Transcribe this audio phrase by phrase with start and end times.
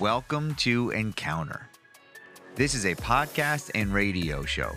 [0.00, 1.68] Welcome to Encounter.
[2.54, 4.72] This is a podcast and radio show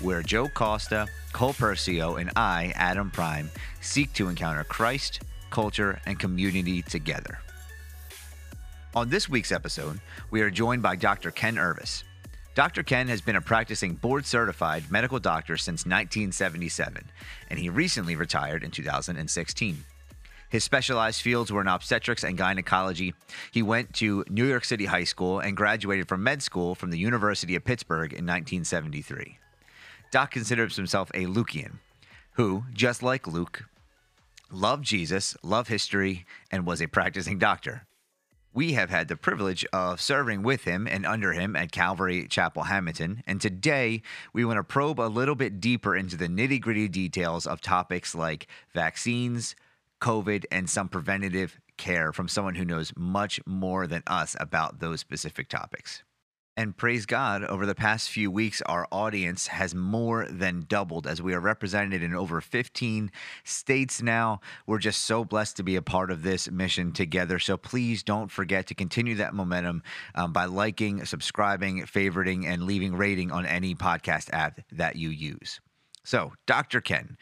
[0.00, 3.48] where Joe Costa, Cole Perseo, and I, Adam Preim,
[3.80, 7.40] seek to encounter Christ, culture, and community together.
[8.94, 9.98] On this week's episode,
[10.30, 11.32] we are joined by Dr.
[11.32, 12.04] Ken Irvis.
[12.54, 12.84] Dr.
[12.84, 17.02] Ken has been a practicing board certified medical doctor since 1977,
[17.50, 19.84] and he recently retired in 2016.
[20.48, 23.14] His specialized fields were in obstetrics and gynecology.
[23.52, 26.98] He went to New York City High School and graduated from med school from the
[26.98, 29.38] University of Pittsburgh in 1973.
[30.10, 31.78] Doc considers himself a Lukean,
[32.32, 33.64] who, just like Luke,
[34.50, 37.86] loved Jesus, loved history, and was a practicing doctor.
[38.54, 42.62] We have had the privilege of serving with him and under him at Calvary Chapel
[42.62, 44.00] Hamilton, and today
[44.32, 48.14] we want to probe a little bit deeper into the nitty gritty details of topics
[48.14, 49.54] like vaccines,
[50.00, 55.00] COVID, and some preventative care from someone who knows much more than us about those
[55.00, 56.02] specific topics.
[56.58, 61.22] And praise God, over the past few weeks, our audience has more than doubled as
[61.22, 63.12] we are represented in over 15
[63.44, 64.40] states now.
[64.66, 67.38] We're just so blessed to be a part of this mission together.
[67.38, 69.84] So please don't forget to continue that momentum
[70.16, 75.60] um, by liking, subscribing, favoriting, and leaving rating on any podcast app that you use.
[76.02, 76.80] So, Dr.
[76.80, 77.16] Ken,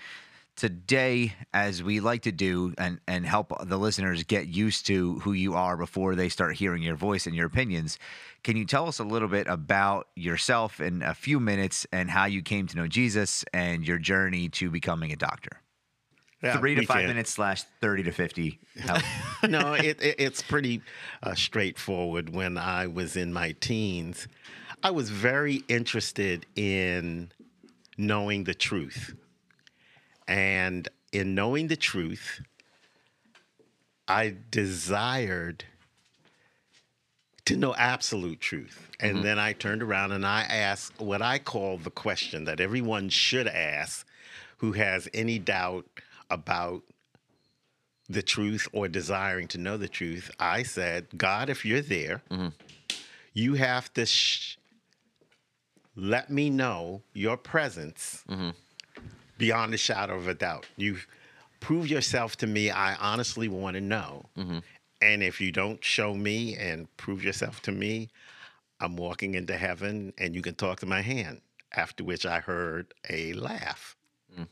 [0.57, 5.33] today as we like to do and and help the listeners get used to who
[5.33, 7.99] you are before they start hearing your voice and your opinions
[8.43, 12.25] can you tell us a little bit about yourself in a few minutes and how
[12.25, 15.61] you came to know jesus and your journey to becoming a doctor
[16.43, 17.09] Yeah, three to five can.
[17.09, 18.59] minutes slash 30 to 50
[19.49, 20.83] no, it, it, it's pretty
[21.23, 22.35] uh, straightforward.
[22.35, 24.29] When I was in my teens,
[24.83, 27.31] I was very interested in
[27.97, 29.15] knowing the truth.
[30.29, 32.43] And in knowing the truth,
[34.09, 35.65] I desired
[37.47, 38.91] to know absolute truth.
[39.01, 39.25] And mm-hmm.
[39.25, 43.47] then I turned around and I asked what I call the question that everyone should
[43.47, 44.07] ask
[44.59, 45.87] who has any doubt
[46.31, 46.83] about
[48.09, 50.31] the truth or desiring to know the truth.
[50.39, 52.49] I said, God, if you're there, mm-hmm.
[53.33, 54.59] you have to sh-
[55.95, 58.51] let me know your presence mm-hmm.
[59.39, 60.67] Beyond a shadow of a doubt.
[60.77, 61.07] You've
[61.61, 62.71] proved yourself to me.
[62.71, 64.27] I honestly want to know.
[64.37, 64.59] Mm-hmm.
[65.01, 68.09] And if you don't show me and prove yourself to me,
[68.81, 71.41] I'm walking into heaven and you can talk to my hand.
[71.73, 73.97] After which I heard a laugh.
[74.39, 74.47] Mm.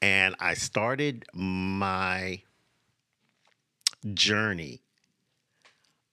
[0.00, 2.42] And I started my
[4.12, 4.82] journey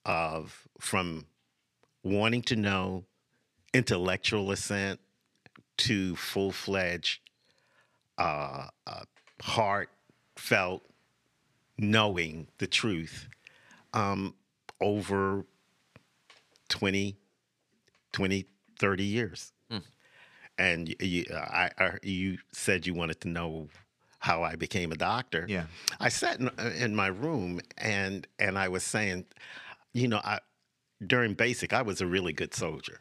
[0.04, 1.26] of from
[2.02, 3.04] wanting to know
[3.72, 4.98] intellectual assent
[5.76, 7.21] to full fledged,
[8.18, 9.02] uh, uh,
[9.42, 10.82] heartfelt
[11.78, 13.28] knowing the truth
[13.92, 14.34] um,
[14.80, 15.44] over
[16.68, 17.16] 20,
[18.12, 18.46] 20,
[18.78, 19.52] 30 years.
[20.58, 23.68] And you, I, I, you said you wanted to know
[24.18, 25.46] how I became a doctor.
[25.48, 25.64] Yeah.
[25.98, 29.24] I sat in, uh, in my room and and I was saying,
[29.92, 30.38] you know, I
[31.04, 33.00] during basic I was a really good soldier.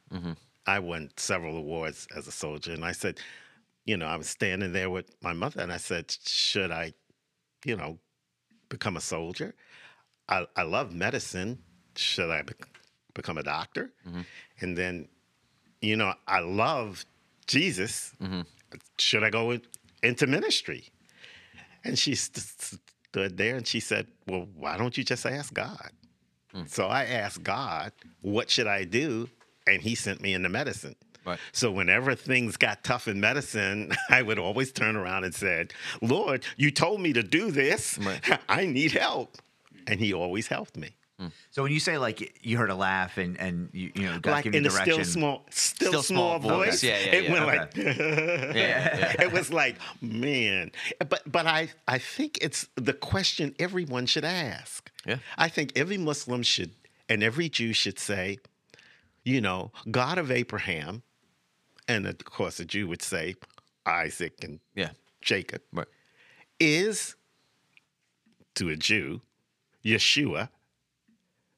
[0.66, 3.20] I won several awards as a soldier, and I said,
[3.86, 6.94] you know, I was standing there with my mother, and I said, should I,
[7.66, 7.98] you know,
[8.70, 9.54] become a soldier?
[10.30, 11.60] I I love medicine.
[11.96, 12.68] Should I bec-
[13.14, 13.92] become a doctor?
[14.08, 14.22] Mm-hmm.
[14.62, 15.08] And then,
[15.82, 17.06] you know, I love
[17.48, 18.14] Jesus.
[18.22, 18.42] Mm-hmm.
[18.98, 19.62] Should I go in-
[20.04, 20.86] into ministry?
[21.84, 25.92] And she st- stood there and she said, Well, why don't you just ask God?
[26.56, 26.70] Mm.
[26.70, 29.30] So I asked God, What should I do?
[29.68, 30.96] And he sent me into medicine.
[31.26, 31.40] Right.
[31.52, 36.44] So whenever things got tough in medicine, I would always turn around and said, "Lord,
[36.58, 37.98] you told me to do this.
[38.00, 38.40] Right.
[38.50, 39.38] I need help."
[39.88, 40.90] And he always helped me.
[41.20, 41.28] Hmm.
[41.52, 44.32] so when you say like you heard a laugh and and you, you know God
[44.32, 46.82] like gave you in a direction still small still, Still small, small voice.
[46.82, 46.84] voice.
[46.84, 47.32] Yeah, yeah, it yeah.
[47.32, 47.58] went Okay.
[47.60, 47.76] like
[48.56, 49.22] Yeah, yeah.
[49.22, 50.72] it was like, man.
[50.98, 54.90] But but I I think it's the question everyone should ask.
[55.06, 55.18] Yeah.
[55.38, 56.72] I think every Muslim should
[57.08, 58.40] and every Jew should say,
[59.24, 61.04] you know, God of Abraham,
[61.92, 63.36] and of course a Jew would say
[63.86, 64.92] Isaac and Yeah.
[65.22, 65.88] Jacob, Right.
[66.60, 67.16] is
[68.56, 69.22] to a Jew,
[69.86, 70.50] Yeshua,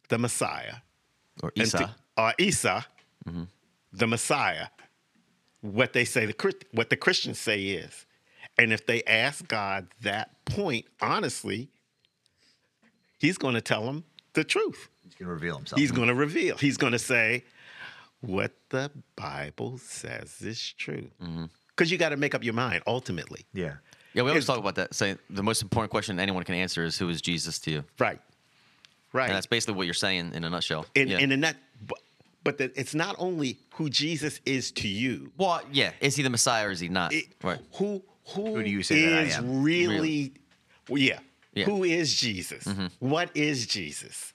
[0.09, 0.77] the Messiah.
[1.41, 1.77] Or Isa.
[1.77, 2.85] to- or Isa,
[3.27, 3.43] mm-hmm.
[3.91, 4.67] the Messiah.
[5.61, 6.35] What they say, the
[6.73, 8.05] what the Christians say is,
[8.57, 11.69] and if they ask God that point honestly,
[13.19, 14.03] He's going to tell them
[14.33, 14.89] the truth.
[15.05, 16.57] he's going to reveal himself He's going to reveal.
[16.57, 17.45] He's going to say,
[18.25, 21.09] "What the Bible says is true."
[21.69, 23.75] Because you got to make up your mind ultimately, yeah
[24.13, 24.93] Yeah, we always It's- talk about that.
[24.93, 27.83] Say the most important question anyone can answer is who is Jesus to you?
[27.99, 28.19] right?
[29.11, 29.25] Right.
[29.27, 30.85] And that's basically what you're saying in a nutshell.
[30.95, 31.19] And yeah.
[31.19, 31.53] in a
[31.85, 31.99] but,
[32.43, 35.31] but that it's not only who Jesus is to you.
[35.37, 35.91] well, yeah.
[35.99, 37.13] Is he the Messiah or is he not?
[37.13, 37.59] It- right.
[37.75, 39.63] Who who, Who do you say that I is am?
[39.63, 40.33] really?
[40.89, 41.19] Well, yeah.
[41.53, 41.65] Yeah.
[41.65, 41.71] Mm-hmm.
[41.75, 42.65] Who is Jesus?
[42.99, 44.33] What is Jesus?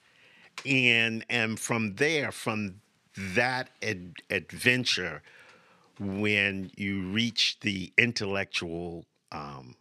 [0.65, 2.81] And and from there, from
[3.15, 5.21] that ad- adventure,
[5.99, 9.75] when you reach the intellectual, um,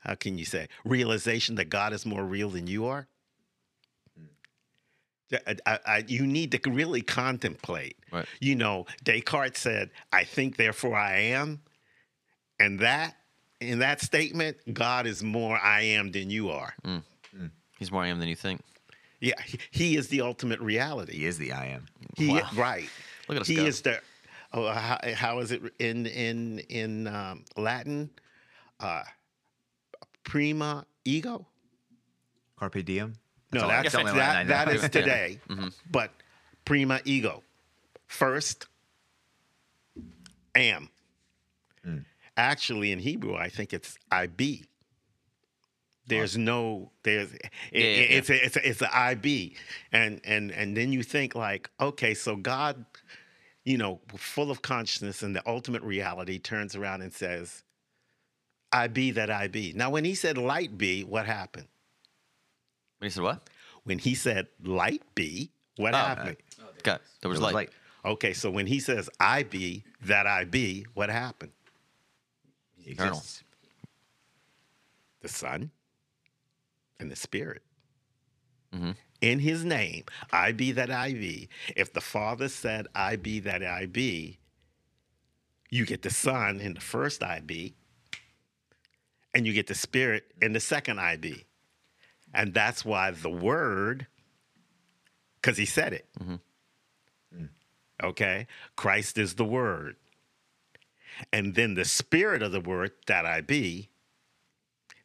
[0.00, 3.06] how can you say, realization that God is more real than you are.
[4.16, 5.36] Hmm.
[5.46, 7.96] I- I- I- you need to really contemplate.
[8.10, 8.26] Right.
[8.40, 11.62] You know, Descartes said, "I think, therefore I am,"
[12.58, 13.16] and that
[13.60, 16.74] in that statement, God is more I am than you are.
[16.84, 16.98] Hmm.
[17.36, 17.46] Hmm.
[17.78, 18.62] He's more I am than you think.
[19.20, 21.14] Yeah, he, he is the ultimate reality.
[21.18, 21.86] He is the I am.
[22.16, 22.48] He Wow.
[22.54, 22.88] right.
[23.28, 23.64] Look at us He go.
[23.64, 24.00] is the.
[24.52, 28.10] Oh, how, how is it in in in um, Latin?
[28.80, 29.02] Uh,
[30.24, 31.46] prima ego.
[32.58, 33.14] Carpe diem.
[33.52, 35.40] No, all- that's, only that, that is today.
[35.90, 36.10] But
[36.64, 37.42] prima ego,
[38.06, 38.66] first
[40.54, 40.88] am.
[41.84, 41.98] Hmm.
[42.36, 44.64] Actually, in Hebrew, I think it's I be.
[46.08, 48.18] There's no there's it, Yeah, yeah.
[48.18, 49.56] it's a, it's a, it's a I be,
[49.92, 52.84] and and and then you think like okay, so God,
[53.64, 57.62] you know, full of consciousness and the ultimate reality, turns around and says,
[58.72, 61.68] "I be that I be." Now, when he said light be, what happened?
[62.98, 63.48] When he said what?
[63.84, 66.36] When he said light be, what Oh, happened?
[66.58, 66.62] Okay.
[66.62, 67.54] Oh, there was It was light.
[67.54, 67.70] light.
[68.04, 71.52] Okay, so when he says I be that I be, what happened?
[72.86, 73.22] Eternal.
[75.20, 75.70] The Son
[76.98, 77.62] and the Spirit.
[78.72, 78.96] Mhm.
[79.20, 81.48] In his name, I be that I be.
[81.74, 84.38] If the Father said I be that I be,
[85.70, 87.74] you get the Son in the first I be,
[89.34, 91.46] and you get the Spirit in the second I be.
[92.32, 94.06] And that's why the Word,
[95.36, 96.06] because he said it.
[98.02, 98.46] Okay?
[98.76, 99.96] Christ is the Word.
[101.32, 103.88] And then the Spirit of the Word that I be,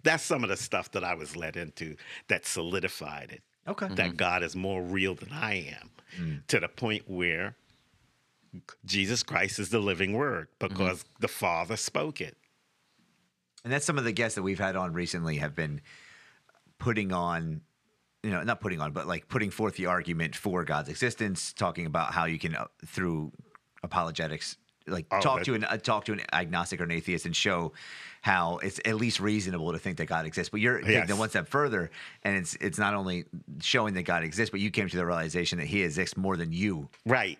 [0.04, 1.96] that's some of the stuff that I was led into
[2.28, 3.42] that solidified it.
[3.68, 3.88] Okay.
[3.88, 4.16] That mm-hmm.
[4.16, 5.90] God is more real than I am
[6.20, 6.48] mm.
[6.48, 7.56] to the point where
[8.86, 10.68] Jesus Christ is the living word mm-hmm.
[10.68, 12.38] because the Father spoke it.
[13.64, 15.80] And that's some of the guests that we've had on recently have been
[16.80, 17.62] putting on,
[18.22, 21.86] you know, not putting on, but like putting forth the argument for God's existence, talking
[21.86, 23.32] about how you can, uh, through
[23.82, 24.58] apologetics,
[24.88, 27.74] like Oh, talk to an uh, talk to an agnostic or an atheist and show
[28.22, 30.50] how it's at least reasonable to think that God exists.
[30.50, 31.10] But you're taking Yes.
[31.10, 31.92] it one step further,
[32.24, 33.26] and it's it's not only
[33.62, 36.52] showing that God exists, but you came to the realization that He exists more than
[36.54, 37.38] you, Right.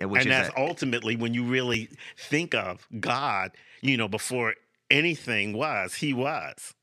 [0.00, 1.88] which and that's a- ultimately when you really
[2.18, 4.54] think of God, you know, before
[4.90, 6.74] anything was, he was.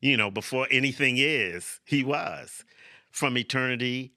[0.00, 2.64] You know, before anything is, he was.
[3.10, 4.12] From eternity,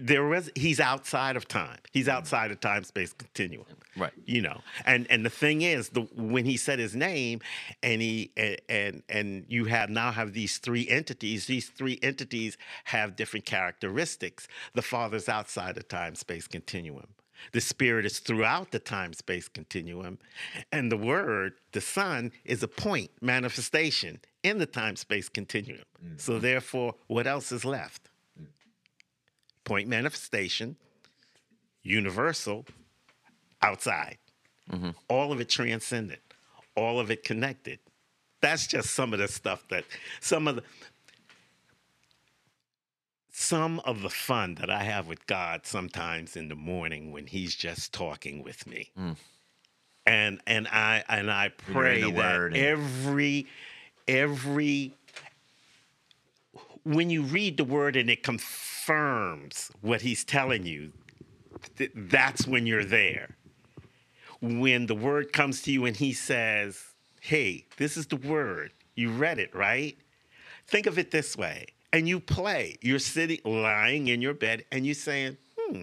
[0.00, 1.78] there was he's outside of time.
[1.92, 2.16] He's mm-hmm.
[2.16, 3.66] outside of time space continuum.
[3.96, 4.12] Right.
[4.24, 4.60] You know.
[4.86, 7.40] And and the thing is the when he said his name
[7.82, 12.56] and he and and, and you have now have these three entities, these three entities
[12.84, 14.48] have different characteristics.
[14.74, 17.06] The Father's outside of time space continuum.
[17.52, 20.18] The Spirit is throughout the time space continuum.
[20.72, 25.84] And the Word, the Son, is a point manifestation in the time space continuum.
[26.16, 26.42] So, mm-hmm.
[26.42, 28.08] therefore, what else is left?
[29.64, 30.76] Point manifestation,
[31.82, 32.66] universal,
[33.62, 34.18] outside.
[35.08, 36.20] All of it transcendent,
[36.76, 37.78] all of it connected.
[38.40, 39.84] That's just some of the stuff that
[40.20, 40.62] some of the
[43.30, 47.54] some of the fun that I have with God sometimes in the morning when He's
[47.54, 48.90] just talking with me.
[50.06, 53.46] And and I and I When you're in pray that Word every
[54.08, 54.94] every
[56.84, 60.92] when you read the word and it confirms what he's telling you,
[61.76, 63.36] th- that's when you're there.
[64.40, 66.78] When the word comes to you and he says,
[67.20, 68.72] Hey, this is the word.
[68.94, 69.96] You read it, right?
[70.66, 71.66] Think of it this way.
[71.92, 72.76] And you play.
[72.82, 75.82] You're sitting, lying in your bed, and you're saying, Hmm,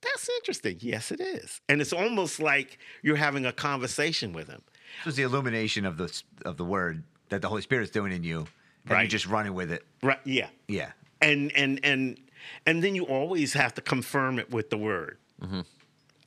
[0.00, 0.76] that's interesting.
[0.80, 1.60] Yes, it is.
[1.68, 4.62] And it's almost like you're having a conversation with him.
[5.02, 8.12] So it's the illumination of the of the word that the Holy Spirit is doing
[8.12, 8.46] in you,
[8.90, 9.10] and you're Right.
[9.10, 9.84] just running with it.
[10.02, 10.18] Right?
[10.24, 10.48] Yeah.
[10.68, 10.92] Yeah.
[11.22, 12.18] and and and
[12.66, 15.60] and then you always have to confirm it with the word mm-hmm.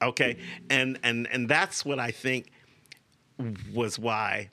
[0.01, 0.38] okay
[0.70, 2.51] and and and that's what i think
[3.74, 4.50] was why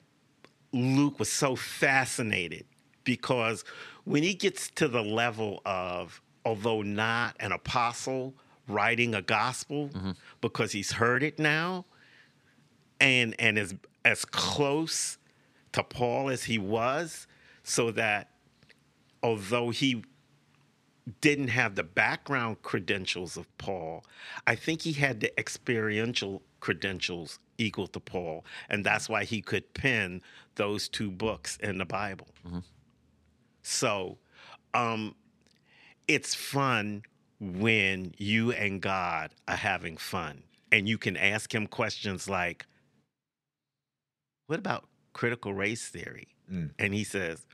[0.73, 2.65] luke was so fascinated
[3.03, 3.63] because
[4.05, 8.33] when he gets to the level of although not an apostle
[8.67, 10.11] writing a gospel mm-hmm.
[10.41, 11.85] because he's heard it now
[12.99, 15.19] and and is as close
[15.71, 17.27] to paul as he was
[17.71, 18.29] so that
[19.23, 20.03] although he
[21.21, 24.05] didn't have the background credentials of Paul.
[24.45, 29.73] I think he had the experiential credentials equal to Paul, and that's why he could
[29.73, 30.21] pen
[30.55, 32.27] those two books in the Bible.
[33.63, 34.17] So,
[34.75, 35.15] um,
[36.07, 37.03] it's fun
[37.39, 42.65] when you and God are having fun, and you can ask him questions like,
[44.47, 46.71] "What about critical race theory?" Mm.
[46.77, 47.45] And he says,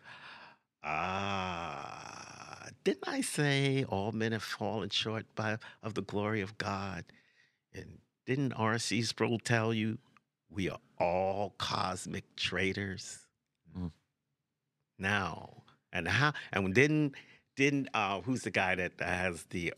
[0.84, 7.04] Ah, didn't I say all men have fallen short by, of the glory of God?
[7.74, 9.02] And didn't R.C.
[9.04, 9.98] Sproul tell you
[10.50, 13.20] we are all cosmic traitors?
[13.78, 13.92] Mm.
[14.98, 17.16] Now, and how, and didn't,
[17.56, 19.74] didn't, uh, who's the guy that has the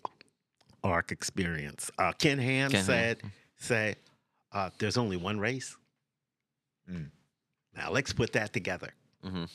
[0.83, 1.89] Ark experience?
[1.97, 2.85] Uh, Ken Ham Ken Ham.
[2.85, 3.17] said,
[3.57, 3.95] say,
[4.51, 5.75] uh, there's only one race.
[6.89, 7.09] Mm.
[7.75, 8.93] Now let's put that together.
[9.23, 9.45] Hmm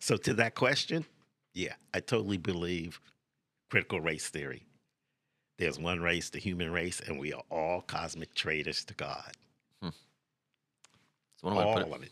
[0.00, 1.04] So to that question,
[1.54, 3.00] yeah, I totally believe
[3.70, 4.64] critical race theory.
[5.58, 9.32] There's one race, the human race, and we are all cosmic traitors to God.
[9.82, 11.92] It's one way to all it.
[11.92, 12.10] of it.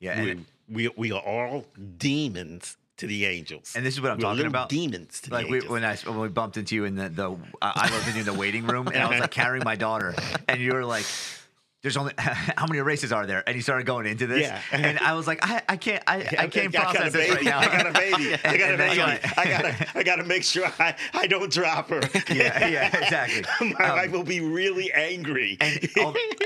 [0.00, 1.64] Yeah, and, we, we, we are all
[1.98, 3.74] demons to the angels.
[3.76, 4.68] and this is what I'm We're talking about.
[4.68, 5.70] demons to Like the we, angels.
[5.72, 8.32] when I when we bumped into you in the the I I lived in the
[8.34, 10.14] waiting room and I was like carrying my daughter
[10.48, 11.06] and you were like,
[11.82, 14.60] "There's only how many races are there?" And you started going into this, Yeah.
[14.72, 17.58] and I was like, "I, I can't I, I can't a process this right now."
[17.60, 18.36] I got a baby.
[18.44, 18.98] I got a baby.
[19.00, 22.00] like- I gotta, I gotta make sure I, I don't drop her.
[22.32, 23.44] Yeah, yeah, exactly.
[23.78, 25.58] My Um, wife will be really angry.
[25.60, 25.88] and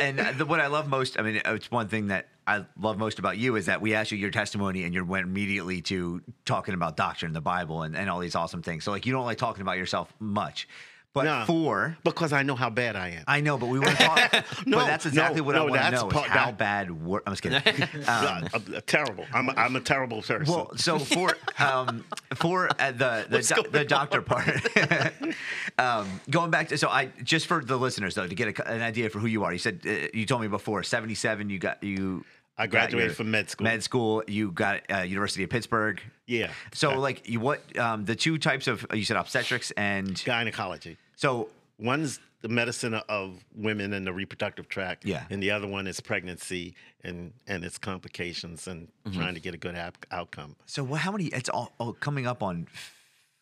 [0.00, 3.18] and the, what I love most, I mean, it's one thing that I love most
[3.18, 6.74] about you is that we asked you your testimony and you went immediately to talking
[6.74, 8.84] about doctrine, the Bible, and, and all these awesome things.
[8.84, 10.68] So like you don't like talking about yourself much,
[11.16, 11.44] but No.
[11.46, 13.25] for because I know how bad I am.
[13.26, 14.66] I know, but we want to talk.
[14.66, 16.90] No, but that's exactly no, what I want to know: part- how that- bad.
[16.90, 17.62] Wor- I'm just kidding.
[18.06, 18.49] Um,
[18.87, 19.25] terrible.
[19.32, 20.44] I'm a, I'm a terrible person.
[20.52, 22.04] well, so for um,
[22.35, 24.46] for uh, the the, do- the doctor part,
[25.78, 28.82] um, going back to so I just for the listeners though to get a, an
[28.82, 29.52] idea for who you are.
[29.52, 31.50] You said uh, you told me before seventy seven.
[31.50, 32.25] You got you.
[32.58, 33.64] I graduated from med school.
[33.64, 34.23] Med school.
[34.26, 36.00] You got uh, University of Pittsburgh.
[36.26, 36.50] yeah.
[36.73, 40.96] So Uh, like you what um, the two types of you said obstetrics and gynecology.
[41.16, 45.04] So One's the medicine of women and the reproductive tract.
[45.04, 45.25] Yeah.
[45.28, 49.18] And the other one is pregnancy and and its complications and Mm-hmm.
[49.20, 50.56] trying to get a good ap- outcome.
[50.66, 51.26] so what, how many?
[51.26, 52.66] It's all, all coming up on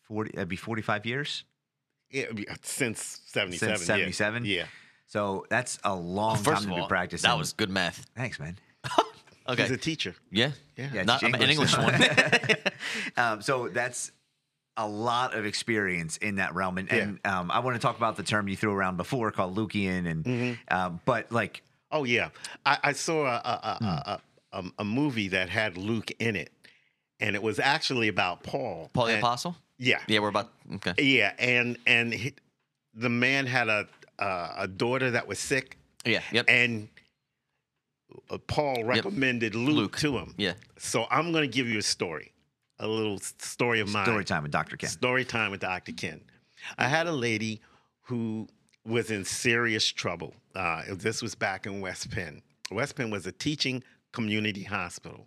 [0.03, 0.31] forty.
[0.35, 1.45] That'd be forty five years.
[2.11, 2.25] Yeah,
[2.63, 3.77] since seventy seven.
[3.77, 4.45] Since seventy seven.
[4.45, 4.65] Yeah.
[5.07, 7.29] So that's a long First time of to all, be practicing.
[7.29, 8.05] that was good math.
[8.17, 8.59] thanks, man.
[9.47, 9.61] Okay.
[9.63, 10.15] He's a teacher.
[10.33, 10.53] yeah.
[10.75, 10.89] Yeah.
[10.95, 11.95] Yeah, Not teach an English one.
[13.19, 14.11] um, so that's
[14.77, 18.17] a lot of experience in that realm, and, and um, I want to talk about
[18.17, 20.75] the term you threw around before called Lucian, and Mm-hmm.
[20.77, 21.63] um, but like
[21.93, 22.31] Oh yeah,
[22.67, 23.85] I, I saw a a, Hmm.
[23.85, 24.21] a,
[24.53, 26.51] a, a a movie that had Luke in it,
[27.21, 28.91] and it was actually about Paul.
[28.93, 29.57] Paul the And- Apostle?
[29.79, 30.53] Yeah, Yeah, we're about.
[30.77, 30.95] Okay.
[31.03, 32.35] yeah, and and he,
[32.95, 33.87] the man had a
[34.19, 36.21] uh, a daughter that was sick, Yeah.
[36.33, 36.45] Yep.
[36.49, 36.89] and
[38.31, 39.97] uh, Paul recommended Luke, Luke.
[39.99, 40.35] to him.
[40.37, 40.53] Yeah.
[40.79, 42.33] So I'm going to give you a story,
[42.85, 44.05] a little story of mine.
[44.05, 44.77] story time with Dr.
[44.77, 44.91] Ken.
[44.91, 45.93] Story time with Dr.
[45.93, 46.21] Ken.
[46.79, 47.61] I had a lady
[48.03, 48.47] who
[48.87, 50.35] was in serious trouble.
[50.55, 52.43] Uh, this was back in West Penn.
[52.71, 55.27] West Penn was a teaching community hospital.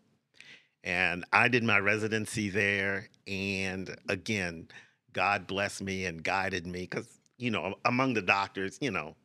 [0.84, 3.10] And I did my residency there.
[3.26, 4.68] And again,
[5.14, 9.16] God blessed me and guided me because, you know, among the doctors, you know,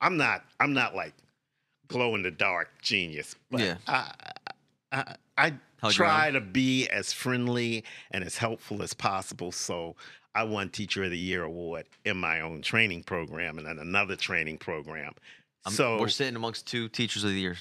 [0.00, 1.14] I'm not, I'm not like
[1.88, 3.34] glow in the dark genius.
[3.50, 3.76] But Yeah.
[3.88, 4.12] I,
[4.92, 9.52] I, I Held try to be as friendly and as helpful as possible.
[9.52, 9.96] So
[10.34, 14.16] I won Teacher of the Year award in my own training program and then another
[14.16, 15.12] training program.
[15.64, 17.56] I'm- so we're sitting amongst two teachers of the year.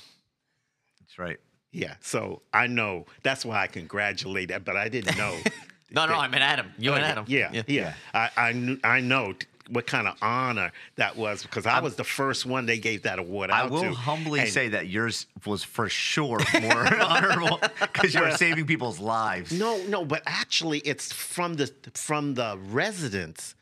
[1.01, 1.37] That's right.
[1.71, 5.37] yeah, so I know that's why I congratulate that, but I didn't know.
[5.91, 6.71] No, no, I meant Adam.
[6.79, 7.25] You and Oh, Adam.
[7.27, 7.61] Yeah, yeah.
[7.67, 7.93] yeah.
[8.13, 11.95] I I, knew, I know t- what kind of honor that was because I was
[11.95, 13.91] the first one they gave that award I out will to.
[13.93, 18.99] humbly And- say that yours was for sure more honorable because you were saving people's
[18.99, 19.51] lives.
[19.51, 23.55] No, no, but actually, it's from the from the residents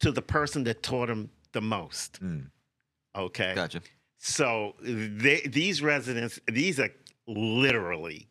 [0.00, 2.20] to the person that taught them the most.
[3.16, 3.80] Okay, Gotcha.
[4.18, 6.90] so they, these residents, these are
[7.26, 8.28] literally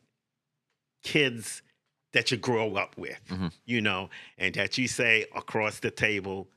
[1.03, 1.61] kids
[2.13, 3.51] that you grow up with, Mhm.
[3.65, 6.47] you know, and that you say across the table,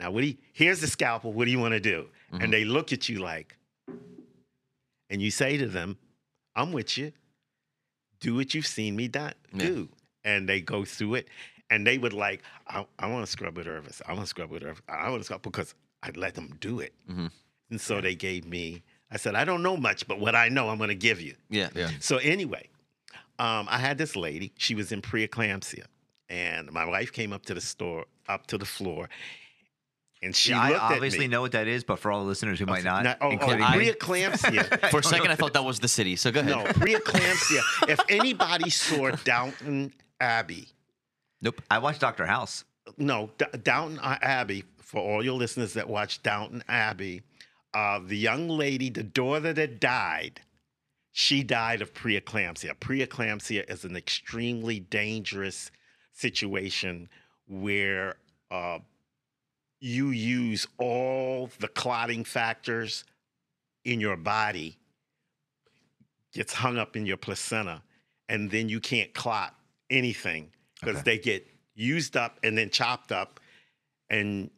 [0.00, 2.06] now what do you, here's the scalpel, what do you want to do?
[2.32, 2.42] Mhm.
[2.44, 3.56] And they look at you like,
[5.10, 5.98] and you say to them,
[6.54, 7.12] I'm with you.
[8.20, 9.20] Do what you've seen me do.
[9.52, 9.66] Yeah.
[9.66, 9.88] do.
[10.24, 11.28] And they go through it.
[11.70, 14.02] And they would like, I, I want to scrub with Irvis.
[14.06, 14.80] I want to scrub with Irvis.
[14.88, 16.92] I want to scrub because I let them do it.
[17.10, 17.30] Mhm.
[17.70, 20.68] And so they gave me, I said, I don't know much, but what I know,
[20.68, 21.34] I'm going to give you.
[21.48, 21.70] Yeah.
[21.74, 21.90] Yeah.
[22.00, 22.68] So anyway,
[23.38, 24.52] um, I had this lady.
[24.58, 25.84] She was in preeclampsia,
[26.28, 29.08] and my wife came up to the store, up to the floor,
[30.22, 31.28] and she Yeah, I obviously at me.
[31.28, 33.30] know what that is, but for all the listeners who might not, Now- oh, oh,
[33.30, 34.90] including me, preeclampsia.
[34.90, 36.16] For a second, I thought that was the city.
[36.16, 36.54] So go ahead.
[36.56, 37.60] no, preeclampsia.
[37.88, 40.68] if anybody saw Downton Abbey,
[41.42, 41.62] Nope.
[41.70, 42.64] I watched Doctor House.
[42.98, 47.22] no, D- Downton Abbey, for all your listeners that watch Downton Abbey,
[47.72, 50.42] uh, the young lady, the daughter that died,
[51.12, 52.74] she died of preeclampsia.
[52.78, 55.70] Preeclampsia is an extremely dangerous
[56.12, 57.08] situation
[57.48, 58.16] where
[58.50, 58.78] uh,
[59.80, 63.04] you use all the clotting factors
[63.84, 64.76] in your body
[66.32, 67.82] gets hung up in your placenta
[68.28, 69.54] and then you can't clot
[69.88, 71.02] anything because Okay.
[71.16, 73.40] they get used up and then chopped up
[74.10, 74.50] and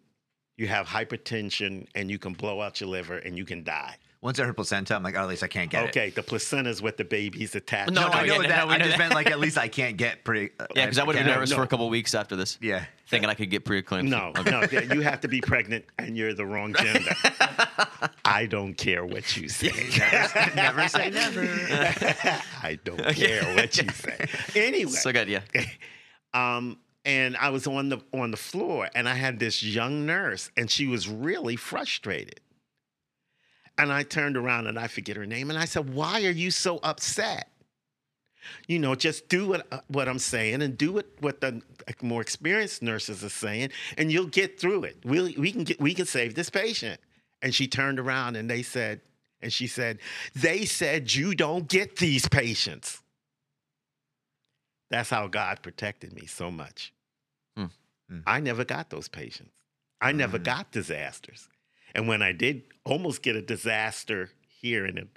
[0.57, 3.97] you have hypertension and you can blow out your liver and you can die.
[4.23, 5.88] Once I heard placenta, I'm like, oh, at least I can't get it.
[5.88, 7.91] okay, the placenta is what the baby's attached.
[7.93, 8.14] No, No, to.
[8.19, 8.67] I know yeah, that.
[8.69, 10.50] no, I just meant like at least I can't get pretty.
[10.61, 11.57] uh, Yeah, because I would have been nervous no.
[11.57, 12.85] for a couple weeks after this, Yeah.
[13.09, 14.09] thinking I could get preeclampsia.
[14.09, 14.87] No, Okay.
[14.88, 17.11] no, you have to be pregnant and you're the wrong gender.
[18.25, 19.73] I don't care what you say.
[20.55, 21.43] never say never.
[22.62, 24.26] I don't care what you say.
[24.55, 25.41] Anyway, So good, yeah.
[26.33, 30.50] um, and I was on the on the floor, and I had this young nurse,
[30.57, 32.41] and she was really frustrated.
[33.83, 36.53] And I turned around and I forget her name, and I said, "Why are you
[36.53, 37.49] so upset?
[38.69, 41.61] You know, just do what uh, what I'm saying, and do what what the
[42.01, 44.99] more experienced nurses are saying, and you'll get through it.
[45.05, 47.01] We we can get we can save this patient."
[47.43, 49.01] And she turned around and they said,
[49.41, 49.99] and she said,
[50.33, 53.03] "They said you don't get these patients."
[54.91, 56.93] That's how God protected me so much.
[57.57, 57.67] Hmm.
[58.09, 58.21] Hmm.
[58.29, 59.51] I never got those patients.
[60.01, 60.45] I never Mm.
[60.45, 61.49] got disasters.
[61.94, 64.30] And when I did almost get a disaster
[64.61, 65.08] here in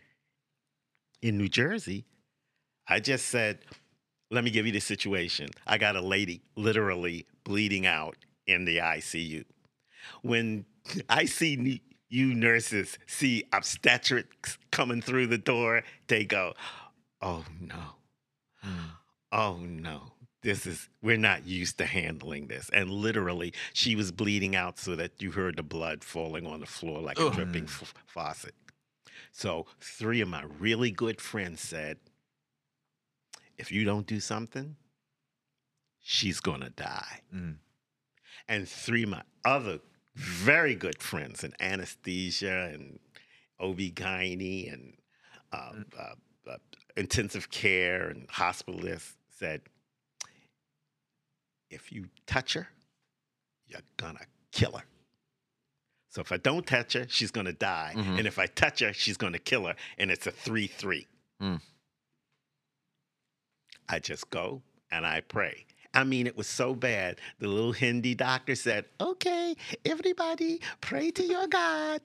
[1.22, 2.06] in New Jersey,
[2.88, 3.60] I just said,
[4.30, 5.50] "Let me give you the situation.
[5.66, 9.46] I got a lady literally bleeding out in the ICU.
[10.22, 10.66] When
[11.10, 16.54] I see you nurses see obstetrics coming through the door, they go,
[17.22, 17.96] "Oh no."
[18.66, 18.90] Mm.
[19.32, 20.15] oh no
[20.46, 22.70] this is we're not used to handling this.
[22.72, 26.68] And literally she was bleeding out so that you heard the blood falling on the
[26.68, 28.54] floor like a dripping f- faucet.
[29.32, 31.98] So three of my really good friends said
[33.58, 34.76] if you don't do something
[36.00, 37.22] she's gonna die.
[37.34, 37.56] Mm.
[38.48, 39.80] and three of my other
[40.16, 43.00] very good friends in anesthesia and
[43.60, 44.94] OB-GYN and
[45.52, 46.58] um, uh, uh,
[46.96, 49.62] intensive care and hospitalists said,
[51.76, 52.68] if you touch her,
[53.68, 54.86] you're gonna kill her.
[56.10, 57.94] So if I don't touch her, she's gonna die.
[57.96, 58.18] Mhm.
[58.20, 59.76] And if I touch her, she's gonna kill her.
[59.98, 61.06] And it's a 3 3.
[61.42, 61.62] Mm.
[63.90, 65.66] I just go and I pray.
[65.94, 67.20] I mean, it was so bad.
[67.40, 72.02] The little Hindi doctor said, okay, everybody pray to your God.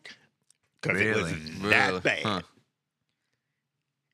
[0.80, 1.70] Because it was Really?
[1.70, 2.00] that Really?
[2.00, 2.22] bad.
[2.22, 2.42] Huh.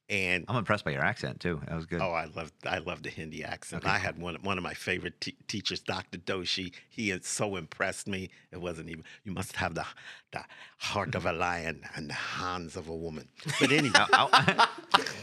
[0.09, 1.61] And I'm impressed by your accent too.
[1.67, 2.01] That was good.
[2.01, 3.83] Oh, I love I love the Hindi accent.
[3.83, 6.19] Okay, I had one one of my favorite te- teachers, Dr.
[6.19, 6.73] Doshi.
[6.89, 8.31] He had so impressed me.
[8.53, 9.03] It wasn't even.
[9.25, 9.85] You must have the
[10.33, 10.45] the
[10.79, 13.29] heart of a lion and the hands of a woman.
[13.59, 14.69] But anyway, I,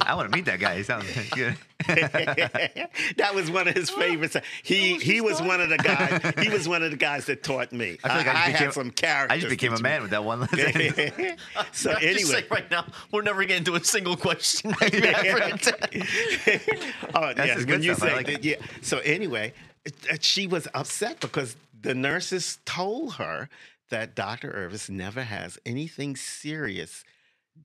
[0.02, 0.78] I, want to meet that guy.
[0.78, 1.56] He sounds good.
[1.88, 4.36] that was one of his favorites.
[4.64, 6.34] He he was one of the guys.
[6.44, 7.98] He was one of the guys that taught me.
[8.04, 9.38] I feel like I just had became- some characters.
[9.38, 10.48] I just became a that man with that one.
[10.54, 10.56] you-
[11.72, 14.73] so I'm just anyway, right now, we're never getting to a single question.
[17.16, 18.56] oh, That's yes, his when you said like that, yeah.
[18.82, 19.54] So anyway,
[19.86, 23.50] it- it- she was upset because the nurses told her
[23.90, 24.52] that Dr.
[24.52, 27.04] Irvis never has anything serious,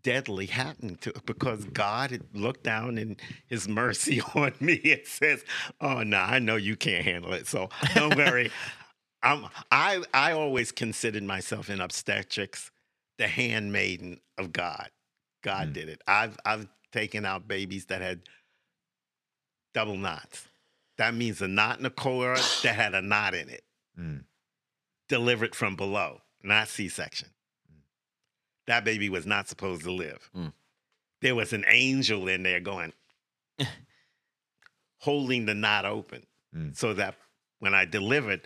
[0.02, 3.16] deadly happen to because God had looked down in
[3.46, 5.44] His mercy on me and says,
[5.80, 8.50] "Oh no, I know you can't handle it, so don't worry."
[9.22, 12.70] I'm, I I always considered myself in obstetrics
[13.18, 14.90] the handmaiden of God.
[15.42, 15.72] God Mm.
[15.72, 16.02] did it.
[16.06, 18.22] I've I've taken out babies that had
[19.74, 20.46] double knots.
[20.96, 23.64] That means a knot in the cord that had a knot in it,
[23.98, 24.24] Mm.
[25.08, 27.28] delivered from below, not C-section.
[28.66, 30.30] That baby was not supposed to live.
[30.36, 30.52] Mm.
[31.20, 32.92] There was an angel in there going,
[35.00, 36.24] holding the knot open,
[36.56, 36.74] Mm.
[36.76, 37.14] so that
[37.58, 38.40] when I delivered,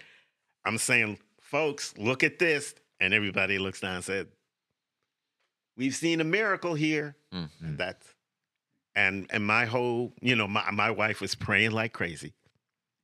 [0.64, 4.28] I'm saying, folks, look at this, and everybody looks down and said,
[5.76, 7.50] "We've seen a miracle here." Mm.
[7.60, 8.14] And that's
[8.94, 12.34] and and my whole, you know, my my wife was praying like crazy.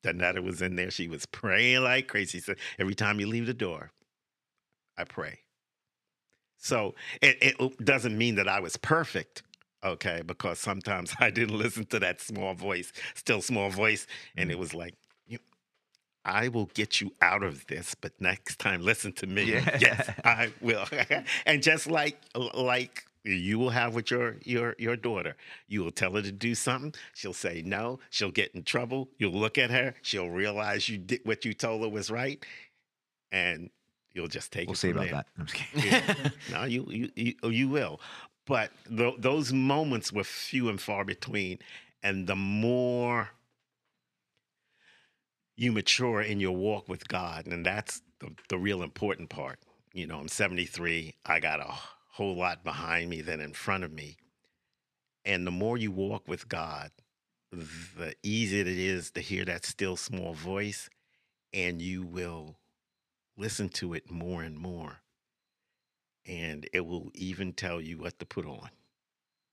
[0.05, 0.91] Danetta was in there.
[0.91, 2.41] She was praying like crazy.
[2.41, 3.91] So every time you leave the door,
[4.97, 5.41] I pray.
[6.59, 9.43] So it, it doesn't mean that I was perfect,
[9.85, 10.23] okay?
[10.27, 14.75] Because sometimes I didn't listen to that small voice, still small voice, and it was
[14.75, 14.95] like,
[16.25, 19.45] I will get you out of this, but next time listen to me.
[19.45, 19.79] Yeah.
[19.81, 20.87] Yes, I will.
[21.47, 22.21] and just like
[22.55, 26.55] like you will have with your your your daughter, you will tell her to do
[26.55, 26.95] something.
[27.15, 27.99] She'll say no.
[28.11, 29.09] She'll get in trouble.
[29.19, 29.95] You'll look at her.
[30.03, 32.45] She'll realize you did what you told her was right,
[33.33, 33.71] and
[34.13, 35.13] you'll just take We'll it see about there.
[35.13, 35.27] that.
[35.39, 36.33] I'm just kidding.
[36.53, 38.01] No, you you you, oh, you will.
[38.47, 41.59] But th- those moments were few and far between,
[42.03, 43.29] and the more
[45.57, 49.59] you mature in your walk with God, and that's the, the real important part.
[49.93, 51.15] You know, I'm 73.
[51.27, 51.75] I got a
[52.19, 54.17] whole lot behind me than in front of me.
[55.25, 56.91] And the more you walk with God,
[57.53, 60.91] the easier it is to hear that still small voice,
[61.55, 62.57] and you will
[63.37, 64.99] listen to it more and more.
[66.27, 68.71] And it will even tell you what to put on.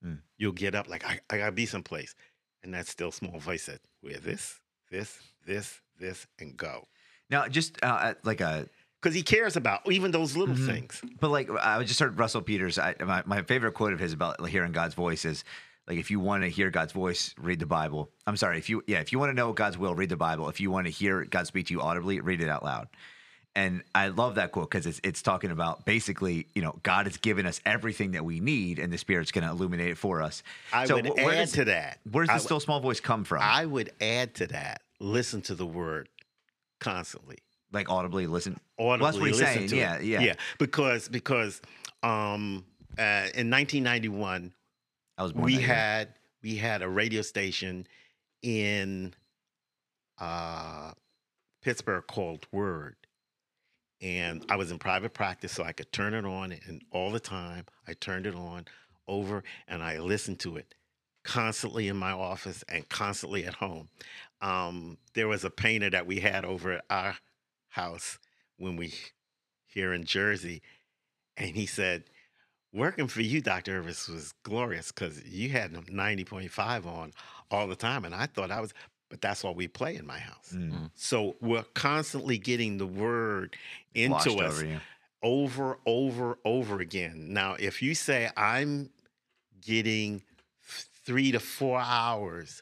[0.04, 0.22] Mm.
[0.40, 2.16] You'll get up like, I, I gotta be someplace.
[2.64, 6.88] And that still small voice said, Wear this, this, this, this, and go.
[7.30, 8.68] now, just uh, like a
[9.06, 10.66] Because he cares about even those little Mhm.
[10.66, 11.00] things.
[11.20, 12.80] But like I just heard Russell Peters.
[12.80, 15.44] I, my my favorite quote of his about hearing God's voice is
[15.88, 18.10] like if you want to hear God's voice, read the Bible.
[18.26, 20.50] I'm sorry, if you yeah, if you want to know God's will, read the Bible.
[20.50, 22.88] If you want to hear God speak to you audibly, read it out loud.
[23.58, 27.18] And I love that quote because it's it's talking about basically, you know, God has
[27.18, 30.42] given us everything that we need, and the Spirit's going to illuminate it for us.
[30.74, 32.00] I So would where add does- to that.
[32.12, 33.44] Where does I the would- still small voice come from?
[33.44, 34.82] I would add to that.
[35.00, 36.10] Listen to the word
[36.80, 37.38] constantly.
[37.76, 38.60] Like audibly listen.
[38.80, 39.82] Audibly that's what he's listen saying.
[39.82, 40.06] Yeah, it.
[40.06, 40.34] yeah, yeah.
[40.58, 41.62] Because because
[42.02, 42.66] um,
[42.98, 44.54] uh, in 1991
[45.18, 45.68] I was born we that year.
[45.68, 47.88] had we had a radio station
[48.42, 49.14] in
[50.20, 50.92] uh,
[51.62, 52.96] Pittsburgh called Word,
[54.02, 57.20] and I was in private practice, so I could turn it on, and all the
[57.20, 58.66] time I turned it on
[59.08, 60.74] over, and I listened to it
[61.24, 63.90] constantly in my office and constantly at home.
[64.42, 67.16] Um, there was a painter that we had over at our
[67.76, 68.18] house
[68.58, 68.94] when we
[69.68, 70.62] here in Jersey,
[71.38, 72.04] and he said,
[72.74, 77.14] "Working for you, Doctor Irvis, was glorious because you had ninety point five on
[77.52, 78.74] all the time, and I thought I was."
[79.10, 80.52] But that's what we play in my house.
[80.52, 80.90] Mm.
[80.96, 83.56] So we're constantly getting the word
[83.94, 84.82] into Washed us over
[85.26, 87.34] over, over, over again.
[87.34, 88.92] Now, if you say I'm
[89.60, 90.22] getting
[90.62, 92.62] three to four hours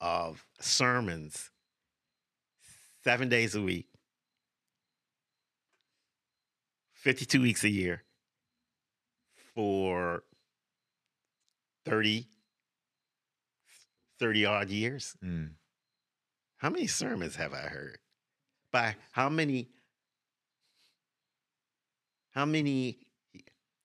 [0.00, 1.50] of sermons
[3.02, 3.88] seven days a week,
[7.04, 8.02] 52 weeks a year
[9.54, 10.22] for
[11.84, 12.26] 30,
[14.18, 15.50] 30 odd years, Mm.
[16.56, 17.98] how many sermons have I heard?
[18.70, 19.68] By how many?
[22.30, 22.98] How many?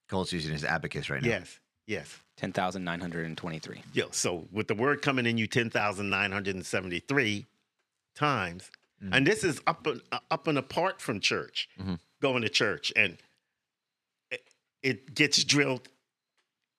[0.07, 1.27] Cole's using his abacus right now.
[1.27, 2.17] Yes, yes.
[2.37, 3.83] 10,923.
[3.93, 7.45] Yo, so with the word coming in you 10,973
[8.15, 8.71] times,
[9.03, 9.15] Mm.
[9.15, 11.99] and this is up and, uh, up and apart from church, Mhm.
[12.21, 13.17] going to church, and
[14.31, 14.43] it,
[14.83, 15.87] it gets drilled,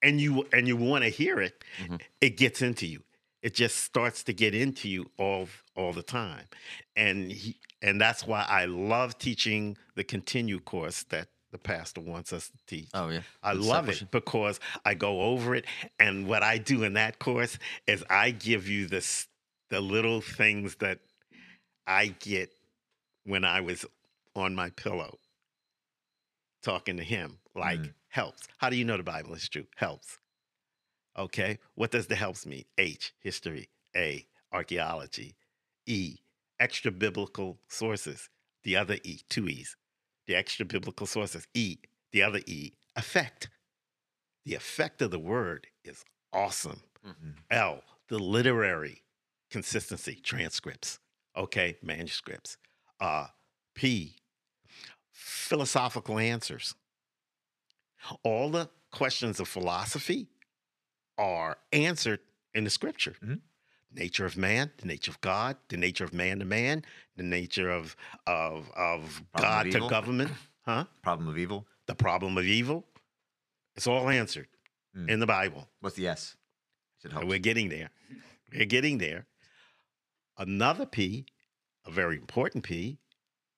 [0.01, 2.01] and you and you want to hear it, Mhm.
[2.21, 3.03] it gets into you.
[3.41, 6.47] It just starts to get into you all all the time,
[6.95, 12.31] and he, and that's why I love teaching the continue course that the pastor wants
[12.31, 12.89] us to teach.
[12.93, 13.23] Oh yeah.
[13.43, 15.65] I love it because I go over it,
[15.99, 17.57] and what I do in that course
[17.87, 19.27] is I give you this
[19.69, 20.99] the little things that
[21.91, 22.53] I get
[23.25, 23.85] when I was
[24.35, 25.19] on my pillow
[26.61, 27.93] talking to him, like Mm.
[28.09, 28.47] helps.
[28.57, 29.67] How do you know the Bible is true?
[29.75, 30.17] Helps.
[31.17, 32.65] Okay, what does the helps mean?
[32.77, 33.69] H, history.
[33.95, 35.35] A, archaeology.
[35.85, 36.19] E,
[36.59, 38.29] extra biblical sources.
[38.63, 39.75] The other E, two E's.
[40.27, 41.45] The extra biblical sources.
[41.53, 41.77] E,
[42.11, 43.49] the other E, effect.
[44.45, 46.83] The effect of the word is awesome.
[47.03, 47.35] Mhm.
[47.49, 49.03] L, the literary
[49.49, 50.99] consistency, transcripts.
[51.35, 52.57] Okay, manuscripts.
[52.99, 53.27] Uh,
[53.73, 54.15] P,
[55.11, 56.75] philosophical answers.
[58.23, 60.27] All the questions of philosophy
[61.17, 62.19] are answered
[62.53, 63.15] in the scripture.
[63.23, 63.41] Mhm.
[63.93, 66.83] Nature of man, the nature of God, the nature of man to man,
[67.15, 70.31] the nature of of of Problem of God to government,
[70.65, 70.85] huh?
[71.01, 71.67] Problem of evil.
[71.87, 72.87] The problem of evil.
[73.75, 74.47] It's all answered
[74.95, 75.09] Mm.
[75.09, 75.69] in the Bible.
[75.79, 76.35] What's the S?
[77.23, 77.91] We're getting there.
[78.51, 79.25] We're getting there.
[80.41, 81.25] Another P,
[81.85, 82.97] a very important P.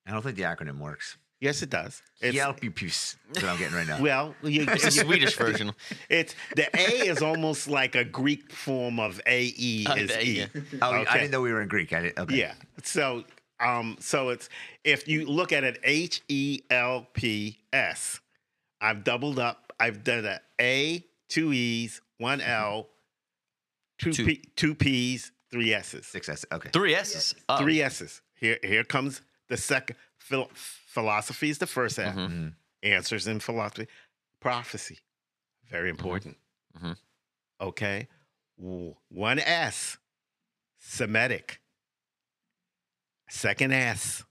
[0.05, 1.17] I don't think the acronym works.
[1.39, 2.01] Yes, it does.
[2.21, 3.15] It's, Hjälpipus.
[3.29, 4.01] What I'm getting right now.
[4.01, 5.71] well, you, It's the Swedish version.
[6.09, 10.23] It's the A is almost like a Greek form of A E Uh, is A,
[10.25, 10.31] E.
[10.39, 10.45] yeah.
[10.81, 11.93] oh, I didn't know we were in Greek.
[11.93, 12.35] I didn't, okay.
[12.37, 12.53] Yeah.
[12.83, 13.23] So
[13.59, 14.49] um so it's
[14.83, 18.19] if you look at it H E L P S.
[18.81, 19.71] I've doubled up.
[19.79, 22.89] I've done a A, two E's, one L,
[23.97, 24.25] two Two.
[24.25, 26.05] P, two P's, three S's.
[26.07, 26.45] Six S's.
[26.51, 26.69] Okay.
[26.73, 27.35] Three S's.
[27.47, 27.57] Oh.
[27.59, 28.21] Three S's.
[28.33, 32.15] Here here comes The second phil- philosophy is the first half.
[32.15, 32.55] Mhm.
[32.81, 33.87] Answers in philosophy.
[34.39, 34.99] Prophecy,
[35.69, 36.37] very important.
[36.77, 36.97] Mhm.
[37.61, 38.07] Okay.
[38.57, 39.97] W- One S,
[40.79, 41.61] Semitic.
[43.29, 44.23] Second S,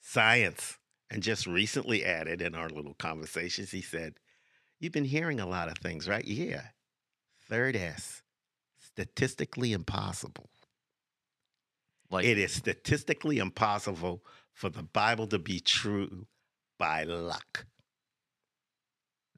[0.00, 0.78] science.
[1.10, 4.18] And just recently added in our little conversations, he said,
[4.80, 6.24] You've been hearing a lot of things, right?
[6.24, 6.68] Yeah.
[7.48, 8.22] Third S,
[8.96, 10.48] statistically impossible.
[12.10, 16.26] Like It is statistically impossible for the Bible to be true
[16.78, 17.66] by luck.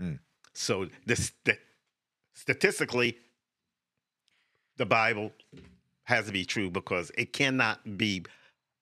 [0.00, 0.20] Mm.
[0.54, 1.58] So, this st-
[2.34, 3.18] statistically,
[4.76, 5.32] the Bible
[6.04, 8.24] has to be true because it cannot be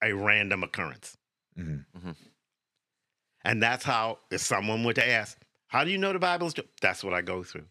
[0.03, 1.17] a random occurrence.
[1.57, 2.17] Mhm.
[3.45, 6.55] And that's how, if someone were to ask, How do you know the Bible is
[6.55, 6.69] true?
[6.81, 7.67] That's what I go through.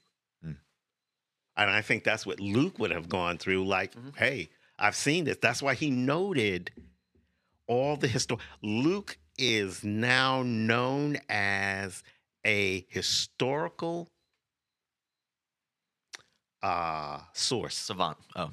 [1.57, 3.65] And I think that's what Luke would have gone through.
[3.65, 4.15] Like, Mhm.
[4.17, 5.37] hey, I've seen this.
[5.41, 6.71] That's why he noted
[7.67, 8.37] all the history.
[8.61, 12.03] Luke is now known as
[12.45, 14.09] a historical
[16.61, 17.75] uh, source.
[17.75, 18.17] savant.
[18.35, 18.51] Oh,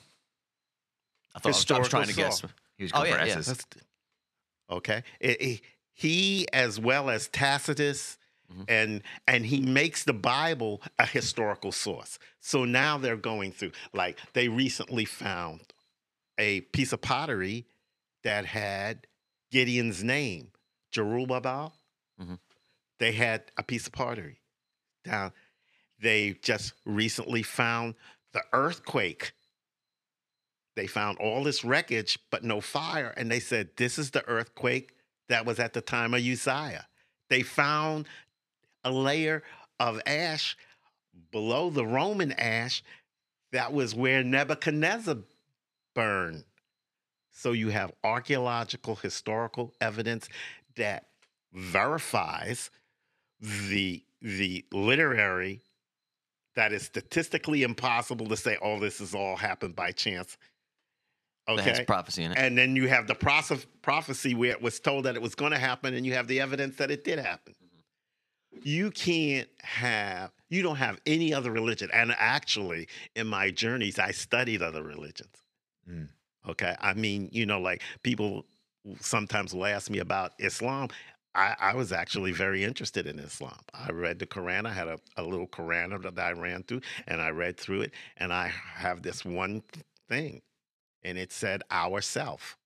[1.34, 2.54] I thought I was, I was trying to Historical guess.
[2.76, 4.76] He was Oh, yeah, going for yeah.
[4.76, 5.02] Okay.
[5.20, 5.60] It- it-
[5.94, 8.18] he, as well as Tacitus,
[8.50, 8.64] Mhm.
[8.68, 12.18] and and he makes the Bible a historical source.
[12.40, 13.72] So now they're going through.
[13.92, 15.72] Like they recently found
[16.38, 17.66] a piece of pottery
[18.24, 19.06] that had
[19.50, 20.52] Gideon's name,
[20.92, 21.72] Jerubbaal.
[22.20, 22.38] Mhm.
[22.98, 24.40] They had a piece of pottery
[25.04, 25.32] down.
[25.98, 27.94] They just recently found
[28.32, 29.32] the earthquake
[30.74, 34.92] they found all this wreckage but no fire and they said this is the earthquake
[35.28, 36.86] that was at the time of uzziah
[37.28, 38.08] they found
[38.84, 39.42] a layer
[39.78, 40.56] of ash
[41.30, 42.82] below the roman ash
[43.52, 45.18] that was where nebuchadnezzar
[45.94, 46.44] burned.
[47.30, 50.28] So you have archaeological historical evidence
[50.76, 51.06] that
[51.52, 52.70] verifies
[53.40, 55.60] the the literary
[56.54, 60.36] that is statistically impossible to say oh this has all happened by chance.
[61.48, 61.84] Okay?
[61.84, 62.38] prophecy in it.
[62.38, 63.16] and then you have the
[63.82, 66.40] prophecy where it was told that it was going to happen and you have the
[66.40, 67.52] evidence that it did happen
[68.62, 74.10] you can't have you don't have any other religion and actually in my journeys i
[74.10, 75.30] studied other religions
[75.90, 76.08] Mm.
[76.48, 78.46] okay i mean you know like people
[79.00, 80.88] sometimes will ask me about islam
[81.34, 83.58] I, I was actually very interested in Islam.
[83.72, 84.66] I read the Quran.
[84.66, 87.92] I had a, a little Quran that I ran through, and I read through it.
[88.18, 89.62] And I have this one
[90.08, 90.42] thing,
[91.02, 92.58] and it said ourself.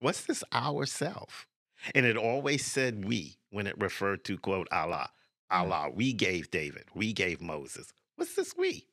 [0.00, 1.48] What's this ourself?
[1.94, 5.10] And it always said "we" when it referred to quote Allah.
[5.50, 7.92] Allah, we gave David, we gave Moses.
[8.16, 8.86] What's this "we"?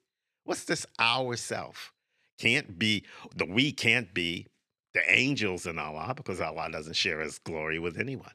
[0.43, 1.91] What's this ourself?
[2.37, 4.47] Can't be the "we" can't be
[4.93, 8.31] the angels in Allah because Allah doesn't share his glory with anyone.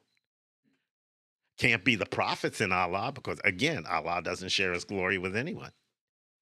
[1.56, 5.72] Can't be the prophets in Allah because, again, Allah doesn't share his glory with anyone.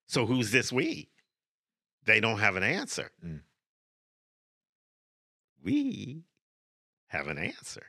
[0.07, 1.11] So who's this we?
[2.05, 3.11] They don't have an answer.
[3.25, 3.41] Mm.
[5.62, 6.23] We
[7.09, 7.87] have an answer.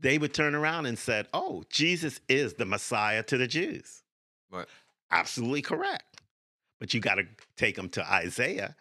[0.00, 4.02] They would turn around and said, "Oh, Jesus is the Messiah to the Jews."
[4.50, 4.66] Right.
[5.10, 6.20] Absolutely correct.
[6.78, 7.24] But you got to
[7.56, 8.74] take them to Isaiah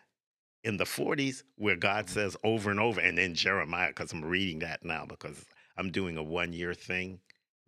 [0.63, 2.13] in the 40s, where God Mm-hmm.
[2.13, 5.45] says over and over, and then Jeremiah, because I'm reading that now because
[5.77, 7.19] I'm doing a one year thing,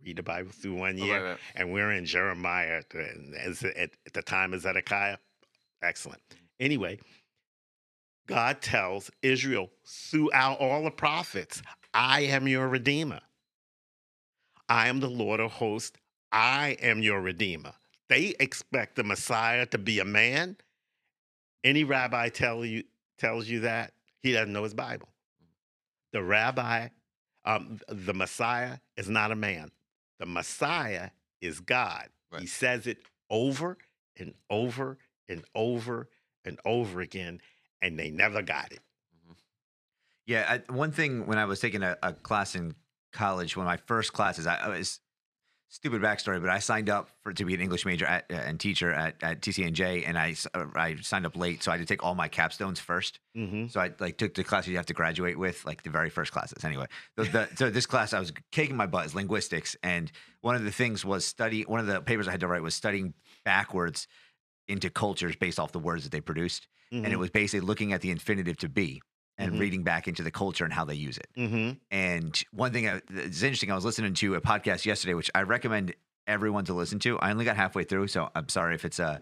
[0.03, 1.39] read the Bible through one year, right, right.
[1.55, 5.17] and we're in Jeremiah at at, at the time of Zedekiah.
[5.81, 6.21] Excellent.
[6.59, 6.99] Anyway,
[8.27, 11.61] God tells Israel throughout all the prophets,
[11.93, 13.19] I am your redeemer.
[14.71, 15.99] I am the Lord of hosts.
[16.31, 17.73] I am your redeemer.
[18.07, 20.55] They expect the Messiah to be a man.
[21.61, 22.85] Any rabbi tell you
[23.17, 25.09] tells you that he doesn't know his Bible.
[26.13, 26.87] The rabbi,
[27.43, 29.71] um, the Messiah is not a man.
[30.19, 31.09] The Messiah
[31.41, 32.07] is God.
[32.39, 33.77] He says it over
[34.17, 36.07] and over and over
[36.45, 37.41] and over again,
[37.81, 38.79] and they never got it.
[40.25, 42.73] Yeah, I, one thing when I was taking a, a class in
[43.11, 44.99] college, one of my first classes, I, I was
[45.71, 48.59] stupid backstory, but I signed up for to be an English major at, uh, and
[48.59, 51.91] teacher at, at TCNJ, and I uh, I signed up late, so I had to
[51.91, 53.19] take all my capstones first.
[53.35, 53.67] Mm-hmm.
[53.67, 56.31] So I like took the class you have to graduate with, like the very first
[56.31, 56.63] classes.
[56.63, 60.55] Anyway, the, the, so this class I was kicking my butt is linguistics, and one
[60.55, 61.63] of the things was study.
[61.63, 63.13] One of the papers I had to write was studying
[63.45, 64.07] backwards
[64.67, 68.01] into cultures based off the words that they produced, and it was basically looking at
[68.01, 69.01] the infinitive to be
[69.41, 69.59] and Mhm.
[69.59, 71.27] reading back into the culture and how they use it.
[71.37, 71.71] Mm-hmm.
[71.91, 75.93] And one thing that's interesting, I was listening to a podcast yesterday, which I recommend
[76.27, 77.17] everyone to listen to.
[77.19, 79.19] I only got halfway through, so I'm sorry if it's a.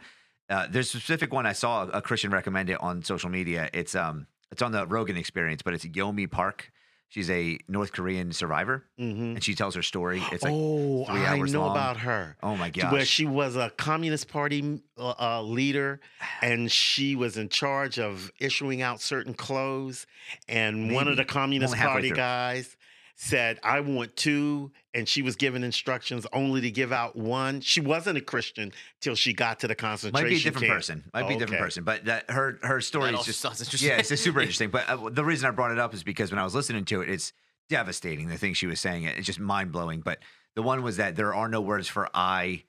[0.49, 3.69] Uh, there's a specific one I saw a Christian recommend it on social media.
[3.73, 6.71] It's um it's on the Rogan Experience, but it's Yeonmi Park.
[7.09, 10.21] She's a North Korean survivor, hmm and she tells her story.
[10.31, 11.71] It's like, oh, three I hours know long.
[11.71, 12.37] about her.
[12.43, 16.01] oh my gosh, Where she was a Communist Party uh, uh, leader,
[16.41, 20.05] and she was in charge of issuing out certain clothes.
[20.47, 22.17] And one of the Communist Party through.
[22.17, 22.77] guys
[23.21, 24.71] said, "I want two.
[24.95, 27.59] and she was given instructions only to give out one.
[27.61, 30.77] She wasn't a Christian till she got to the concentration might be a different camp.
[30.77, 31.03] person.
[31.13, 31.63] Might be a different Okay.
[31.65, 33.89] person, but that her her story That is just sounds interesting.
[33.89, 34.69] yeah, it's just super interesting.
[34.71, 37.01] But uh, the reason I brought it up is because when I was listening to
[37.01, 37.33] it, it's
[37.69, 38.29] devastating.
[38.29, 39.99] The thing she was saying, it's just mind blowing.
[40.01, 40.19] But
[40.55, 42.63] the one was that there are no words for I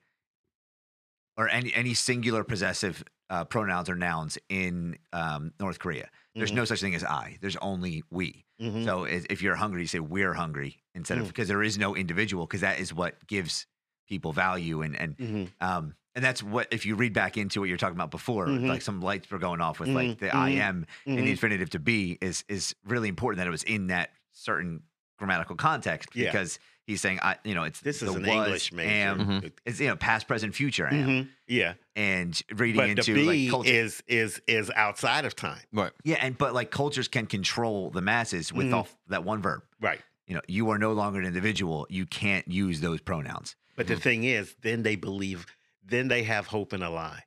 [1.37, 6.09] or any any singular possessive uh, pronouns or nouns in um, North Korea.
[6.35, 6.55] There's Mhm.
[6.55, 7.37] no such thing as I.
[7.41, 8.45] There's only we.
[8.61, 8.83] Mhm.
[8.85, 11.27] So i- if you're hungry, you say we're hungry instead of Mm.
[11.27, 13.65] because there is no individual because that is what gives
[14.07, 15.49] people value and and Mhm.
[15.61, 18.67] um, and that's what if you read back into what you're talking about before, Mhm.
[18.67, 20.57] like some lights were going off with like the I Mhm.
[20.57, 24.11] am and the infinitive to be is is really important that it was in that
[24.31, 24.83] certain
[25.17, 28.71] grammatical context because he's saying I you know it's This is the an was, English
[28.73, 28.89] major.
[28.89, 29.51] am, Mhm.
[29.65, 31.29] it's you know past present future am Mhm.
[31.47, 35.61] Yeah, and reading but into the like culture is is is outside of time.
[35.71, 35.91] Right.
[36.03, 38.73] yeah and but like cultures can control the masses with Mhm.
[38.75, 40.01] off that one verb Right.
[40.27, 43.95] you know you are no longer an individual you can't use those pronouns But the
[43.95, 45.45] thing is, then they believe,
[45.83, 47.23] then they have hope in a lie.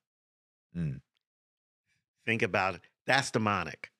[0.76, 1.00] Mm.
[2.26, 2.82] Think about it.
[3.06, 3.90] That's demonic.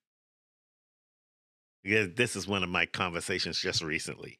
[1.82, 4.38] Because this is one of my conversations just recently.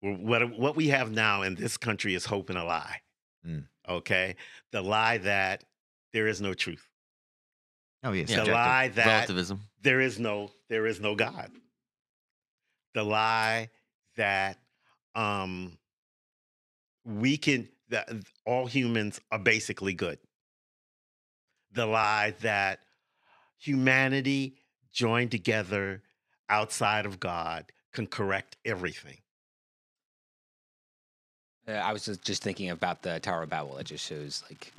[0.00, 3.00] Wh- What, what we have now in this country is hope in a lie.
[3.46, 3.66] Mm.
[3.88, 4.36] Okay?
[4.72, 5.64] The lie that
[6.12, 6.86] there is no truth.
[8.04, 9.60] oh yes The lie that Relativism.
[9.82, 11.50] there is no there is no God.
[12.94, 13.70] The lie
[14.16, 14.58] that
[15.14, 15.78] um
[17.04, 18.08] we can that
[18.44, 20.18] all humans are basically good.
[21.72, 22.80] The lie that
[23.58, 24.56] humanity
[24.92, 26.02] joined together
[26.50, 29.18] outside of God can correct everything.
[31.68, 33.76] Uh, I was just, just thinking about the Tower of Babel.
[33.78, 34.72] It just shows like,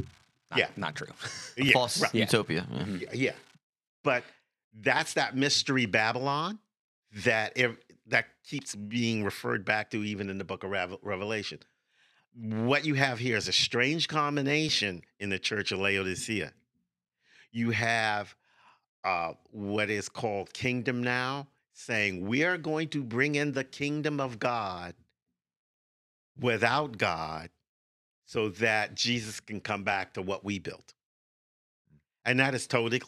[0.49, 0.67] not, Yeah.
[0.75, 1.08] not true.
[1.58, 2.13] Yeah, false right.
[2.15, 2.65] Utopia.
[2.71, 2.80] yeah.
[2.84, 3.02] Mhm.
[3.02, 3.32] Yeah, yeah.
[4.04, 4.23] But
[4.82, 6.58] that's that mystery Babylon
[7.25, 10.71] that ev- that keeps being referred back to even in the book of
[11.04, 11.60] Revelation.
[12.36, 16.54] What you have here is a strange combination in the church of Laodicea.
[17.52, 18.34] You have
[19.04, 24.19] uh, what is called kingdom now, saying we are going to bring in the kingdom
[24.19, 24.93] of God
[26.39, 27.49] without God
[28.25, 30.93] so that Jesus can come back to what we built.
[32.25, 33.02] And that is totally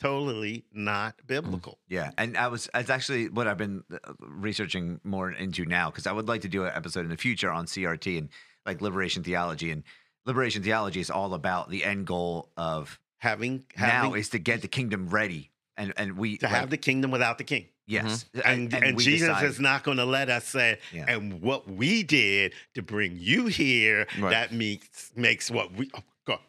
[0.00, 1.78] totally not biblical.
[1.88, 6.06] Yeah, and I was it's actually what I've been uh, researching more into now because
[6.06, 8.28] I would like to do an episode in the future on CRT and
[8.66, 9.84] like liberation theology and
[10.26, 14.60] liberation theology is all about the end goal of Having having now is to get
[14.60, 17.68] the kingdom ready and and we to like, have the kingdom without the king.
[17.86, 21.04] Yes And, and, we Jesus decide- is not going to let us say, Yeah.
[21.08, 24.30] and what we did to bring you here, Right.
[24.30, 25.90] that makes makes what we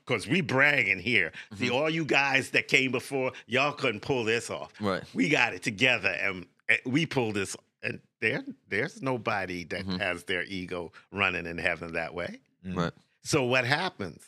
[0.05, 1.33] because we bragging here.
[1.57, 1.75] See, Mm-hmm.
[1.75, 4.71] all you guys that came before, y'all couldn't pull this off.
[4.79, 5.03] Right.
[5.13, 7.57] We got it together and, and we pulled this.
[7.83, 9.99] And there, there's nobody that Mhm.
[9.99, 12.39] has their ego running in heaven that way.
[12.65, 12.75] Mm.
[12.77, 12.93] Right.
[13.23, 14.23] So what happens?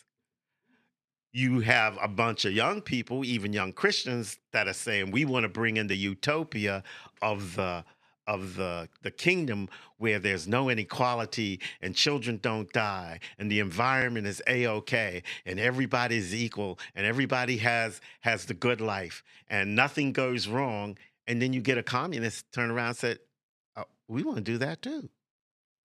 [1.34, 5.44] You have a bunch of young people, even young Christians, that are saying we want
[5.44, 6.84] to bring in the utopia
[7.22, 7.84] of the
[8.28, 14.28] of the the kingdom where there's no inequality and children don't die and the environment
[14.28, 20.48] is a-okay and everybody's equal and everybody has has the good life and nothing goes
[20.48, 23.20] wrong and then you get a communist turn around and said
[23.78, 25.10] oh, we want to do that too.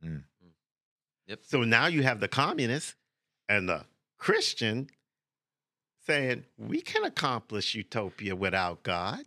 [0.05, 0.17] Mm.
[0.17, 0.25] Mm.
[1.29, 1.41] Yep.
[1.47, 2.97] so now you have the communist
[3.49, 3.85] and the
[4.19, 4.89] Christian
[6.07, 9.21] saying we can accomplish utopia without God.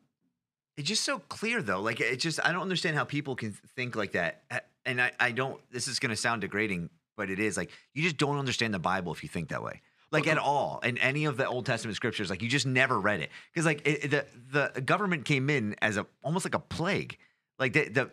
[0.77, 1.81] It's just so clear though.
[1.81, 4.43] Like it just I don't understand how people can think like that.
[4.85, 8.17] And I, I don't this is gonna sound degrading, but it is like you just
[8.17, 9.81] don't understand the Bible if you think that way.
[10.11, 10.79] Like at all.
[10.83, 13.29] And any of the Old Testament scriptures, like you just never read it.
[13.53, 14.25] Because like it- the
[14.73, 17.17] the government came in as a almost like a plague.
[17.57, 18.09] Like the, the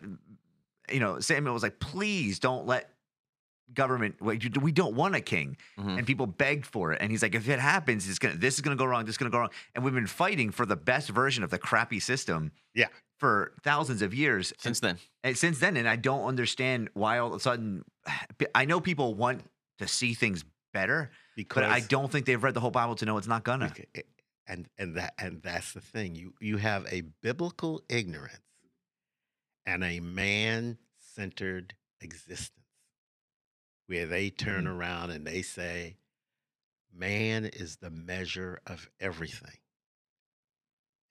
[0.91, 2.92] you know, Samuel was like, please don't let
[3.75, 5.97] government we we don't want a king Mhm.
[5.97, 8.61] and people begged for it and he's like if it happens it's gonna this is
[8.61, 11.09] gonna go wrong this is gonna go wrong and we've been fighting for the best
[11.09, 12.87] version of the crappy system Yeah.
[13.19, 14.97] for thousands of years Since then.
[15.23, 17.83] and since then and i don't understand why all of a sudden
[18.55, 19.43] i know people want
[19.79, 20.43] to see things
[20.73, 23.43] better Because but i don't think they've read the whole bible to know it's not
[23.43, 24.01] gonna eh,
[24.47, 26.15] and and that and that's the thing.
[26.15, 28.41] You you have a biblical ignorance
[29.65, 32.51] and a man-centered existence
[33.87, 34.75] where they turn Mhm.
[34.75, 35.97] around and they say
[36.91, 39.57] man is the measure of everything.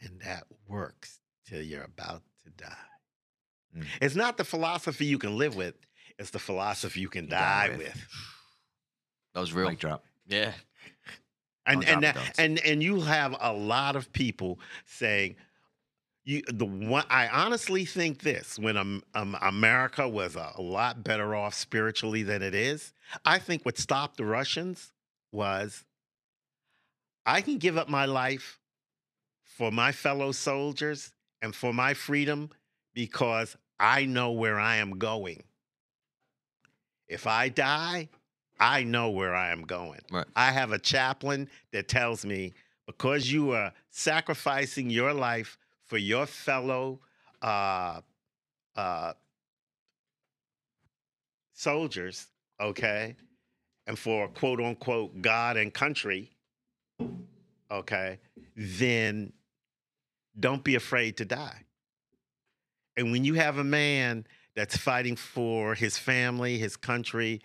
[0.01, 2.77] And that works till you're about to die.
[3.77, 3.87] Mm.
[4.01, 5.75] It's not the philosophy you can live with,
[6.19, 7.79] it's the philosophy you can Die die, with.
[7.79, 8.07] with.
[9.35, 9.69] That was real.
[9.71, 10.05] Mic drop.
[10.27, 10.53] Yeah.
[11.65, 15.37] And and that, and and you have a lot of people saying
[16.25, 21.03] you the one I honestly think this when um, um, America was a, a lot
[21.03, 22.93] better off spiritually than it is.
[23.25, 24.93] I think what stopped the Russians
[25.33, 25.85] was
[27.27, 28.59] I can give up my life
[29.45, 32.51] for my fellow soldiers and for my freedom
[32.95, 35.43] because I know where I am going.
[37.09, 38.09] If I die,
[38.61, 40.01] I know where I am going.
[40.11, 40.27] Right.
[40.37, 42.55] I have a chaplain that tells me
[42.87, 47.01] because you are sacrificing your life for your fellow
[47.41, 48.01] uh,
[48.77, 49.13] uh,
[51.53, 52.29] soldiers,
[52.61, 53.17] okay,
[53.87, 56.31] and for quote unquote God and country,
[57.71, 58.19] okay,
[58.57, 59.33] then
[60.39, 61.65] don't be afraid to die.
[62.97, 67.41] And when you have a man that's fighting for his family, his country,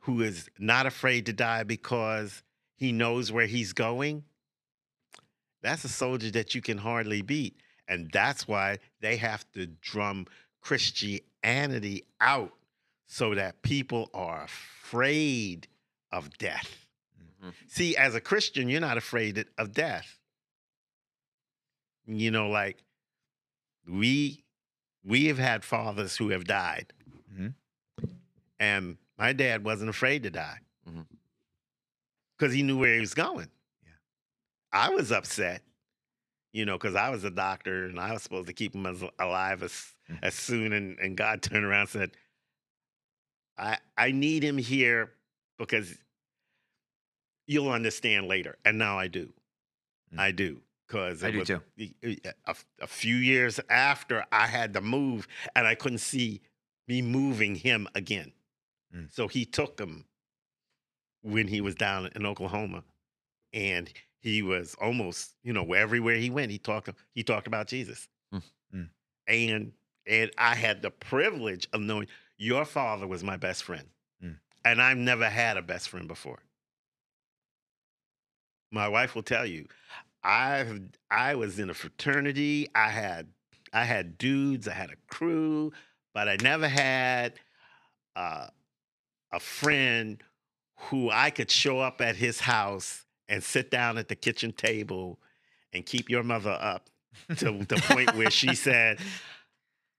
[0.00, 2.42] who is not afraid to die because
[2.76, 4.24] he knows where he's going,
[5.62, 7.56] that's a soldier that you can hardly beat.
[7.88, 10.26] And that's why they have to drum
[10.60, 12.52] Christianity out
[13.06, 15.68] so that people are afraid
[16.10, 16.86] of death.
[17.42, 17.52] Mhm.
[17.66, 20.18] See, as a Christian, you're not afraid of death.
[22.06, 22.82] You know, like
[23.86, 24.42] we
[25.02, 26.92] we have had fathers who have died.
[27.30, 27.54] Mhm.
[28.58, 30.60] And my dad wasn't afraid to die.
[32.36, 33.50] Because he knew where he was going.
[33.84, 33.90] Yeah.
[34.72, 35.62] I was upset,
[36.54, 39.02] you know, because I was a doctor and I was supposed to keep him as
[39.18, 39.72] alive as
[40.08, 40.18] Mhm.
[40.22, 42.10] as soon and, and God turned around and said,
[43.58, 45.12] I I need him here
[45.58, 45.96] because
[47.46, 48.56] you'll understand later.
[48.64, 49.32] And now I do.
[50.12, 50.18] Mm.
[50.18, 50.60] I do.
[50.86, 51.60] Because I do too.
[51.78, 55.26] A, a few years after I had to move
[55.56, 56.42] and I couldn't see
[56.86, 58.32] me moving him again.
[58.94, 59.10] Mm.
[59.12, 60.04] So he took him
[61.22, 62.84] when he was down in Oklahoma.
[63.54, 63.90] And
[64.24, 68.08] he was almost, you know, everywhere he went, he talked he talked about Jesus.
[68.34, 68.42] Mm.
[68.74, 68.88] Mm.
[69.28, 69.72] And
[70.06, 72.08] and I had the privilege of knowing
[72.38, 73.86] your father was my best friend.
[74.24, 74.38] Mm.
[74.64, 76.38] And I've never had a best friend before.
[78.72, 79.66] My wife will tell you,
[80.22, 82.68] I've I was in a fraternity.
[82.74, 83.28] I had
[83.74, 85.70] I had dudes, I had a crew,
[86.14, 87.34] but I never had
[88.16, 88.46] uh,
[89.32, 90.22] a friend
[90.88, 95.18] who I could show up at his house and sit down at the kitchen table
[95.72, 96.88] and keep your mother up
[97.36, 98.98] to the point where she said,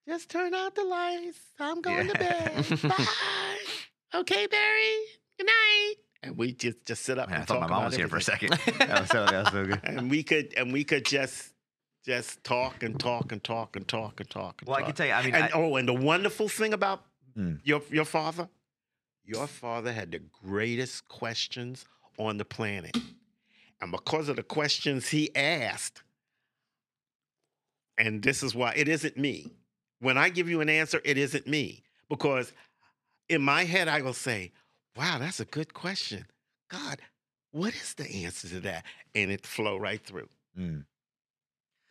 [0.07, 1.39] "Just turn out the lights.
[1.59, 2.65] I'm going to bed.
[2.83, 3.05] Bye.
[4.13, 4.95] Okay, Barry.
[5.37, 7.95] Good night." And we just just sit up Man, I thought talk my mom was
[7.95, 8.49] here for a second.
[8.79, 9.79] that, was so, that was so good.
[9.83, 11.53] And we could and we could just
[12.05, 14.61] just talk and talk and talk and talk and talk.
[14.61, 16.73] And Well, I can tell you, I mean, and I- oh, and the wonderful thing
[16.73, 17.03] about
[17.37, 17.59] Mm.
[17.65, 18.47] your your father,
[19.25, 21.85] your father had the greatest questions
[22.17, 22.95] on the planet,
[23.81, 26.03] and because of the questions he asked,
[27.97, 29.51] and this is why it isn't me.
[29.99, 32.51] When I give you an answer, it isn't me because
[33.29, 34.51] in my head I will say,
[34.95, 36.25] "Wow, that's a good question."
[36.69, 36.99] God,
[37.51, 38.85] what is the answer to that?
[39.13, 40.85] And it flow right through Mm.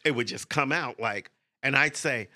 [0.04, 1.30] it would just come out like,
[1.62, 2.28] and I'd say,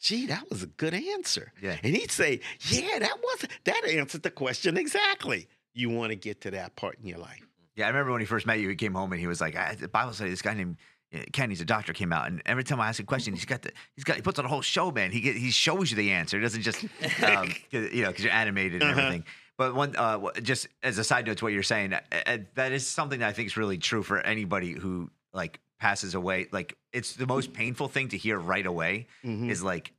[0.00, 1.52] gee, that was a good answer.
[1.60, 1.76] Yeah.
[1.82, 5.48] And he'd say, yeah, that was that answered the question exactly.
[5.74, 7.40] You want to get to that part in your life.
[7.76, 9.56] Yeah, I remember when he first met you, he came home and he was like,
[9.56, 10.76] I, the Bible study, this guy named
[11.14, 13.44] uh, Ken, he's a doctor, came out, and every time I ask a question, he's
[13.46, 15.10] got the, he's got, he puts on a whole show, man.
[15.10, 16.36] He get, he shows you the answer.
[16.38, 16.84] He doesn't just,
[17.22, 19.00] um, you know, because you're animated and Uh-huh.
[19.00, 19.24] everything.
[19.58, 22.72] But one, uh, just as a side note to what you're saying, uh, uh, that
[22.72, 26.48] is something that I think is really true for anybody who like passes away.
[26.52, 29.50] Like, it's the most painful thing to hear right away Mhm.
[29.50, 29.92] is like,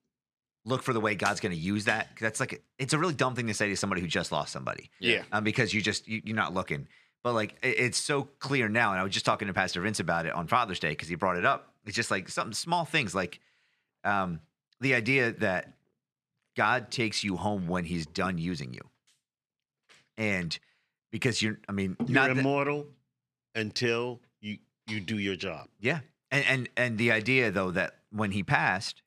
[0.66, 2.10] look for the way God's going to use that.
[2.20, 4.90] that's like, it's a really dumb thing to say to somebody who just lost somebody
[5.00, 5.24] Yeah.
[5.32, 6.88] um, because you just you, you're not looking.
[7.24, 10.00] But like it, it's so clear now, and I was just talking to Pastor Vince
[10.00, 11.74] about it on Father's Day because he brought it up.
[11.86, 13.40] It's just like some small things, like
[14.06, 14.40] um,
[14.80, 15.74] the idea that
[16.56, 18.82] God takes you home when He's done using you,
[20.18, 20.58] and
[21.12, 22.88] because you're, I mean, You're not that- immortal
[23.56, 24.58] until you
[24.88, 25.68] you do your job.
[25.80, 26.00] yeah,
[26.32, 29.02] and and and the idea though that when he passed,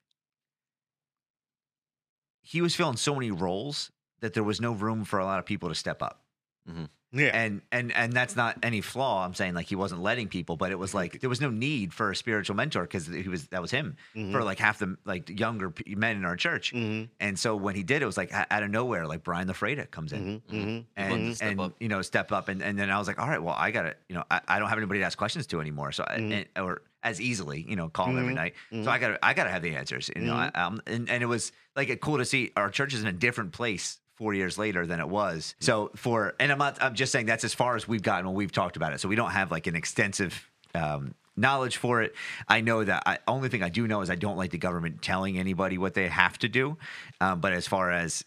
[2.47, 3.91] he was filling so many roles
[4.21, 6.21] that there was no room for a lot of people to step up.
[6.69, 6.89] Mhm.
[7.13, 7.27] Yeah.
[7.33, 9.23] And and and that's not any flaw.
[9.25, 11.93] I'm saying like he wasn't letting people, but it was like there was no need
[11.93, 14.33] for a spiritual mentor because he was that was him Mm-hmm.
[14.33, 16.73] for like half the like younger p- men in our church.
[16.73, 20.11] And so when he did, it was like out of nowhere, like Brian LaFreda comes
[20.11, 20.79] in Mm-hmm.
[20.97, 21.73] and step and up.
[21.79, 23.83] you know step up, and, and then I was like, all right, well, I got
[23.83, 26.15] to you know I, I don't have anybody to ask questions to anymore, so I,
[26.15, 28.53] and, or as easily you know call him every night.
[28.83, 30.33] So I got I got to have the answers, you know.
[30.35, 33.13] I, um, and and it was like cool to see our church is in a
[33.13, 35.55] different place four years later than it was.
[35.59, 38.35] So for and I'm not I'm just saying that's as far as we've gotten when
[38.35, 38.99] we've talked about it.
[38.99, 42.15] So we don't have like an extensive um, knowledge for it.
[42.47, 45.01] I know that I only thing I do know is I don't like the government
[45.01, 46.77] telling anybody what they have to do.
[47.21, 48.25] Um, but as far as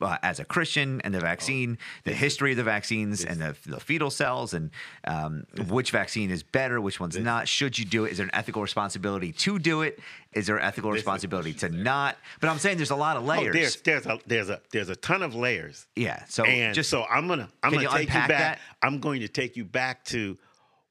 [0.00, 3.80] uh, as a Christian and the vaccine, the history of the vaccines and the, the
[3.80, 4.70] fetal cells, and
[5.04, 7.48] um, which vaccine is better, which one's not.
[7.48, 8.12] Should you do it?
[8.12, 9.98] Is there an ethical responsibility to do it?
[10.32, 12.16] Is there an ethical responsibility to not?
[12.40, 13.52] But I'm saying there's a lot of Oh, layers.
[13.54, 15.86] there's there's a there's a there's a ton of layers.
[15.96, 16.24] yeah.
[16.28, 18.28] So and just so I'm gonna I'm gonna you take you back.
[18.28, 18.60] that?
[18.82, 20.38] I'm going to take you back to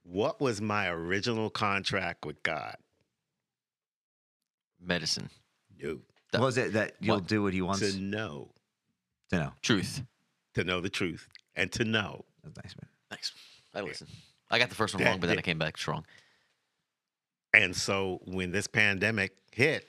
[0.03, 2.75] what was my original contract with God.
[4.81, 5.29] Medicine.
[5.81, 5.99] No,
[6.37, 7.27] was it that you'll What?
[7.27, 8.49] do what he wants to know.
[9.29, 9.53] to know, know?
[9.61, 10.03] Truth.
[10.55, 12.25] to know the truth, and to know.
[12.43, 12.89] That's nice, man.
[13.09, 13.31] Thanks.
[13.73, 14.07] I listen.
[14.51, 15.39] I got the first one Yeah, wrong, but then yeah.
[15.39, 16.05] I came back strong.
[17.53, 19.87] And so when this pandemic hit,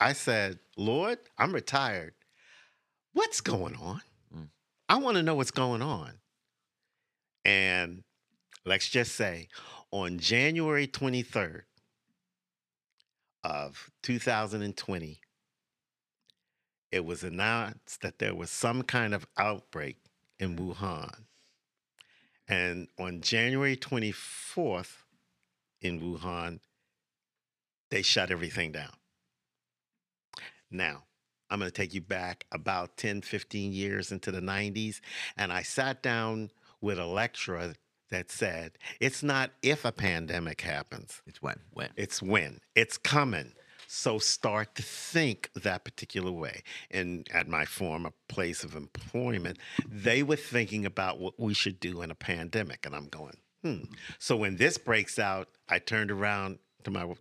[0.00, 2.14] I said, Lord, I'm retired.
[3.12, 4.00] What's going on?
[4.34, 4.48] Mm.
[4.88, 6.12] I want to know what's going on.
[7.44, 8.02] And
[8.64, 9.48] let's just say
[9.90, 11.62] on January 23rd
[13.44, 15.20] of 2020,
[16.90, 19.98] it was announced that there was some kind of outbreak
[20.38, 21.24] in Wuhan.
[22.46, 25.02] And on January 24th
[25.80, 26.60] in Wuhan,
[27.90, 28.92] they shut everything down.
[30.70, 31.04] Now,
[31.50, 35.00] I'm going to take you back about 10, 15 years into the 90s,
[35.36, 37.74] and I sat down with a lecturer
[38.10, 41.60] that said, It's not if a pandemic happens, It's when.
[41.72, 41.90] When?
[41.96, 42.60] it's when.
[42.74, 43.52] It's coming.
[43.90, 46.62] So start to think that particular way.
[46.90, 49.58] And at my former place of employment,
[49.88, 52.84] they were thinking about what we should do in a pandemic.
[52.84, 53.84] And I'm going, hmm.
[54.18, 57.14] So when this breaks out, I turned around to my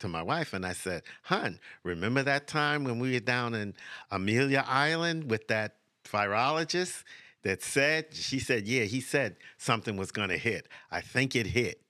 [0.00, 3.74] to my wife and I said, Hun, remember that time when we were down in
[4.10, 7.02] Amelia Island with that virologist
[7.44, 10.68] that said, she said, yeah, he said something was going to hit.
[10.90, 11.80] I think it hit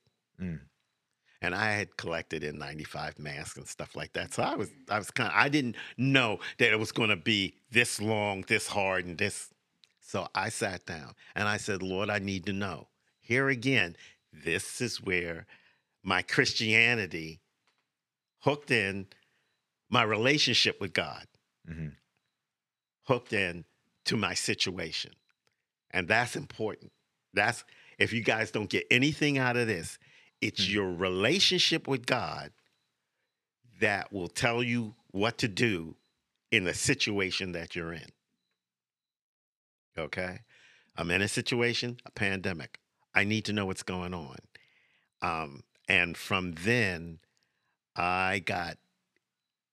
[1.41, 4.33] and I had collected N95 masks and stuff like that.
[4.33, 7.15] So I was I was kind of I didn't know that it was going to
[7.15, 9.49] be this long, this hard and this
[9.99, 12.87] so I sat down and I said, "Lord, I need to know."
[13.21, 13.95] Here again,
[14.33, 15.45] this is where
[16.03, 17.39] my Christianity
[18.39, 19.07] hooked in
[19.89, 21.27] my relationship with God.
[21.69, 21.89] Mm-hmm.
[23.03, 23.65] Hooked in
[24.05, 25.13] to my situation.
[25.91, 26.91] And that's important.
[27.33, 27.63] That's
[27.97, 29.97] if you guys don't get anything out of this,
[30.41, 32.51] it's your relationship with God
[33.79, 35.95] that will tell you what to do
[36.51, 38.09] in the situation that you're in.
[39.97, 40.39] Okay?
[40.97, 42.79] I'm in a situation, a pandemic.
[43.13, 44.37] I need to know what's going on.
[45.21, 47.19] Um, and from then,
[47.95, 48.77] I got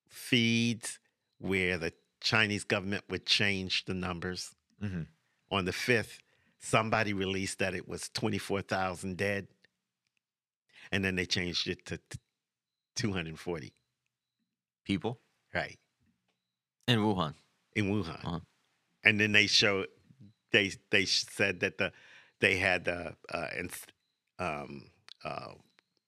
[0.08, 0.98] feeds
[1.38, 4.54] where the Chinese government would change the numbers.
[4.82, 5.06] Mhm.
[5.50, 6.18] On the 5th,
[6.58, 9.48] somebody released that it was 24,000 dead.
[10.92, 12.18] And then they changed it to t-
[12.96, 13.72] 240.
[14.84, 15.20] People.
[15.54, 15.78] Right.
[16.86, 17.34] In Wuhan.
[17.76, 18.24] in Wuhan.
[18.24, 18.40] Uh-huh.
[19.04, 19.88] And then they showed
[20.52, 21.92] they they said that the
[22.40, 23.48] they had the uh,
[24.38, 24.84] um
[25.24, 25.52] uh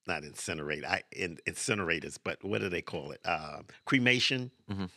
[0.06, 3.20] not incinerate I in, incinerators, but what do they call it?
[3.24, 4.50] Uh, cremation.
[4.70, 4.88] Mhm.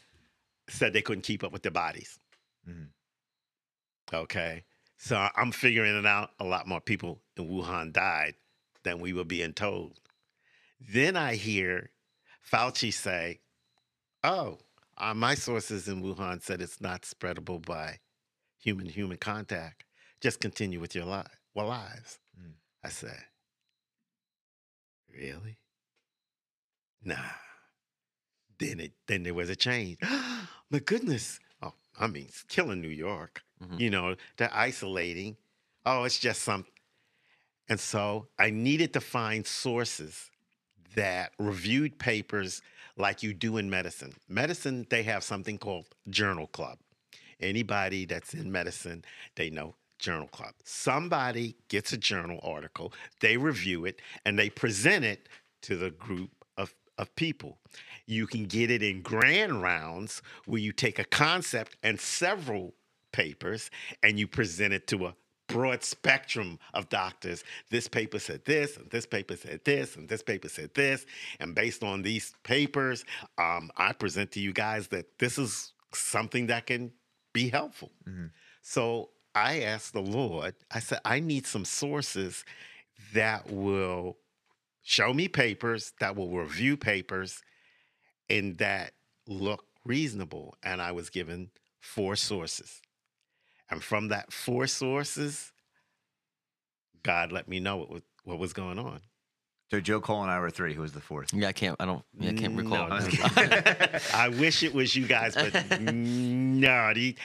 [0.69, 2.17] Said they couldn't keep up with their bodies.
[2.67, 2.87] Mhm.
[4.13, 4.63] Okay,
[4.97, 6.31] so I'm figuring it out.
[6.39, 8.35] A lot more people in Wuhan died
[8.83, 9.99] than we were being told.
[10.79, 11.91] Then I hear
[12.43, 13.41] Fauci say,
[14.23, 14.59] "Oh,
[14.97, 17.99] uh, my sources in Wuhan said it's not spreadable by
[18.59, 19.85] human human contact.
[20.21, 21.23] Just continue with your li-
[21.55, 22.55] well, lives." Mm.
[22.83, 23.25] I said,
[25.07, 25.59] "Really?
[27.03, 27.33] Nah."
[28.59, 29.99] Then it then there was a change.
[30.69, 31.39] My goodness!
[31.61, 33.43] Oh, I mean, it's killing New York.
[33.61, 33.79] Mhm.
[33.79, 35.37] You know, they're isolating.
[35.85, 36.65] Oh, it's just some.
[37.69, 40.29] And so I needed to find sources
[40.95, 42.61] that reviewed papers
[42.97, 44.13] like you do in medicine.
[44.27, 46.77] Medicine, they have something called Journal Club.
[47.39, 49.03] Anybody that's in medicine,
[49.35, 50.53] they know Journal Club.
[50.63, 55.29] Somebody gets a journal article, they review it, and they present it
[55.63, 57.57] to the group of, of people.
[58.05, 62.73] You can get it in grand rounds where you take a concept and several
[63.11, 63.71] papers
[64.03, 65.15] and you present it to a
[65.47, 67.43] broad spectrum of doctors.
[67.69, 71.05] This paper said this, and this paper said this, and this paper said this.
[71.39, 73.05] And based on these papers,
[73.37, 76.91] um, I present to you guys that this is something that can
[77.33, 77.91] be helpful.
[78.61, 82.45] So I asked the Lord, I said, I need some sources
[83.13, 84.17] that will
[84.83, 87.41] show me papers, that will review papers,
[88.29, 88.93] and that
[89.27, 90.55] look reasonable.
[90.63, 92.81] And I was given four sources.
[93.69, 95.51] And from that four sources,
[97.03, 99.01] God let me know what was, what was going on.
[99.71, 100.73] So Joe Cole and I were three.
[100.73, 101.33] Who was the fourth?
[101.33, 101.75] Yeah, I can't.
[101.79, 102.03] I don't.
[102.19, 102.89] Yeah, I can't recall.
[102.89, 103.07] No, no,
[103.37, 103.99] no.
[104.13, 106.93] I wish it was you guys, but no.
[106.93, 107.15] The,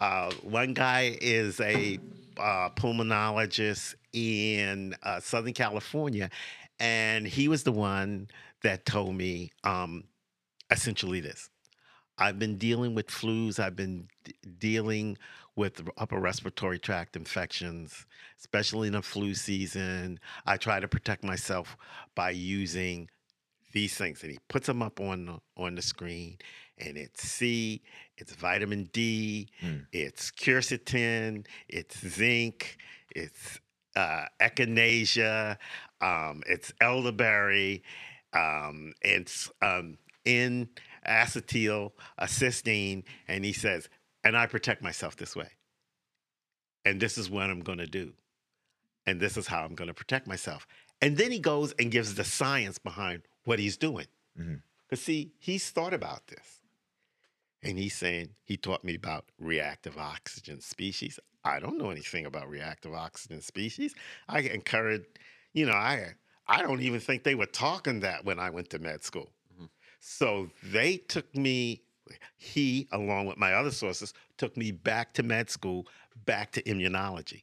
[0.00, 1.98] uh, one guy is a
[2.38, 6.30] uh, pulmonologist in uh, Southern California,
[6.78, 8.28] and he was the one
[8.62, 10.04] that told me um,
[10.70, 11.50] essentially this.
[12.16, 13.58] I've been dealing with flus.
[13.58, 15.18] I've been d- dealing
[15.58, 18.06] with upper respiratory tract infections,
[18.38, 20.20] especially in the flu season.
[20.46, 21.76] I try to protect myself
[22.14, 23.10] by using
[23.72, 26.38] these things, and he puts them up on the, on the screen.
[26.78, 27.82] And it's C,
[28.16, 29.86] it's vitamin D, Mm.
[29.92, 32.76] it's quercetin, it's zinc,
[33.16, 33.58] it's
[33.96, 35.56] uh, echinacea,
[36.00, 37.82] um, it's elderberry,
[38.32, 40.68] um, it's um, in
[41.04, 41.90] acetyl
[42.20, 43.88] cysteine, and he says,
[44.24, 45.48] and I protect myself this way.
[46.84, 48.12] And this is what I'm going to do.
[49.06, 50.66] And this is how I'm going to protect myself.
[51.00, 54.06] And then he goes and gives the science behind what he's doing.
[54.88, 56.60] Because, see, he's thought about this.
[57.62, 61.18] And he's saying, he taught me about reactive oxygen species.
[61.44, 63.94] I don't know anything about reactive oxygen species.
[64.28, 65.04] I encourage,
[65.52, 66.14] you know, I
[66.46, 69.32] I don't even think they were talking that when I went to med school.
[69.52, 69.68] Mhm.
[70.00, 71.82] So they took me,
[72.36, 75.86] he, along with my other sources, took me back to med school,
[76.24, 77.42] back to immunology.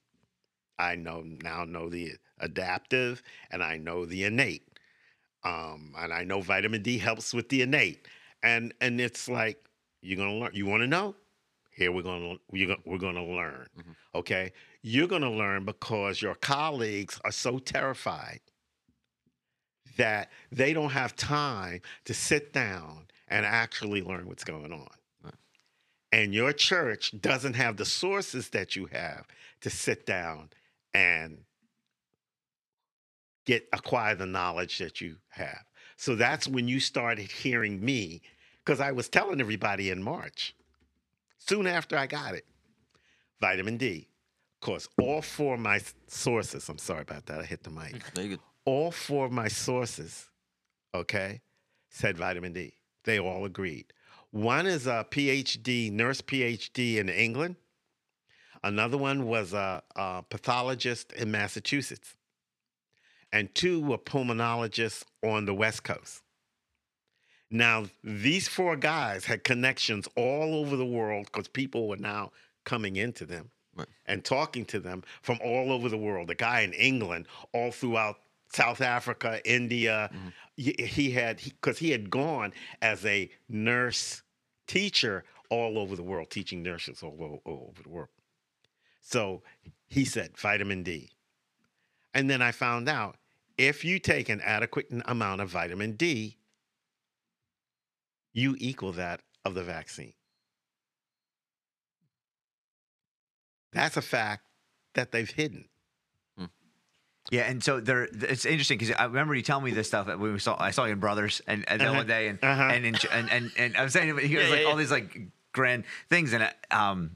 [0.80, 4.68] I know now know the adaptive and I know the innate.
[5.44, 8.08] Um, and I know vitamin D helps with the innate.
[8.44, 9.58] And and it's like
[10.02, 10.52] you're gonna learn.
[10.54, 11.16] You want to know?
[11.72, 13.68] Here we're gonna we're gonna, we're gonna learn.
[13.78, 13.96] Mhm.
[14.16, 18.40] Okay, you're gonna learn because your colleagues are so terrified
[19.98, 24.88] that they don't have time to sit down and actually learn what's going on.
[25.22, 25.34] Right.
[26.14, 29.28] And your church doesn't have the sources that you have
[29.62, 30.50] to sit down
[30.94, 31.40] and
[33.46, 35.66] get acquire the knowledge that you have.
[35.98, 38.22] So that's when you started hearing me,
[38.64, 40.56] because I was telling everybody in March,
[41.38, 42.46] soon after I got it,
[43.42, 44.08] vitamin D.
[44.62, 48.02] Of course, all four of my sources, I'm sorry about that, I hit the mic.
[48.64, 50.30] All four of my sources,
[50.94, 51.42] okay,
[51.90, 52.74] said vitamin D.
[53.06, 53.94] They all agreed.
[54.32, 57.56] One is a PhD, nurse PhD in England.
[58.64, 62.16] Another one was a, a pathologist in Massachusetts.
[63.32, 66.24] And two were pulmonologists on the West Coast.
[67.52, 72.32] Now, these four guys had connections all over the world because people were now
[72.64, 73.88] coming into them Right.
[74.06, 76.30] and talking to them from all over the world.
[76.30, 78.18] The guy in England, all throughout
[78.56, 80.30] South Africa, India, mm-hmm.
[80.56, 84.24] he, he had, because he had gone as a nurse
[84.66, 88.10] teacher all over the world, teaching nurses all, o- all over the world.
[89.02, 89.44] So
[89.88, 91.10] he said vitamin D.
[92.14, 93.18] And then I found out
[93.58, 96.38] if you take an adequate amount of vitamin D,
[98.34, 100.14] you equal that of the vaccine.
[103.74, 104.48] That's a fact
[104.94, 105.68] that they've hidden.
[107.32, 110.20] Yeah, and so there, it's interesting because I remember you telling me this stuff when
[110.34, 110.56] we saw.
[110.60, 111.98] I saw you in Brothers, and, and then Uh-huh.
[111.98, 112.64] one day, and Uh-huh.
[112.64, 114.78] and, in, and and and I was saying he was Yeah, like yeah, all yeah.
[114.78, 115.20] these like
[115.52, 117.12] grand things, and um,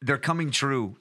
[0.00, 0.96] they're coming true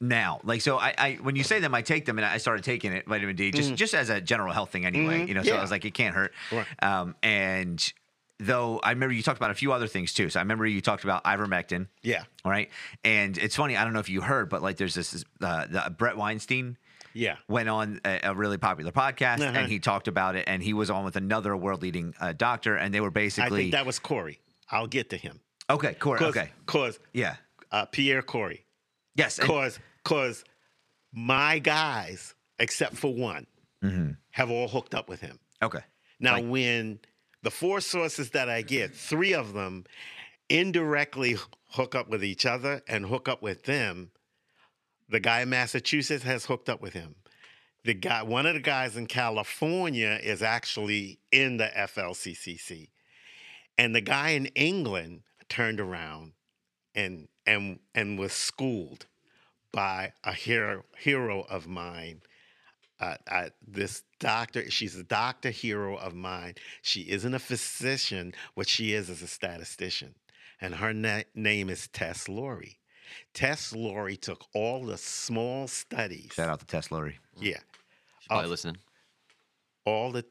[0.00, 0.40] now.
[0.44, 2.92] Like so, I, I when you say them, I take them, and I started taking
[2.92, 5.20] it vitamin D just just as a general health thing anyway.
[5.20, 5.28] Mhm.
[5.28, 6.32] You know, so I was like, it can't hurt.
[6.52, 6.66] Right.
[6.82, 7.92] Um, and
[8.38, 10.30] though I remember you talked about a few other things too.
[10.30, 11.86] So I remember you talked about ivermectin.
[12.02, 12.24] Yeah.
[12.44, 12.70] All right,
[13.04, 13.76] and it's funny.
[13.76, 16.76] I don't know if you heard, but like, there's this uh, the Bret Weinstein
[17.12, 17.36] Yeah.
[17.48, 19.58] went on a, a really popular podcast Uh-huh.
[19.58, 22.76] and he talked about it and he was on with another world leading uh, doctor
[22.76, 23.58] and they were basically.
[23.58, 24.40] I think that was Kory.
[24.70, 25.40] I'll get to him.
[25.68, 27.36] okay Kory Cause, okay Cause yeah
[27.72, 28.64] uh, Pierre Kory.
[29.16, 30.44] yes and- Cause cause
[31.12, 33.46] my guys, except for one,
[33.82, 34.16] Mhm.
[34.30, 35.38] have all hooked up with him.
[35.62, 35.80] okay
[36.20, 37.00] Now, Like- when
[37.42, 39.84] the four sources that I get, three of them
[40.48, 41.36] indirectly
[41.68, 44.10] hook up with each other and hook up with them.
[45.10, 47.16] The guy in Massachusetts has hooked up with him.
[47.82, 52.90] The guy, one of the guys in California is actually in the FLCCC,
[53.76, 56.32] and the guy in England turned around
[56.94, 59.06] and and and was schooled
[59.72, 62.22] by a hero hero of mine.
[63.00, 66.54] Uh, uh, this doctor, she's a doctor hero of mine.
[66.82, 68.34] She isn't a physician.
[68.54, 70.14] What she is is a statistician,
[70.60, 72.79] and her na- name is Tess Lawrie.
[73.34, 76.32] Tess Lawrie took all the small studies.
[76.34, 77.18] Shout out to Tess Lawrie.
[77.38, 77.58] Yeah,
[78.18, 78.76] She's probably of- listening.
[79.84, 80.24] all the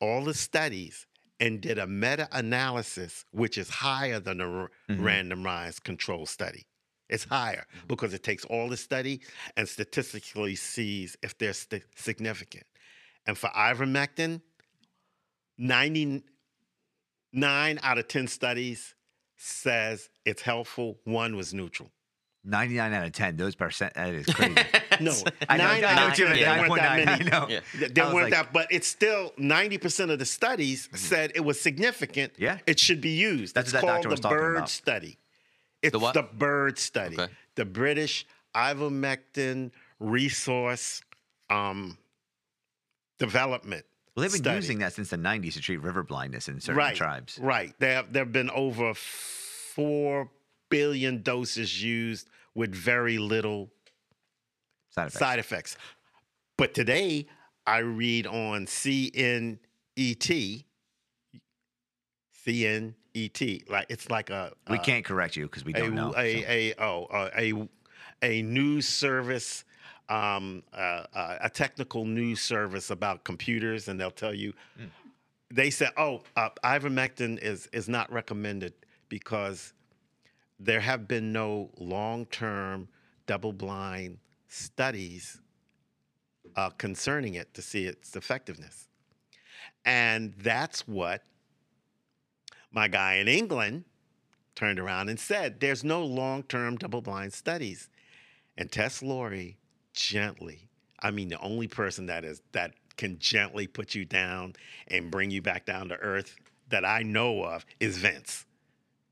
[0.00, 1.06] all the studies
[1.40, 4.98] and did a meta-analysis which is higher than a r- Mhm.
[5.00, 6.66] randomized control study
[7.08, 9.20] it's higher because it takes all the study
[9.56, 12.66] and statistically sees if they're sti- significant
[13.26, 14.42] and for ivermectin
[15.58, 16.22] 99
[17.82, 18.94] out of 10 studies
[19.36, 21.90] says it's helpful one was neutral
[22.46, 23.36] 99 out of 10.
[23.36, 24.54] Those percent, that is crazy.
[25.00, 25.12] no
[25.48, 26.40] I know, nine I know what of you 10 meant.
[26.40, 27.46] there weren't that 9.9, many I know.
[27.48, 27.60] Yeah.
[27.78, 31.60] Th- There weren't like- that, but it's still 90% of the studies said it was
[31.60, 32.32] significant.
[32.38, 32.58] Yeah.
[32.66, 33.54] It should be used.
[33.54, 34.68] That's it's what that called doctor the was talking Bird about.
[34.70, 35.18] study.
[35.82, 37.18] It's The the Bird study.
[37.20, 37.32] Okay.
[37.56, 39.70] The British ivermectin
[40.00, 41.02] resource
[41.50, 41.98] um,
[43.18, 43.84] development.
[44.14, 44.56] Well, they've been study.
[44.56, 47.38] using that since the 90s to treat river blindness in certain right, tribes.
[47.38, 47.74] Right.
[47.78, 50.28] There have, there have been over 4
[50.68, 53.70] billion doses used with very little
[54.90, 55.18] Side effects.
[55.18, 55.76] side effects.
[56.56, 57.26] But today,
[57.66, 59.58] I read on CNET,
[62.46, 66.12] CNET, like it's like a we a- can't correct you because we don't know.
[66.12, 66.18] so.
[66.18, 67.68] a, a oh uh, a
[68.22, 69.64] a news service.
[70.08, 74.52] Um, uh, uh, a technical news service about computers, and they'll tell you.
[74.80, 74.88] Mm.
[75.50, 78.72] They said, "Oh, uh, ivermectin is is not recommended
[79.08, 79.72] because
[80.58, 82.88] there have been no long-term
[83.26, 85.40] double-blind studies
[86.56, 88.88] uh, concerning it to see its effectiveness.
[89.84, 91.22] And that's what
[92.72, 93.84] my guy in England
[94.54, 97.88] turned around and said there's no long term double blind studies.
[98.56, 99.58] And Tess Lawrie
[99.92, 100.68] gently,
[101.00, 104.54] I mean, the only person that is that can gently put you down
[104.88, 106.34] and bring you back down to earth
[106.68, 108.46] that I know of is Vince.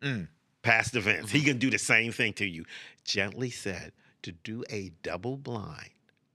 [0.00, 0.28] Mm.
[0.64, 1.30] Pastor Vince.
[1.30, 1.48] He mm-hmm.
[1.48, 2.64] can do the same thing to you.
[3.04, 3.92] Gently said
[4.22, 5.90] to do a double blind,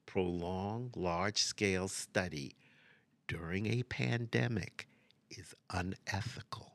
[0.05, 2.55] prolonged, large scale study
[3.27, 4.87] during a pandemic
[5.31, 6.73] is unethical.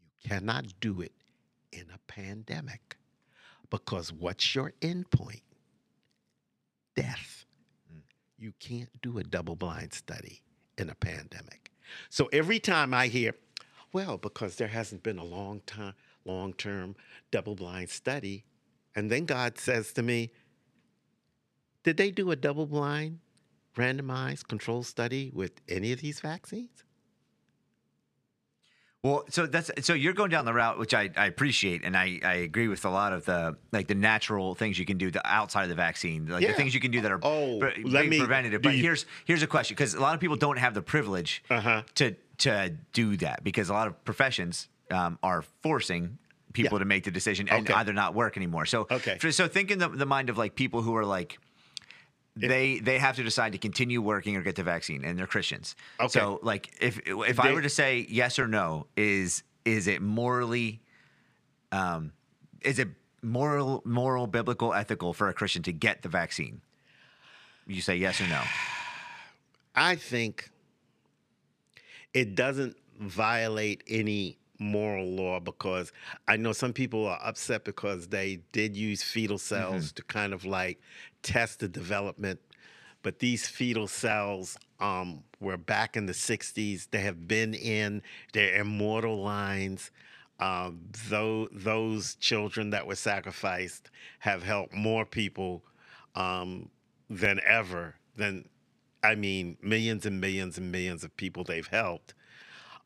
[0.00, 1.12] You cannot do it
[1.72, 2.96] in a pandemic
[3.70, 5.42] because what's your endpoint?
[6.96, 7.44] Death.
[7.92, 8.00] Mm.
[8.38, 10.42] You can't do a double blind study
[10.76, 11.70] in a pandemic.
[12.10, 13.34] So every time I hear,
[13.94, 15.94] well, because there hasn't been a long time,
[16.26, 16.96] long term
[17.30, 18.44] double blind study,
[18.94, 20.30] and then God says to me,
[21.84, 23.20] did they do a double blind,
[23.76, 26.82] randomized control study with any of these vaccines?
[29.02, 32.20] Well, so that's so you're going down the route which I, I appreciate, and I,
[32.24, 35.20] I agree with a lot of the like the natural things you can do the
[35.26, 38.06] outside of the vaccine, like the things you can do that are Oh, pre- let
[38.08, 38.62] me- preventative.
[38.62, 41.44] But you- here's here's a question because a lot of people don't have the privilege
[41.50, 41.82] Uh-huh.
[41.96, 46.18] to to do that because a lot of professions um, are forcing
[46.52, 46.80] people Yeah.
[46.80, 47.74] to make the decision and Okay.
[47.78, 48.66] either not work anymore.
[48.66, 49.18] So Okay.
[49.18, 51.38] for- so think in the, the mind of like people who are like
[52.36, 55.76] they they have to decide to continue working or get the vaccine and they're Christians.
[56.00, 56.08] Okay.
[56.08, 60.80] So like if if I were to say yes or no, is is it morally
[61.70, 62.12] um
[62.60, 62.88] is it
[63.22, 66.60] moral moral biblical ethical for a Christian to get the vaccine?
[67.68, 68.42] You say yes or no.
[69.76, 70.50] I think
[72.14, 75.92] it doesn't violate any moral law because
[76.28, 80.44] I know some people are upset because they did use fetal cells to kind of
[80.44, 80.80] like
[81.22, 82.40] test the development.
[83.02, 86.88] But these fetal cells um, were back in the 60s.
[86.90, 88.00] They have been in
[88.32, 89.90] their immortal lines.
[90.40, 93.90] Um, though those children that were sacrificed
[94.20, 95.62] have helped more people
[96.14, 96.70] um,
[97.10, 97.96] than ever.
[98.16, 98.48] Than
[99.04, 102.14] I mean, millions and millions and millions of people they've helped.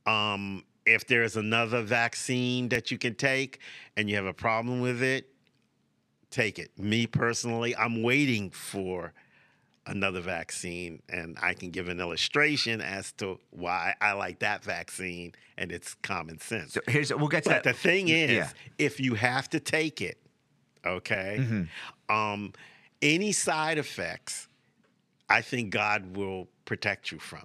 [0.06, 3.60] Um, if there's another vaccine that you can take
[3.96, 5.30] and you have a problem with it,
[6.30, 6.78] take it.
[6.78, 9.12] Me personally, I'm waiting for
[9.86, 15.32] another vaccine, and I can give an illustration as to why I like that vaccine,
[15.56, 16.74] and it's common sense.
[16.74, 17.72] So here's we'll get to But that.
[17.74, 18.48] the thing is, Yeah.
[18.76, 20.18] if you have to take it,
[20.84, 22.14] okay, Mm-hmm.
[22.14, 22.52] um,
[23.00, 24.47] any side effects,
[25.28, 27.44] I think God will protect you from.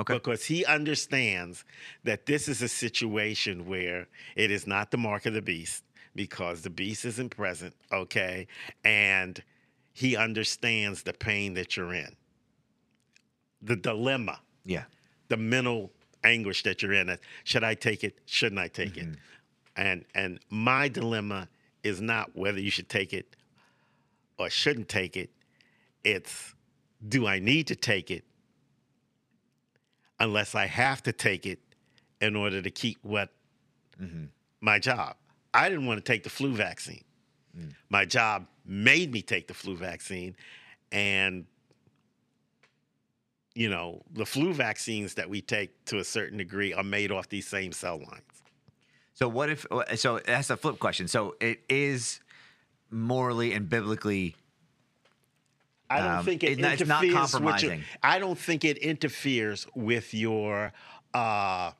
[0.00, 0.14] Okay.
[0.14, 1.64] Because he understands
[2.04, 5.84] that this is a situation where it is not the mark of the beast
[6.14, 8.46] because the beast isn't present, okay?
[8.82, 9.42] And
[9.92, 12.16] he understands the pain that you're in,
[13.60, 14.84] the dilemma Yeah.
[15.28, 15.92] the mental
[16.24, 17.16] anguish that you're in.
[17.44, 18.18] Should I take it?
[18.24, 19.06] Shouldn't I take it?
[19.06, 19.14] Mm-hmm.
[19.76, 21.48] And and my dilemma
[21.82, 23.36] is not whether you should take it
[24.38, 25.30] or shouldn't take it.
[26.04, 26.54] It's
[27.06, 28.24] do I need to take it
[30.18, 31.58] unless I have to take it
[32.20, 33.30] in order to keep what
[34.00, 34.24] mm-hmm.
[34.60, 35.16] my job.
[35.52, 37.02] I didn't want to take the flu vaccine.
[37.58, 37.74] Mm.
[37.88, 40.36] My job made me take the flu vaccine,
[40.92, 41.46] and
[43.54, 47.28] you know the flu vaccines that we take to a certain degree are made off
[47.28, 48.22] these same cell lines.
[49.14, 49.66] So what if?
[49.96, 51.08] So that's a flip question.
[51.08, 52.20] So it is
[52.90, 54.36] morally and biblically.
[55.90, 57.78] I don't Um, think it it- it's not interferes with your.
[58.02, 60.72] I don't think it interferes with your
[61.12, 61.72] uh,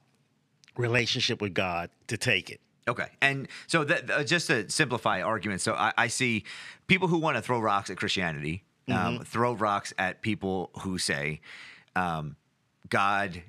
[0.76, 2.60] relationship with God to take it.
[2.88, 6.44] Okay, and so that uh, just to simplify arguments, so I, I see
[6.88, 9.18] people who want to throw rocks at Christianity, Mm-hmm.
[9.18, 11.40] um, throw rocks at people who say
[11.94, 12.34] um,
[12.88, 13.42] God,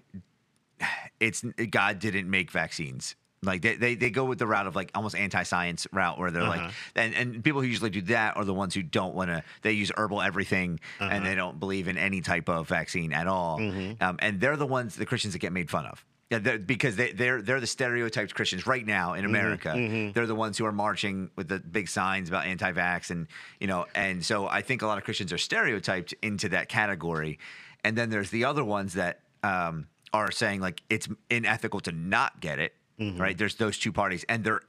[1.20, 1.42] it's
[1.72, 3.16] God didn't make vaccines.
[3.44, 6.44] Like they, they, they go with the route of like almost anti-science route where they're
[6.44, 6.62] Uh-huh.
[6.66, 9.44] like, and, and people who usually do that are the ones who don't want to.
[9.64, 11.24] They use herbal everything, and Uh-huh.
[11.24, 13.58] they don't believe in any type of vaccine at all.
[13.58, 14.04] Mm-hmm.
[14.04, 16.06] Um, and they're the ones, the Christians that get made fun of.
[16.30, 19.74] Yeah, they're- because they, they're they're the stereotyped Christians right now in America.
[20.14, 23.28] They're the ones who are marching with the big signs about anti-vax, and
[23.60, 27.40] you know, and so I think a lot of Christians are stereotyped into that category.
[27.84, 32.40] And then there's the other ones that um, are saying like it's unethical to not
[32.40, 32.76] get it.
[33.18, 33.38] Right?
[33.38, 34.62] There's those two parties, and they're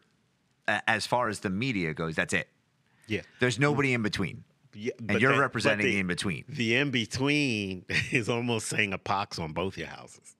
[0.66, 2.49] as far as the media goes, that's it.
[3.09, 3.22] Yeah.
[3.41, 4.45] There's nobody in between.
[4.74, 6.45] Yeah, and you're that- representing the- the in between.
[6.49, 10.35] The in between is almost saying a pox on both your houses.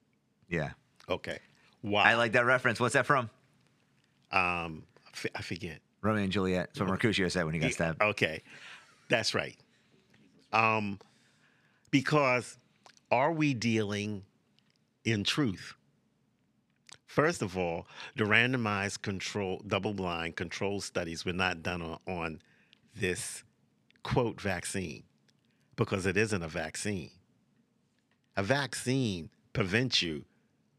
[0.49, 0.71] Yeah.
[1.09, 1.39] Okay.
[1.83, 2.05] Why?
[2.05, 2.81] I like that reference.
[2.81, 3.29] What's that from?
[4.31, 4.85] Um,
[5.35, 5.81] I forget.
[6.01, 6.69] Romeo and Juliet.
[6.69, 8.01] That's what Mercutio said when he got stabbed.
[8.01, 8.43] Okay,
[9.09, 9.57] that's right.
[10.53, 10.99] Um,
[11.91, 12.57] because
[13.11, 14.23] are we dealing
[15.05, 15.75] in truth?
[17.13, 17.87] First of all,
[18.17, 22.41] the randomized control, double-blind control studies were not done on, on
[22.97, 23.45] this
[24.03, 25.03] quote vaccine
[25.77, 27.11] because it isn't a vaccine.
[28.35, 30.25] A vaccine prevents you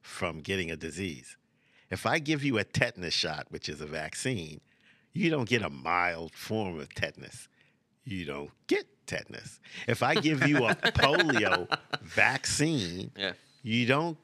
[0.01, 1.37] from getting a disease.
[1.91, 4.59] If I give you a tetanus shot, which is a vaccine,
[5.13, 7.47] you don't get a mild form of tetanus.
[8.05, 9.59] You don't get tetanus.
[9.87, 11.67] If I give you a polio
[12.01, 13.33] vaccine, Yeah.
[13.61, 14.17] you don't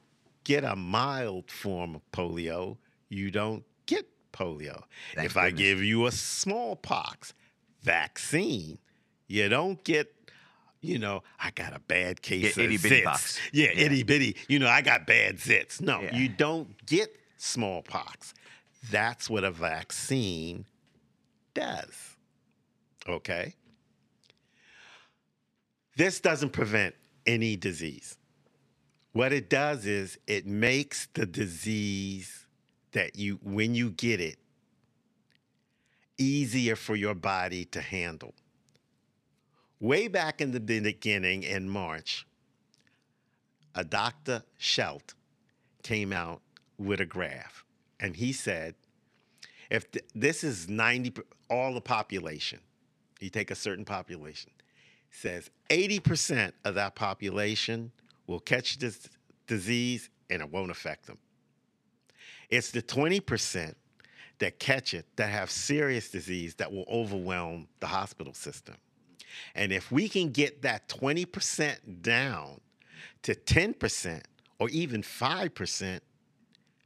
[0.44, 2.76] get a mild form of polio.
[3.08, 4.82] You don't get polio.
[5.14, 7.34] Thank if I give you a smallpox
[7.82, 8.78] vaccine,
[9.26, 10.12] you don't get,
[10.80, 13.04] you know, I got a bad case Yeah, of itty bitty zits.
[13.04, 13.40] pox.
[13.52, 13.84] Yeah, Yeah.
[13.86, 14.36] itty bitty.
[14.48, 15.80] You know, I got bad zits.
[15.80, 16.16] No, Yeah.
[16.16, 18.34] you don't get smallpox.
[18.90, 20.66] That's what a vaccine
[21.54, 22.16] does.
[23.08, 23.54] Okay?
[25.96, 26.94] This doesn't prevent
[27.26, 28.16] any disease.
[29.12, 32.46] What it does is it makes the disease
[32.92, 34.38] that you, when you get it,
[36.16, 38.34] easier for your body to handle.
[39.80, 42.26] Way back in the beginning in March,
[43.74, 44.42] a Dr.
[44.58, 45.14] Schelt
[45.82, 46.42] came out
[46.78, 47.64] with a graph,
[47.98, 48.74] and he said,
[49.70, 51.14] if th- this is 90,
[51.48, 52.60] all the population,
[53.20, 54.50] you take a certain population,
[55.10, 57.92] says 80% of that population
[58.30, 59.08] will catch this
[59.48, 61.18] disease and it won't affect them.
[62.48, 63.74] It's the 20%
[64.38, 68.76] that catch it that have serious disease that will overwhelm the hospital system.
[69.54, 72.60] And if we can get that 20% down
[73.22, 74.22] to 10%
[74.60, 76.00] or even 5%,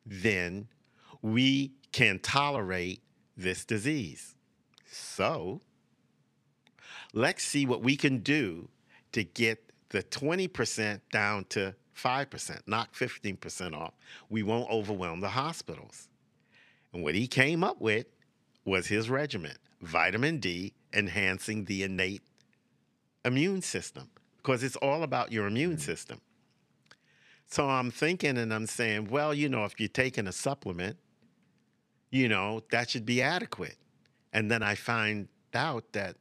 [0.07, 0.69] then
[1.21, 3.03] we can tolerate
[3.37, 4.35] this disease.
[4.87, 5.61] So
[7.13, 8.69] let's see what we can do
[9.13, 13.95] to get the 20% down to 5%, knock 15% off.
[14.29, 16.09] We won't overwhelm the hospitals.
[16.93, 18.07] And what he came up with
[18.65, 22.23] was his regimen vitamin D enhancing the innate
[23.25, 24.09] immune system
[24.39, 25.81] because it's all about your immune mm-hmm.
[25.81, 26.21] system.
[27.47, 30.97] So I'm thinking and I'm saying, well, you know, if you're taking a supplement,
[32.11, 33.77] you know, that should be adequate.
[34.33, 36.17] And then I find out that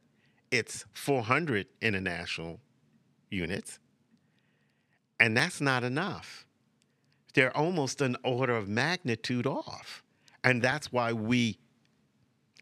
[0.50, 2.60] it's 400 international
[3.30, 3.78] units,
[5.20, 6.46] and that's not enough.
[7.34, 10.02] They're almost an order of magnitude off.
[10.44, 11.58] And that's why we,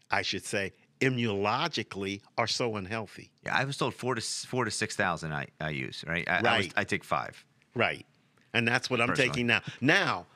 [0.09, 3.31] I should say, immunologically are so unhealthy.
[3.45, 5.33] Yeah, I was told four to four to six thousand.
[5.33, 6.27] I, I use right.
[6.27, 6.73] I, I, was, Right.
[6.77, 7.45] I take five.
[7.75, 8.05] Right.
[8.53, 9.61] And that's what I'm taking now.
[9.81, 10.27] Now,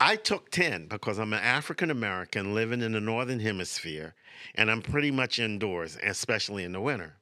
[0.00, 4.14] I took 10 because I'm an African American living in the Northern Hemisphere
[4.54, 7.16] and I'm pretty much indoors, especially in the winter.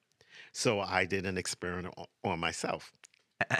[0.52, 1.94] So I did an experiment
[2.24, 2.92] on myself.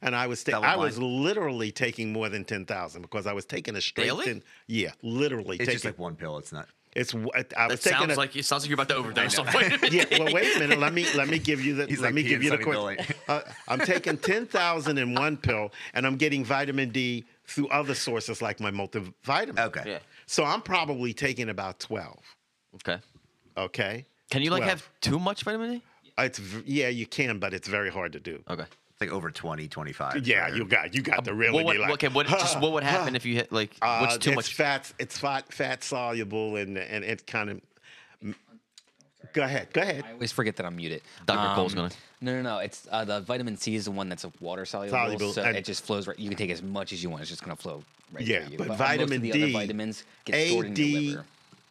[0.00, 3.44] And I was ta- Double I was literally taking more than 10,000 because I was
[3.44, 4.24] taking a straight Daily?
[4.26, 6.38] 10 yeah, literally It's taking just like one pill.
[6.38, 6.68] It's not.
[6.94, 8.96] It's what I was That taking sounds a, like it sounds like you're about to
[9.00, 9.46] overdose on
[9.90, 10.04] yeah.
[10.18, 10.78] Well, wait a minute.
[10.78, 12.96] Let me let me give you the He's let like me give you the Sonny
[12.96, 13.16] quick.
[13.28, 17.94] Uh, I'm taking ten thousand in one pill, and I'm getting vitamin D through other
[17.94, 19.58] sources like my multivitamin.
[19.58, 19.82] Okay.
[19.84, 19.98] Yeah.
[20.26, 22.22] So I'm probably taking about twelve.
[22.76, 22.98] Okay.
[23.56, 24.06] Okay.
[24.30, 24.70] Can you like 12.
[24.70, 25.82] have too much vitamin D?
[26.18, 28.42] It's yeah, you can, but it's very hard to do.
[28.48, 28.62] Okay.
[28.62, 30.26] It's like over 20, 25.
[30.26, 31.90] Yeah, for- you got you got to really What would, be like.
[31.92, 34.54] okay, what just what would happen if you hit like what's Uh, too it's much?
[34.54, 34.92] fat.
[34.98, 37.60] It's fat fat soluble, and and it kind of.
[39.32, 39.68] Go ahead.
[39.72, 40.04] Go ahead.
[40.08, 41.02] I always forget that I'm muted.
[41.26, 41.54] Dr.
[41.54, 42.58] Cole's Um, gonna- No, no, no.
[42.58, 45.64] It's uh, the vitamin C is the one that's a water soluble, Soluble, so it
[45.64, 46.18] just flows right.
[46.18, 47.20] You can take as much as you want.
[47.22, 48.58] It's just gonna flow right Yeah, through you.
[48.58, 51.24] but most vitamin of the D, other vitamins get A, stored in D, your liver.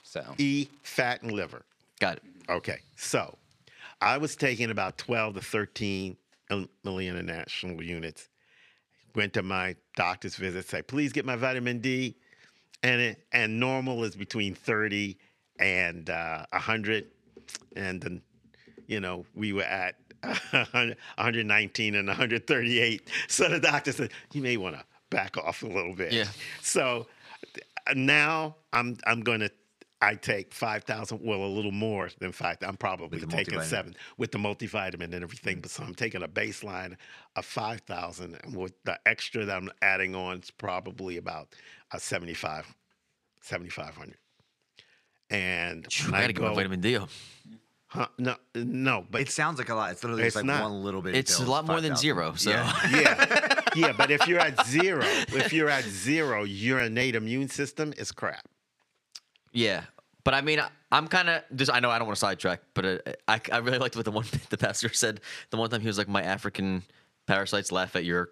[0.03, 1.63] So E fat and liver.
[1.99, 2.23] Got it.
[2.49, 3.35] Okay, so
[4.01, 6.17] I was taking about 12 to 13
[6.49, 8.29] mil- international units.
[9.15, 12.15] Went to my doctor's visit, say, please get my vitamin D.
[12.83, 15.17] And it, and normal is between 30
[15.59, 17.07] and uh, 100.
[17.75, 18.21] And then,
[18.85, 19.95] you know, we were at
[20.51, 23.09] 119 and 138.
[23.27, 26.11] So the doctor said, you may want to back off a little bit.
[26.13, 26.25] Yeah.
[26.61, 27.07] So
[27.87, 29.51] uh, now I'm I'm going to
[30.01, 32.67] I take 5,000, well, a little more than 5,000.
[32.67, 35.57] I'm probably taking seven with the multivitamin and everything.
[35.57, 35.61] Mm.
[35.63, 36.95] But so I'm taking a baseline
[37.35, 38.39] of 5,000.
[38.43, 41.49] And with the extra that I'm adding on, it's probably about
[41.91, 42.75] a 75,
[43.41, 44.15] 7,500.
[45.29, 46.99] And when I gotta get my vitamin D
[47.87, 49.91] huh, no, no, but It sounds like a lot.
[49.91, 50.61] It's literally It's just like not.
[50.63, 51.15] one little bit.
[51.15, 52.33] It's a lot more than zero.
[52.35, 52.73] So Yeah.
[52.91, 53.91] yeah, yeah.
[53.93, 58.47] But if you're at zero, if you're at zero, your innate immune system is crap.
[59.57, 59.81] Yeah,
[60.23, 61.71] but I mean, I, I'm kind of just.
[61.71, 62.97] I know I don't want to sidetrack, but uh,
[63.27, 65.19] I, I really liked what the one the pastor said.
[65.49, 66.83] The one time he was like, "My African
[67.25, 68.29] parasites laugh at your."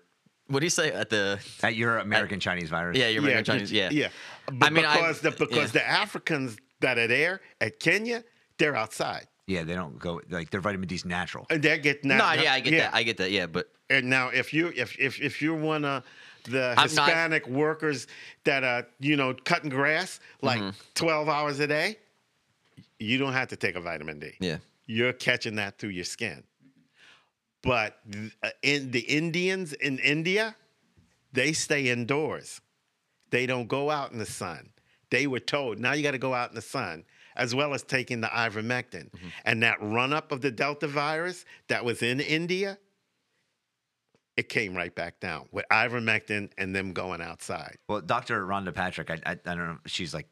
[0.48, 1.40] What do you say at the?
[1.64, 2.98] At your American Chinese virus.
[2.98, 3.72] Yeah, your American Chinese.
[3.72, 4.10] Yeah, yeah.
[4.52, 5.82] But I mean, I- because the because yeah.
[5.82, 8.24] the Africans that are there at Kenya,
[8.60, 11.48] they're outside Yeah, they don't go like their vitamin D's natural.
[11.50, 12.94] and they're getting No, yeah, I get that.
[12.94, 13.32] I get that.
[13.32, 16.04] Yeah, but and now if you if if if you're one of
[16.46, 18.08] the I'm not- Hispanic workers
[18.44, 20.78] that are you know cutting grass like Mm-hmm.
[20.96, 21.98] 12 hours a day,
[23.00, 24.32] you don't have to take a vitamin D.
[24.40, 26.44] yeah, You're catching that through your skin.
[27.62, 28.00] But
[28.44, 30.56] uh, in the Indians in India,
[31.34, 32.62] they stay indoors.
[33.32, 34.70] They don't go out in the sun.
[35.10, 37.04] They were told now you got to go out in the sun,
[37.36, 39.10] as well as taking the ivermectin.
[39.46, 42.78] And that run up of the Delta virus that was in India,
[44.38, 47.78] it came right back down with ivermectin and them going outside.
[47.88, 48.46] Well, Dr.
[48.46, 50.28] Rhonda Patrick, I, I, I don't know if she's like,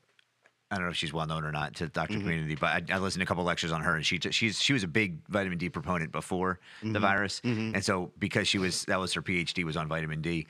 [0.74, 2.24] I don't know if she's well known or not to the doctor mm-hmm.
[2.24, 4.60] community, but I, I listened to a couple lectures on her, and she t- she's
[4.60, 6.98] she was a big vitamin D proponent before the mm-hmm.
[7.00, 7.76] virus, mm-hmm.
[7.76, 10.48] and so because she was that was her PhD was on vitamin D.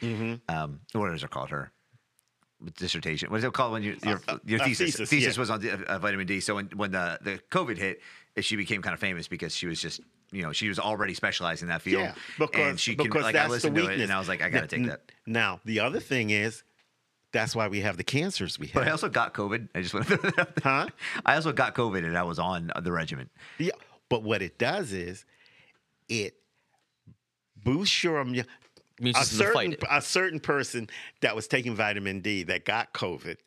[0.47, 1.49] Um, what is it called?
[1.49, 1.74] Her
[2.78, 3.32] dissertation.
[3.32, 5.39] What is it called when you, your your a thesis thesis, thesis yeah.
[5.39, 6.39] was on the- uh, vitamin D.
[6.39, 7.99] So when when the the COVID hit,
[8.39, 9.99] she became kind of famous because she was just.
[10.34, 13.24] You know, she was already specialized in that field, Yeah, because and she can, because
[13.24, 14.88] like I that's the listened to it, and I was like, I got to take
[14.88, 15.12] that.
[15.26, 16.64] Now the other thing is,
[17.32, 18.76] that's why we have the cancers we have.
[18.76, 19.70] But I also got COVID.
[19.76, 20.74] I just want to throw that out there.
[20.74, 20.88] Huh?
[21.26, 23.30] I also got COVID and I was on the regimen.
[23.58, 23.72] Yeah,
[24.10, 25.26] but what it does is
[26.10, 26.36] it
[27.64, 28.46] boosts your immune.
[29.00, 30.90] immune A system to fight certain, a certain person
[31.22, 33.38] that was taking vitamin D that got COVID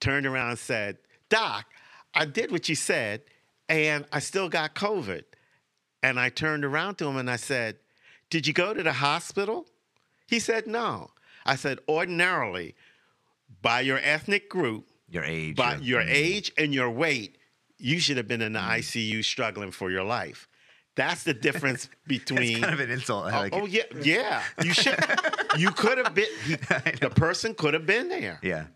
[0.00, 1.66] turned around and said, Doc,
[2.14, 3.22] I did what you said
[3.68, 5.24] and I still got COVID.
[6.02, 7.76] And I turned around to him and I said,
[8.30, 9.66] Did you go to the hospital?
[10.26, 11.10] He said, No.
[11.44, 12.74] I said, Ordinarily,
[13.60, 15.56] by your ethnic group, Your age.
[15.56, 17.36] by your- your age and your weight,
[17.78, 18.70] you should have been in the mm-hmm.
[18.80, 20.48] ICU struggling for your life.
[20.94, 22.60] That's the difference between.
[22.60, 23.26] Kind of an insult.
[23.26, 24.42] Oh, like oh, yeah, yeah.
[24.62, 24.96] You should.
[25.56, 26.26] you could have been.
[26.44, 26.54] he-
[27.00, 28.38] the person could have been there.
[28.42, 28.66] Yeah.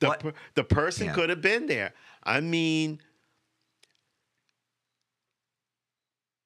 [0.00, 1.14] The, per- the person Yeah.
[1.14, 1.92] could have been there.
[2.22, 3.00] I mean,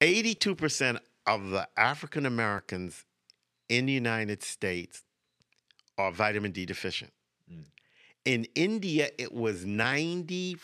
[0.03, 3.05] eighty-two percent of the African Americans
[3.69, 5.03] in the United States
[5.97, 7.13] are vitamin D deficient.
[7.51, 7.65] Mm.
[8.25, 10.59] In India, it was ninety-four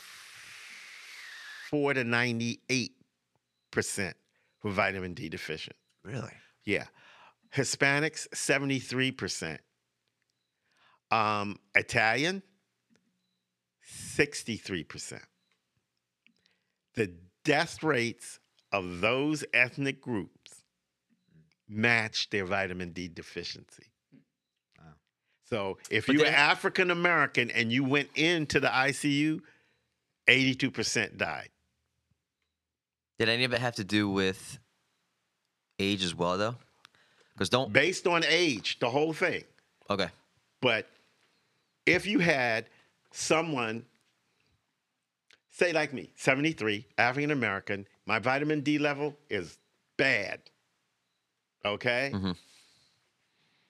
[1.94, 2.96] to ninety-eight
[3.72, 4.18] percent
[4.64, 5.76] were vitamin D deficient.
[6.04, 6.34] Really?
[6.66, 6.86] Yeah.
[7.56, 9.58] Hispanics, 73%.
[11.12, 12.44] Um, Italian,
[14.16, 15.20] 63%.
[16.96, 17.12] The
[17.44, 18.40] death rates
[18.72, 20.64] of those ethnic groups
[21.68, 23.88] match their vitamin D deficiency.
[24.78, 24.86] Wow.
[25.46, 29.42] So if But you were they- African American and you went into the ICU,
[30.28, 31.50] 82% died.
[33.18, 34.60] Did any of it have to do with
[35.78, 36.56] age as well, though?
[37.34, 37.72] Because don't.
[37.74, 39.44] Based on age, the whole thing.
[39.90, 40.10] Okay.
[40.62, 40.88] But
[41.86, 42.68] if you had
[43.12, 43.86] someone
[45.50, 49.60] say like me, 73, African American, my vitamin D level is
[49.96, 50.42] bad.
[51.64, 52.10] Okay?
[52.12, 52.32] Mm-hmm.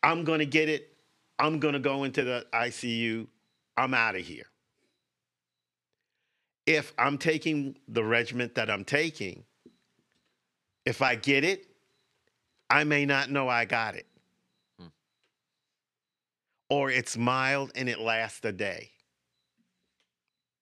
[0.02, 0.96] I'm going to get it.
[1.38, 3.28] I'm going to go into the ICU.
[3.76, 4.46] I'm out of here.
[6.66, 9.44] If I'm taking the regiment that I'm taking,
[10.86, 11.68] if I get it,
[12.70, 14.08] I may not know I got it.
[14.80, 14.88] Hmm.
[16.70, 18.92] Or it's mild and it lasts a day,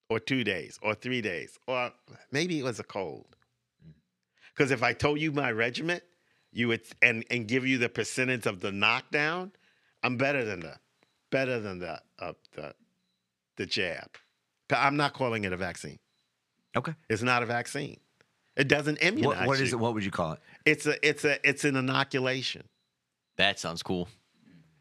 [0.10, 1.92] or two days, or three days, or
[2.32, 3.28] maybe it was a cold.
[4.58, 6.03] Because if I told you my regiment,
[6.51, 9.51] you would and and give you the percentage of the knockdown,
[10.01, 10.78] I'm better than the
[11.30, 12.74] better than the uh, the
[13.58, 14.18] the jab.
[14.72, 15.99] I'm not calling it a vaccine.
[16.76, 16.93] Okay.
[17.10, 17.99] It's not a vaccine.
[18.55, 19.80] It doesn't immunize What, what is it?
[19.80, 20.39] What would you call it?
[20.66, 22.64] It's a it's a it's an inoculation.
[23.38, 24.10] That sounds cool.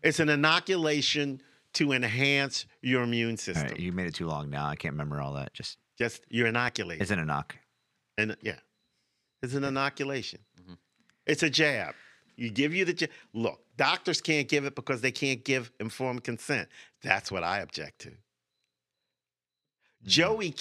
[0.02, 1.42] It's an inoculation
[1.74, 3.68] to enhance your immune system.
[3.68, 4.66] right, you made it too long now.
[4.66, 5.52] I can't remember all that.
[5.52, 7.02] Just Just you're inoculated.
[7.02, 7.56] it's an a knock.
[8.16, 8.56] and yeah,
[9.42, 10.40] it's an inoculation.
[10.60, 10.74] Mm-hmm.
[11.26, 11.94] It's a jab.
[12.36, 13.10] You give you the jab.
[13.32, 16.68] Look, doctors can't give it because they can't give informed consent.
[17.02, 18.10] That's what I object to.
[18.10, 18.16] Mm-hmm.
[20.08, 20.54] Joey,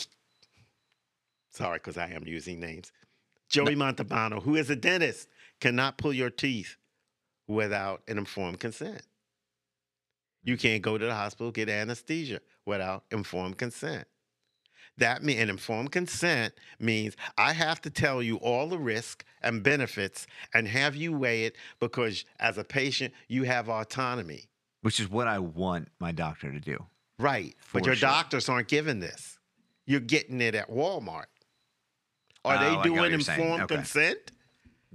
[1.50, 2.92] sorry, because I am using names.
[3.50, 5.28] Joey Montalbano, who is a dentist,
[5.62, 6.78] cannot pull your teeth
[7.48, 9.02] without an informed consent.
[10.44, 14.08] You can't go to the hospital get anesthesia without informed consent.
[14.98, 19.62] That mean and informed consent means I have to tell you all the risk and
[19.62, 24.46] benefits and have you weigh it because as a patient you have autonomy.
[24.82, 26.86] Which is what I want my doctor to do.
[27.20, 27.56] Right.
[27.74, 28.10] but your sure.
[28.10, 29.38] doctors aren't giving this.
[29.86, 31.26] You're getting it at Walmart.
[32.44, 33.76] Are Oh, they doing informed Okay.
[33.76, 34.32] consent?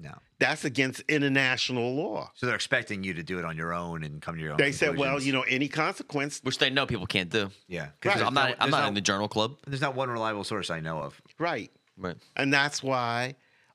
[0.02, 0.14] No.
[0.38, 2.30] That's against international law.
[2.34, 4.56] So they're expecting you to do it on your own and come to your own.
[4.56, 7.50] They said, well, you know, any consequence, Which they know people can't do.
[7.68, 8.16] yeah, Right.
[8.16, 8.48] I'm not.
[8.50, 9.56] no- I'm not no- in the journal club.
[9.66, 11.20] There's not one reliable source I know of.
[11.38, 11.70] right.
[11.98, 12.16] Right.
[12.36, 13.34] And that's why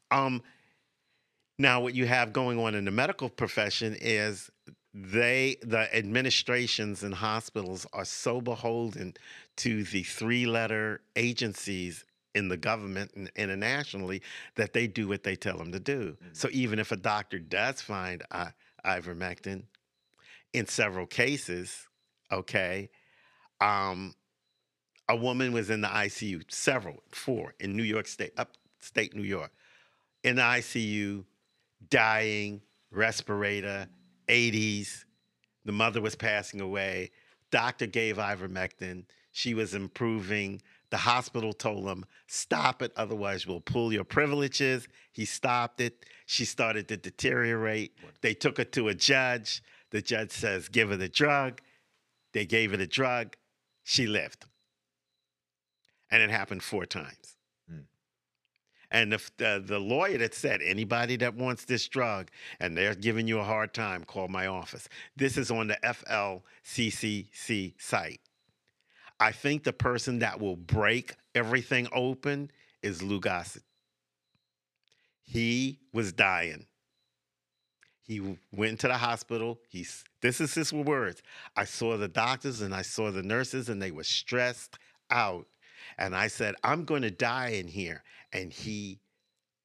[0.09, 0.41] um
[1.59, 4.49] now what you have going on in the medical profession is
[4.95, 9.13] they the administrations and hospitals are so beholden
[9.57, 12.03] to the three letter agencies
[12.36, 14.21] in the government and internationally
[14.55, 16.15] that they do what they tell them to do.
[16.33, 18.49] So even if a doctor does find uh,
[18.86, 19.63] ivermectin
[20.53, 21.88] in several cases,
[22.31, 22.89] okay,
[23.61, 24.13] um,
[25.07, 29.51] a woman was in the ICU, several, four in New York State, upstate New York,
[30.23, 31.23] in the ICU,
[31.89, 32.61] dying,
[32.91, 33.88] respirator,
[34.27, 35.05] 80s.
[35.63, 37.11] The mother was passing away.
[37.51, 39.05] Doctor gave ivermectin.
[39.31, 40.61] She was improving.
[40.89, 44.88] The hospital told him, stop it, otherwise we'll pull your privileges.
[45.11, 46.05] He stopped it.
[46.25, 47.97] She started to deteriorate.
[48.21, 49.63] They took her to a judge.
[49.91, 51.61] The judge says, give her the drug.
[52.33, 53.36] They gave her the drug.
[53.83, 54.45] She lived
[56.11, 57.36] and it happened four times.
[57.69, 57.79] Hmm.
[58.91, 62.29] And the, the the lawyer that said anybody that wants this drug
[62.59, 64.88] and they're giving you a hard time, call my office.
[65.15, 68.21] This is on the FLCCC site.
[69.20, 72.51] I think the person that will break everything open
[72.82, 73.63] is Lou Gossett.
[75.24, 76.68] He was dying.
[78.01, 79.59] He went to the hospital.
[79.68, 81.24] He's this is his words.
[81.55, 84.78] I saw the doctors and I saw the nurses and they were stressed
[85.09, 85.47] out.
[85.97, 88.03] And I said, I'm going to die in here.
[88.34, 88.99] And he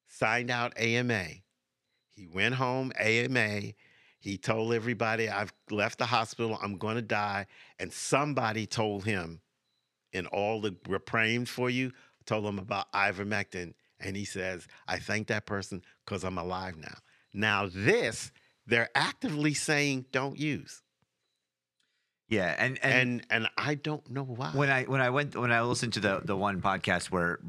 [0.09, 1.27] signed out AMA.
[2.15, 3.73] He went home, AMA.
[4.21, 6.59] He told everybody, I've left the hospital.
[6.63, 7.47] I'm going to die.
[7.79, 9.41] And somebody told him,
[10.13, 11.93] in all the we're praying for you,
[12.27, 13.73] told him about ivermectin.
[13.99, 16.99] And he says, I thank that person because I'm alive now.
[17.33, 18.31] Now, this,
[18.67, 20.83] they're actively saying don't use.
[22.29, 24.51] Yeah, and and, And and I don't know why.
[24.51, 27.41] when I when I went when I listened to the the one podcast where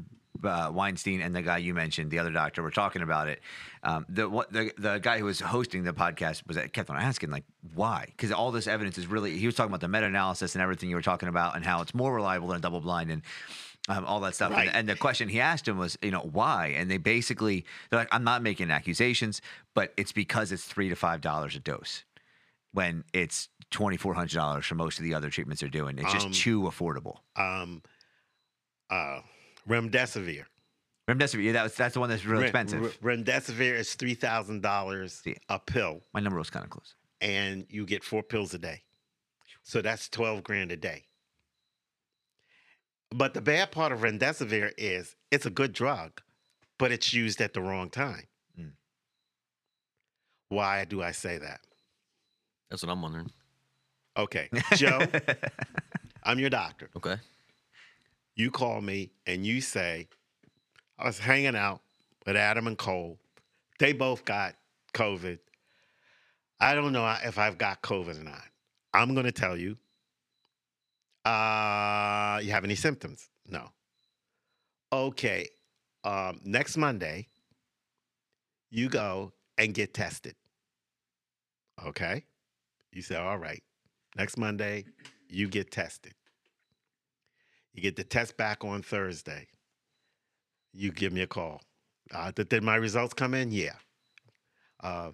[0.44, 3.40] uh, Weinstein and the guy you mentioned, the other doctor, were talking about it.
[3.82, 7.30] Um, the what the the guy who was hosting the podcast was kept on asking
[7.30, 7.44] like
[7.74, 10.62] why because all this evidence is really he was talking about the meta analysis and
[10.62, 13.22] everything you were talking about and how it's more reliable than double blind and.
[13.88, 14.68] Um, all that stuff, Right.
[14.68, 16.68] and, and the question he asked him was, you know, why?
[16.68, 19.42] And they basically, they're like, I'm not making accusations,
[19.74, 22.04] but it's because it's three to five dollars a dose,
[22.70, 25.98] when it's twenty four hundred dollars for most of the other treatments they're doing.
[25.98, 27.16] It's just Um, too affordable.
[27.34, 27.82] um,
[28.88, 29.22] uh,
[29.68, 30.44] remdesivir.
[31.08, 32.98] Remdesivir, yeah, that's that's the one that's really Re- expensive.
[33.02, 36.94] re- remdesivir is three thousand dollars a pill, My number was kind of close.
[37.20, 38.82] and you get four pills a day.
[39.64, 41.04] So that's twelve grand a day.
[43.14, 46.20] But the bad part of remdesivir is it's a good drug,
[46.78, 48.26] but it's used at the wrong time.
[48.58, 48.72] Mm.
[50.48, 51.60] Why do I say that?
[52.70, 53.30] That's what I'm wondering.
[54.16, 55.00] Okay, Joe,
[56.22, 56.88] I'm your doctor.
[56.96, 57.16] Okay.
[58.34, 60.08] You call me and you say,
[60.98, 61.80] I was hanging out
[62.26, 63.18] with Adam and Cole.
[63.78, 64.54] They both got
[64.94, 65.38] COVID.
[66.60, 68.42] I don't know if I've got COVID or not.
[68.94, 69.76] I'm going to tell you.
[71.24, 73.28] Uh, you have any symptoms?
[73.48, 73.68] No.
[74.92, 75.48] Okay.
[76.04, 77.28] Um, next Monday,
[78.70, 80.34] you go and get tested.
[81.84, 82.24] Okay.
[82.92, 83.62] You say, all right.
[84.16, 84.84] Next Monday,
[85.28, 86.14] you get tested.
[87.72, 89.48] You get the test back on Thursday.
[90.72, 91.62] You give me a call.
[92.12, 93.50] Uh, did, my results come in?
[93.50, 93.76] Yeah.
[94.80, 95.12] Uh,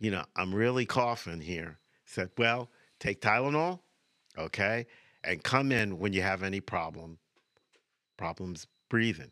[0.00, 1.78] you know, I'm really coughing here.
[2.04, 3.80] Said, well, take Tylenol,
[4.38, 4.86] okay,
[5.22, 7.18] and come in when you have any problem,
[8.16, 9.30] problems breathing,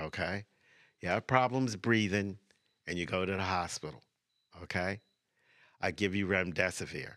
[0.00, 0.46] okay.
[1.02, 2.38] You have problems breathing,
[2.86, 4.02] and you go to the hospital,
[4.62, 5.00] okay.
[5.82, 7.16] I give you remdesivir,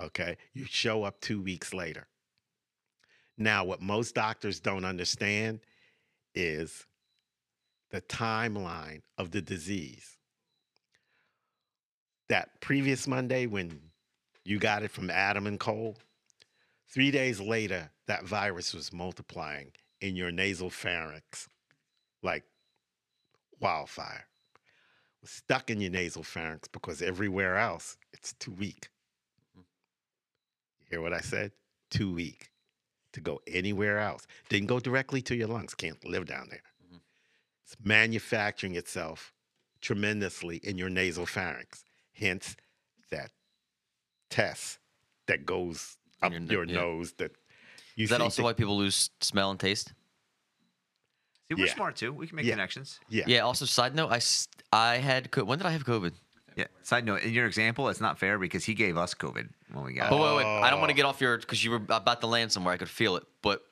[0.00, 0.38] okay.
[0.54, 2.06] You show up two weeks later.
[3.38, 5.60] Now, what most doctors don't understand
[6.34, 6.86] is
[7.90, 10.18] the timeline of the disease.
[12.28, 13.80] That previous Monday, when
[14.44, 15.96] you got it from Adam and Cole,
[16.88, 19.70] three days later, that virus was multiplying
[20.00, 21.48] in your nasal pharynx
[22.24, 22.42] like
[23.60, 24.26] wildfire.
[24.56, 28.88] It was stuck in your nasal pharynx because everywhere else it's too weak.
[29.56, 29.62] Mm.
[30.80, 31.52] You hear what I said?
[31.90, 32.50] Too weak
[33.12, 34.26] to go anywhere else.
[34.48, 35.74] Didn't go directly to your lungs.
[35.74, 36.62] Can't live down there.
[36.86, 36.96] Mm-hmm.
[37.64, 39.32] It's manufacturing itself
[39.80, 41.84] tremendously in your nasal pharynx.
[42.12, 42.56] Hence,
[43.10, 43.30] that
[44.30, 44.78] test
[45.26, 46.74] that goes up your your, yeah.
[46.76, 47.12] nose.
[47.18, 47.32] That
[47.96, 49.92] you Is that also that- why people lose smell and taste?
[51.48, 51.74] See, we're Yeah.
[51.74, 52.12] smart too.
[52.12, 52.52] We can make Yeah.
[52.54, 53.00] connections.
[53.08, 53.24] Yeah.
[53.26, 53.40] Yeah.
[53.40, 54.20] Also, side note, I
[54.70, 56.12] I had co- when did I have COVID?
[56.58, 56.66] Yeah.
[56.82, 59.92] Side note, in your example, it's not fair because he gave us COVID when we
[59.94, 60.20] got But it.
[60.22, 60.96] wait, wait, I don't want to Oh.
[60.96, 62.74] get off your because you were about to land somewhere.
[62.74, 63.22] I could feel it.
[63.42, 63.62] But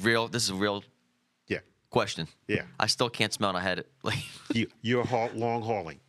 [0.00, 0.82] real, this is a real
[1.46, 1.58] Yeah.
[1.90, 2.26] question.
[2.48, 2.64] Yeah.
[2.80, 3.92] I still can't smell, and I had it.
[4.02, 6.00] Like, You, you're haul, long hauling.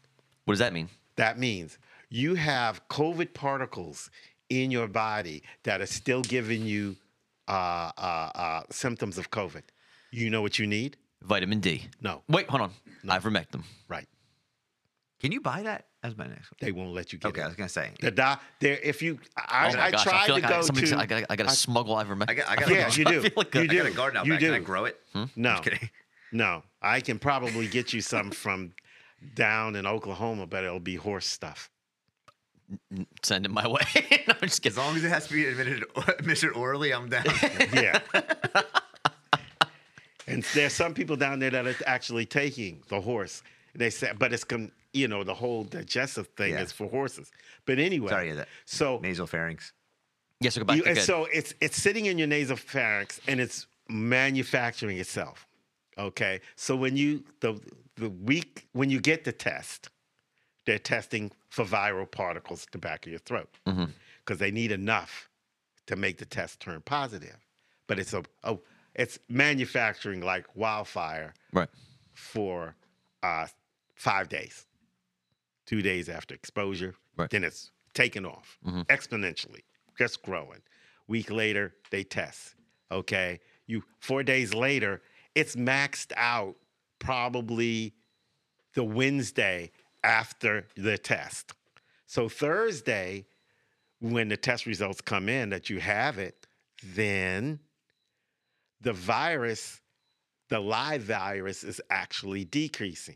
[0.45, 0.87] what does that mean?
[1.17, 1.77] That means
[2.09, 4.09] you have COVID particles
[4.49, 6.95] in your body that are still giving you
[7.49, 9.63] uh, uh, uh, symptoms of COVID.
[10.11, 10.95] You know what you need?
[11.21, 11.89] Vitamin D.
[12.01, 12.23] No.
[12.29, 12.71] Wait, hold on.
[13.05, 13.63] Ivermectin.
[13.89, 14.07] Right.
[15.19, 15.87] Can you buy that?
[16.03, 16.57] That's my next one.
[16.59, 17.91] They won't let you get Okay, I was gonna say.
[18.01, 18.77] The doc, there.
[18.83, 20.87] If you, I, Oh I gosh, tried to like go I, somebody to.
[20.91, 22.29] said I got, I got to I- smuggle ivermectin.
[22.29, 23.19] I got, I got, Yeah, you do.
[23.19, 23.77] I feel like you a- I do.
[23.77, 24.39] got a garden out you back.
[24.41, 24.45] do.
[24.47, 24.99] Can I grow it?
[25.13, 25.23] Hmm?
[25.37, 25.89] No, Just kidding.
[26.33, 26.63] no.
[26.81, 28.73] I can probably get you some from
[29.33, 31.69] down in Oklahoma, but it'll be horse stuff.
[33.23, 33.79] Send it my way.
[34.27, 35.85] no, I'm just As long as it has to be admitted,
[36.19, 37.23] admitted orally, I'm down.
[37.73, 37.99] Yeah.
[40.27, 43.43] and there's some people down there that are actually taking the horse.
[43.75, 46.61] They said, but it's con, you know, the whole digestive thing Yeah.
[46.61, 47.31] is for horses.
[47.65, 49.73] But anyway, Sorry, that so nasal pharynx.
[50.39, 50.77] Yes, so go back.
[50.77, 51.03] you, and good.
[51.03, 55.47] so it's it's sitting in your nasal pharynx and it's manufacturing itself.
[55.97, 57.59] Okay, so when you the
[57.95, 59.89] the week when you get the test,
[60.65, 63.49] they're testing for viral particles at the back of your throat
[64.25, 65.29] because they need enough
[65.87, 67.37] to make the test turn positive.
[67.87, 68.57] But it's a, a
[68.95, 71.69] it's manufacturing like wildfire right.
[72.13, 72.75] for
[73.21, 73.47] uh,
[73.95, 74.65] five days.
[75.65, 77.29] Two days after exposure, Right.
[77.29, 78.81] then it's taken off mm-hmm.
[78.81, 79.61] exponentially,
[79.97, 80.61] just growing.
[81.07, 82.55] Week later, they test.
[82.91, 85.01] Okay, you four days later,
[85.35, 86.55] it's maxed out
[86.99, 87.93] probably
[88.73, 89.71] the Wednesday
[90.03, 91.53] after the test.
[92.05, 93.25] So Thursday,
[93.99, 96.45] when the test results come in that you have it,
[96.83, 97.59] then
[98.81, 99.79] the virus,
[100.49, 103.15] the live virus, is actually decreasing.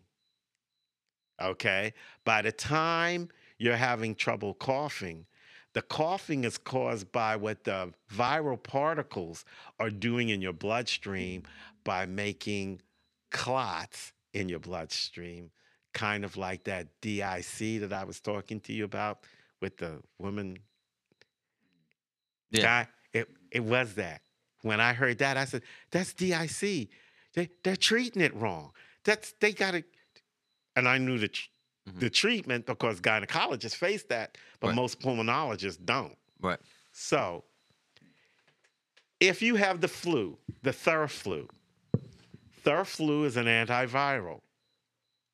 [1.41, 1.93] Okay.
[2.25, 5.25] By the time you're having trouble coughing,
[5.73, 9.45] the coughing is caused by what the viral particles
[9.79, 11.43] are doing in your bloodstream
[11.83, 12.81] by making
[13.31, 15.51] clots in your bloodstream,
[15.93, 19.19] kind of like that DIC that I was talking to you about
[19.61, 20.57] with the woman
[22.51, 22.61] Yeah.
[22.63, 22.87] guy.
[23.13, 24.21] It it was that.
[24.61, 25.61] When I heard that, I said,
[25.91, 26.89] "That's DIC.
[27.33, 28.71] They they're treating it wrong.
[29.03, 29.83] That's they got to."
[30.77, 31.49] And I knew the tr-
[31.89, 31.99] mm-hmm.
[31.99, 34.75] the treatment because gynecologists face that, but Right.
[34.75, 36.15] most pulmonologists don't.
[36.39, 36.59] Right.
[36.91, 37.43] So,
[39.19, 41.49] if you have the flu, the Theraflu,
[42.63, 44.41] Theraflu is an antiviral.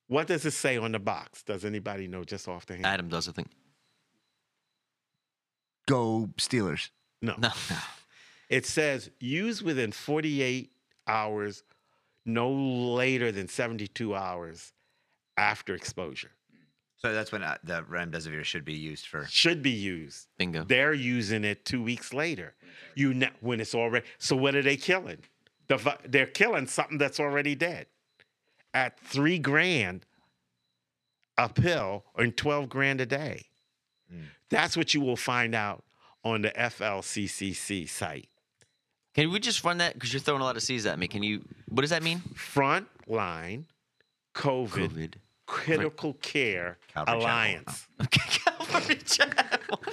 [0.08, 1.44] What does it say on the box?
[1.44, 2.86] Does anybody know just off the hand?
[2.86, 3.50] Adam does, I think.
[5.88, 6.90] Go Steelers.
[7.22, 7.36] no.
[7.38, 7.50] No.
[8.50, 10.72] It says use within 48
[11.08, 11.64] hours,
[12.24, 14.73] no later than 72 hours
[15.38, 16.32] after exposure.
[16.98, 19.26] So that's when uh, the remdesivir should be used for.
[19.30, 20.28] Should be used.
[20.38, 20.64] Bingo.
[20.64, 22.54] They're using it two weeks later.
[22.96, 24.06] You know, when it's already.
[24.20, 25.18] So what are they killing?
[25.68, 27.88] The, vi- they're killing something that's already dead.
[28.74, 30.06] At three grand
[31.38, 33.48] a pill and twelve grand a day.
[34.50, 35.84] That's what you will find out
[36.24, 38.30] on the FLCCC site.
[39.16, 39.94] Can we just run that?
[39.96, 41.08] Because you're throwing a lot of C's at me.
[41.08, 41.44] Can you?
[41.70, 42.20] What does that mean?
[42.36, 43.66] Frontline
[44.36, 45.14] COVID, COVID.
[45.46, 47.22] Critical Care Calvary Chapel.
[47.22, 47.88] Alliance.
[48.12, 49.84] Calvary Chapel.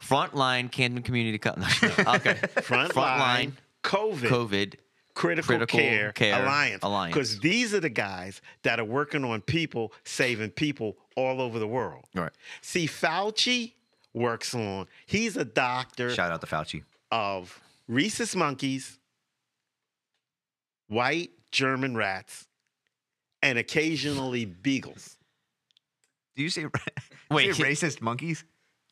[0.00, 1.66] Frontline Camden Community Co- no,
[2.14, 2.34] Okay.
[2.56, 3.52] Frontline
[3.82, 4.74] COVID, COVID.
[5.14, 6.82] Critical, Critical Care, Care Alliance.
[6.82, 7.14] Alliance.
[7.14, 11.66] Because these are the guys that are working on people, saving people all over the
[11.66, 12.04] world.
[12.14, 12.32] Right.
[12.60, 13.72] See, Fauci
[14.12, 16.82] works on, he's a doctor Shout out to Fauci.
[17.10, 17.58] of
[17.88, 18.98] rhesus monkeys,
[20.88, 22.46] white German rats,
[23.46, 25.16] and occasionally beagles.
[26.34, 26.66] Do you say,
[27.30, 28.44] Wait, say racist monkeys?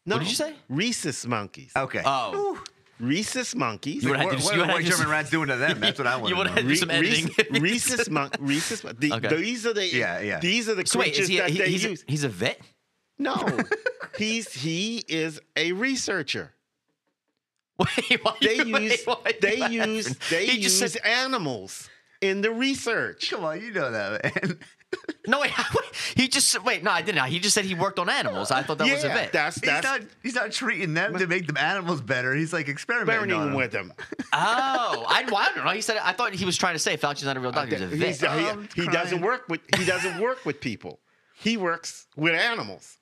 [0.06, 0.54] No, did you say?
[0.68, 1.72] Rhesus monkeys.
[1.76, 2.02] Okay.
[2.04, 2.62] Oh.
[3.00, 4.04] Rhesus monkeys.
[4.04, 5.80] You would have what just- what are white to just- German rats doing to them?
[5.80, 6.62] That's what I want You to know.
[6.68, 7.24] do some editing.
[7.50, 9.36] Rhesus, rhesus, mon- rhesus the, Okay.
[9.36, 10.40] These are the Yeah, yeah.
[10.40, 11.36] These are the So wait, creatures is he?
[11.38, 12.04] That he they he's, a, use.
[12.06, 12.60] he's a vet.
[13.18, 13.58] no,
[14.16, 16.52] he's he is a researcher.
[17.78, 21.88] Wait, why They you- wait, use why they use they He just use said- animals
[22.24, 23.30] in the research.
[23.30, 24.58] Come on, you know that, man.
[25.26, 25.84] No, wait, wait.
[26.14, 26.84] He just wait.
[26.84, 27.24] No, I didn't.
[27.24, 28.52] He just said he worked on animals.
[28.52, 29.16] I thought that was a bit.
[29.16, 30.00] yeah, that's He's that's not.
[30.22, 32.32] He's not treating them to make them animals better.
[32.32, 33.54] He's like experimenting on them.
[33.56, 33.92] with them.
[34.32, 35.72] Oh, I, well, I don't know.
[35.72, 35.96] He said.
[36.00, 37.76] I thought he was trying to say Fauci's not a real doctor.
[37.76, 37.86] He's a
[38.28, 38.38] vet.
[38.38, 41.00] He's- he, he doesn't work with he doesn't work with people.
[41.40, 42.96] He works with animals.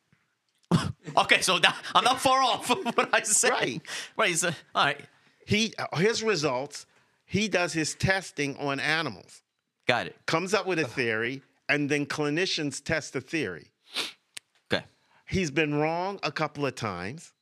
[1.15, 3.51] Okay, so that, I'm not far off from what I said.
[3.51, 3.83] Right.
[4.17, 4.29] Right.
[4.31, 5.01] He's a, all right.
[5.47, 6.87] He his results.
[7.33, 9.43] He does his testing on animals.
[9.89, 10.17] Got it.
[10.27, 13.71] Comes up with a theory, and then clinicians test the theory.
[14.71, 14.85] Okay.
[15.27, 17.33] He's been wrong a couple of times.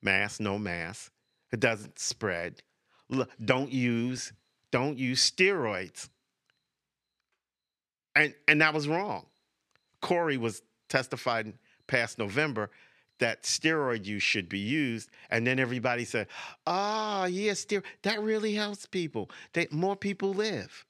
[0.00, 1.10] Mass, no mass.
[1.50, 2.62] It doesn't spread.
[3.44, 4.32] Don't use
[4.70, 6.08] don't use steroids.
[8.14, 9.26] And and that was wrong.
[10.00, 11.52] Kory was testified
[11.88, 12.70] past November
[13.18, 16.26] that steroid use should be used, and then everybody said,
[16.66, 19.30] "Ah, yeah, steroid that really helps people.
[19.52, 20.84] They more people live."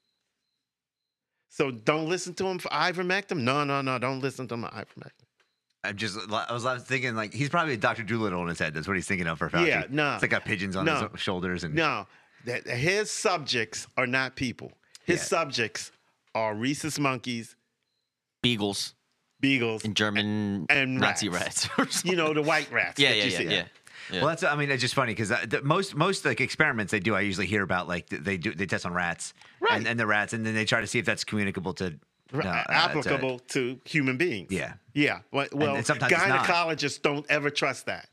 [1.49, 3.37] So don't listen to him for ivermectin.
[3.39, 5.11] No, no, no, don't listen to him for ivermectin.
[5.83, 6.17] I'm just.
[6.31, 8.03] I was thinking like he's probably a Dr.
[8.03, 8.73] Dolittle in his head.
[8.73, 9.67] That's what he's thinking of for Fauci.
[9.67, 10.13] Yeah, no.
[10.15, 11.09] It's like got pigeons on No.
[11.11, 11.73] his shoulders and.
[11.75, 12.07] No,
[12.45, 14.73] that his subjects are not people.
[15.05, 15.25] His Yeah.
[15.25, 15.91] subjects
[16.35, 17.55] are rhesus monkeys,
[18.43, 18.93] Beagles
[19.39, 21.69] beagles, and German And Nazi rats.
[21.77, 22.03] rats.
[22.05, 22.99] you know, the white rats.
[22.99, 23.43] yeah, that yeah, you yeah, see.
[23.45, 23.65] yeah,
[24.11, 24.19] yeah.
[24.21, 24.43] Well, that's.
[24.43, 25.31] I mean, it's just funny because
[25.63, 28.85] most most like experiments they do, I usually hear about like they do they test
[28.85, 29.73] on rats, Right.
[29.77, 31.99] And, and the rats, and then they try to see if that's communicable to.
[32.33, 34.51] R- uh, uh, to- applicable to, human beings.
[34.51, 34.73] Yeah.
[34.93, 35.19] Yeah.
[35.31, 36.45] Well, well and sometimes it's not.
[36.45, 38.09] gynecologists don't ever trust that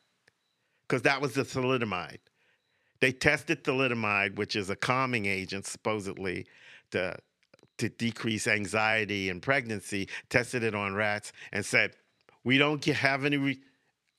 [0.86, 2.18] because that was the thalidomide.
[3.00, 6.46] They tested thalidomide, which is a calming agent, supposedly,
[6.92, 7.16] to,
[7.78, 11.94] to decrease anxiety in pregnancy, tested it on rats and said,
[12.44, 13.60] we don't have any re-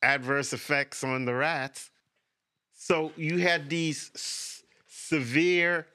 [0.01, 1.91] adverse effects on the rats.
[2.73, 5.87] So you had these s- severe,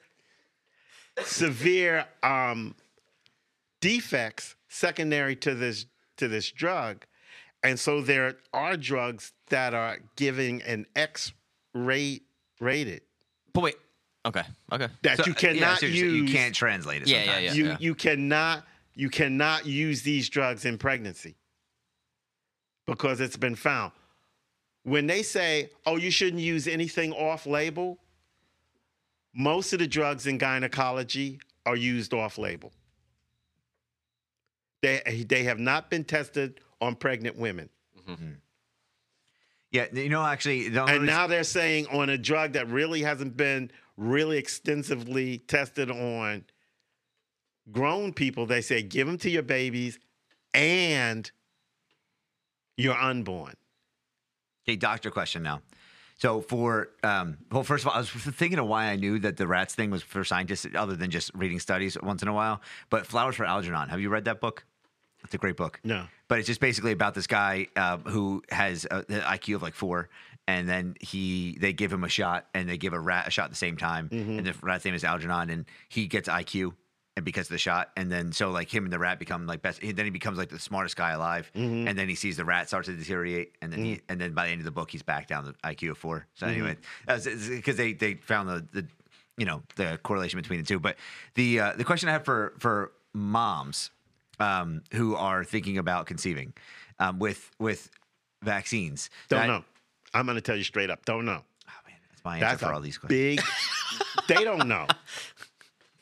[1.23, 2.75] severe um,
[3.79, 5.85] defects secondary to this
[6.17, 7.05] to this drug,
[7.63, 11.33] and so there are drugs that are giving an X
[11.73, 12.23] rate
[12.59, 13.01] rated
[13.53, 13.75] But wait.
[14.25, 14.43] Okay.
[14.71, 14.87] Okay.
[15.01, 16.29] that So, you uh, yeah, cannot seriously, use.
[16.29, 17.07] You can't translate it.
[17.07, 17.57] Yeah, yeah, sometimes.
[17.57, 17.71] yeah.
[17.71, 21.35] you you cannot you cannot use these drugs in pregnancy
[22.85, 23.91] because it's been found.
[24.83, 27.97] When they say, "Oh, you shouldn't use anything off label,"
[29.33, 32.71] most of the drugs in gynecology are used off label.
[34.81, 37.69] They they have not been tested on pregnant women.
[38.07, 38.13] Mm-hmm.
[38.13, 38.31] Hmm.
[39.71, 43.37] Yeah, you know, actually, the And now they're saying on a drug that really hasn't
[43.37, 46.43] been really extensively tested on
[47.71, 49.99] grown people, they say give them to your babies
[50.53, 51.31] and
[52.77, 53.53] your unborn.
[54.67, 55.61] Okay, doctor question now.
[56.17, 59.37] So for um, well, first of all, I was thinking of why I knew that
[59.37, 62.61] the rats thing was for scientists, other than just reading studies once in a while.
[62.89, 63.89] But Flowers for Algernon.
[63.89, 64.65] Have you read that book?
[65.23, 65.79] It's a great book.
[65.83, 66.05] No.
[66.27, 70.09] But it's just basically about this guy uh, who has an IQ of like four,
[70.51, 73.45] and then he they give him a shot, and they give a rat a shot
[73.45, 76.73] at the same time, and the rat's name is Algernon, and he gets IQ.
[77.17, 79.61] And because of the shot, and then so like him and the rat become like
[79.61, 79.81] best.
[79.81, 82.85] Then he becomes like the smartest guy alive, and then he sees the rat start
[82.85, 85.27] to deteriorate, and then he and then by the end of the book he's back
[85.27, 86.25] down to IQ of four.
[86.35, 88.87] So anyway, because they they found the the
[89.37, 90.79] you know the correlation between the two.
[90.79, 90.95] But
[91.35, 93.91] the uh, the question I have for for moms
[94.39, 96.53] um, who are thinking about conceiving.
[96.97, 97.89] um, with with
[98.41, 99.09] vaccines.
[99.27, 99.63] Don't That- know.
[100.13, 101.05] I'm going to tell you straight up.
[101.05, 101.41] Don't know.
[101.67, 103.19] Oh, man, that's my answer That's for all these questions.
[103.19, 103.41] big.
[104.27, 104.87] they don't know.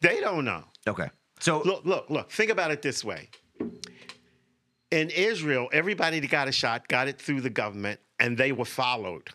[0.02, 0.64] They don't know.
[0.88, 1.10] Okay.
[1.40, 2.32] So Look, look, look.
[2.32, 3.30] Think about it this way.
[4.92, 8.66] In Israel, everybody that got a shot got it through the government, and they were
[8.66, 9.30] followed.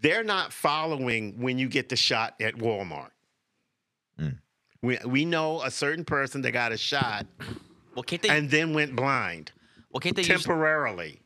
[0.00, 3.10] They're not following when you get the shot at Walmart.
[4.20, 4.38] Mm.
[4.82, 7.26] We, we know a certain person that got a shot
[7.94, 8.28] Well, can't they?
[8.28, 9.52] and then went blind
[9.92, 11.21] well, can't they temporarily.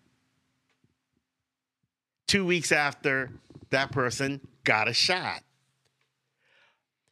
[2.27, 3.31] Two weeks after
[3.71, 5.43] that person got a shot.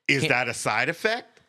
[0.08, 1.40] Is Can't- that a side effect?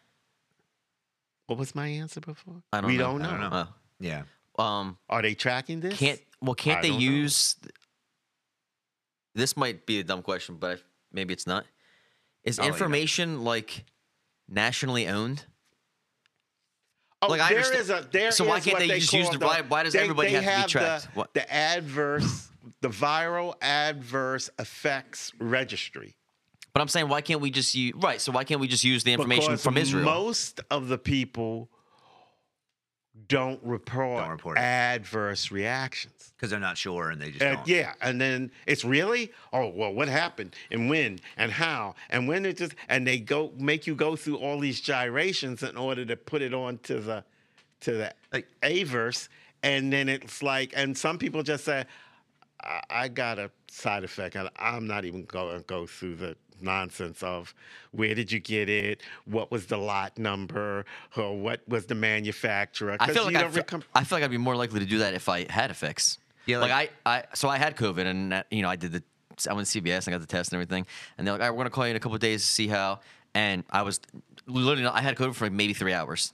[1.48, 2.64] What was my answer before?
[2.74, 3.12] I don't we know.
[3.18, 3.28] don't know.
[3.30, 3.68] I don't know.
[3.70, 3.74] Oh.
[4.00, 4.24] yeah,
[4.58, 5.98] um, Are they tracking this?
[5.98, 6.20] can't.
[6.42, 7.04] Well, can't I they don't know.
[7.06, 7.56] use?
[9.36, 10.82] This might be a dumb question, but
[11.12, 11.66] maybe it's not.
[12.44, 13.86] Is I'll let information like
[14.48, 15.44] nationally owned?
[17.22, 19.14] Oh, Like, I there understand- is a there So why can't what they they just
[19.14, 21.04] use call the- why- why does everybody they have to be tracked?
[21.06, 22.48] The, What- the adverse,
[22.86, 26.16] the viral adverse effects registry.
[26.72, 28.22] But I'm saying, why can't we just use right?
[28.22, 30.04] So why can't we just use the information Because from Israel?
[30.06, 31.70] Most of the people
[33.28, 36.34] don't report, Don't report adverse reactions.
[36.36, 37.68] because they're not sure and they just Uh, don't.
[37.68, 42.46] yeah, and then it's really oh well, what happened and when and how and when
[42.46, 46.16] it just and they go make you go through all these gyrations in order to
[46.18, 47.24] put it on to the
[47.80, 49.30] to the Like- VAERS,
[49.64, 51.86] and then it's like and some people just say,
[52.66, 56.36] I, I got a side effect, and I'm not even going to go through the
[56.62, 57.54] nonsense of
[57.92, 60.86] where did you get it, what was the lot number,
[61.18, 62.94] or what was the manufacturer.
[62.94, 64.86] I 'cause feel like I don't feel, I feel like I'd be more likely to
[64.86, 66.18] do that if I had a fix.
[66.46, 68.92] Yeah, like, like- I, I, so I had COVID and uh, you know I did
[68.94, 69.04] the,
[69.50, 70.86] I went to CVS and I got the test and everything,
[71.18, 72.48] and they're like, all right, we're gonna call you in a couple of days to
[72.48, 73.00] see how.
[73.34, 74.00] And I was
[74.48, 76.32] literally, I had COVID for like maybe three hours.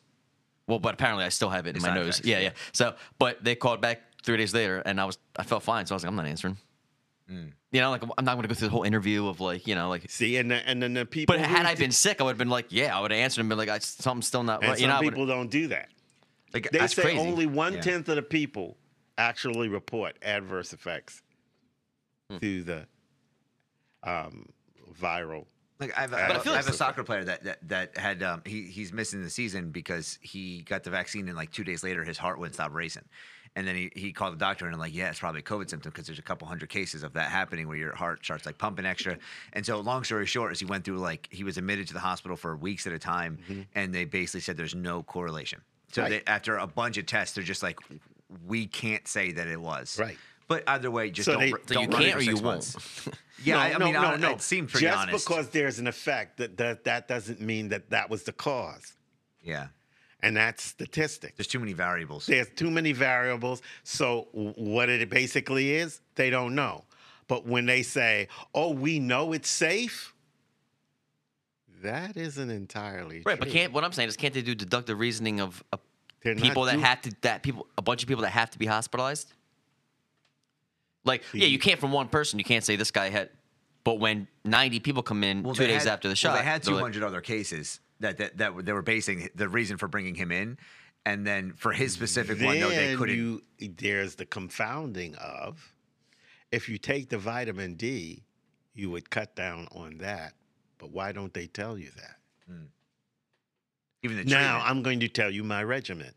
[0.67, 2.09] Well, but apparently I still have it in The my nose.
[2.19, 2.43] effects, yeah, yeah.
[2.43, 2.51] yeah.
[2.73, 5.85] So, but they called back three days later, and I was, I felt fine.
[5.85, 6.57] So I was like, I'm not answering.
[7.29, 7.51] Mm.
[7.71, 9.87] You know, like I'm not gonna go through the whole interview of like, you know,
[9.89, 10.09] like.
[10.09, 11.35] See, and the, and then the people.
[11.37, 13.41] But had I been sick, I would have been like, yeah, I would have answered
[13.41, 14.77] and been like, I, something's still not and right.
[14.79, 15.87] some You know, people don't do that.
[16.53, 17.17] Like, They That's say crazy.
[17.19, 17.81] only one Yeah.
[17.81, 18.75] tenth of the people
[19.17, 21.21] actually report adverse effects
[22.29, 22.37] Hmm.
[22.37, 22.87] through the
[24.03, 24.49] um,
[24.99, 25.45] viral.
[25.79, 27.67] Like I have, a- But I I have, I have a soccer player that that,
[27.69, 31.51] that had um, he he's missing the season because he got the vaccine and like
[31.51, 33.03] two days later his heart wouldn't stop racing,
[33.55, 35.91] and then he, he called the doctor and like yeah it's probably a COVID symptom
[35.91, 38.85] because there's a couple hundred cases of that happening where your heart starts like pumping
[38.85, 39.17] extra,
[39.53, 41.99] and so long story short is he went through like he was admitted to the
[41.99, 43.37] hospital for weeks at a time,
[43.75, 45.59] and they basically said there's no correlation.
[45.91, 46.11] So Mm-hmm.
[46.13, 46.25] Right.
[46.25, 47.77] they, after a bunch of tests they're just like
[48.47, 50.17] we can't say that it was Right.
[50.47, 52.75] But either way, just So don't, they- don't you run can't or you won't.
[53.43, 54.31] Yeah, no, I, I no, mean, no, I, no.
[54.33, 55.27] it seemed pretty Just honest.
[55.27, 58.93] because there's an effect, that, that that doesn't mean that that was the cause,
[59.41, 59.67] yeah,
[60.23, 61.33] and that's statistics.
[61.37, 62.25] there's too many variables.
[62.25, 63.61] There's too many variables.
[63.83, 66.85] So what it basically is, they don't know.
[67.27, 70.13] But when they say, "Oh, we know it's safe,"
[71.81, 75.39] that isn't entirely Right, but can't what I'm saying is can't they do deductive reasoning
[75.39, 75.77] of uh,
[76.23, 78.59] They're people that do- have to that people a bunch of people that have to
[78.59, 79.33] be hospitalized?
[81.03, 82.37] Like, yeah, you can't from one person.
[82.37, 83.29] You can't say this guy had,
[83.83, 86.61] but when 90 people come in two days had- after the well, shot, they had
[86.61, 90.15] they're like- 200 other cases that, that that they were basing the reason for bringing
[90.15, 90.57] him in,
[91.05, 93.15] and then for his specific one, no, they couldn't.
[93.15, 95.73] You, there's the confounding of
[96.51, 98.23] if you take the vitamin D,
[98.73, 100.33] you would cut down on that.
[100.77, 102.15] But why don't they tell you that?
[102.47, 102.65] Hmm.
[104.03, 104.61] even the Now.
[104.63, 106.13] I'm going to tell you my regimen.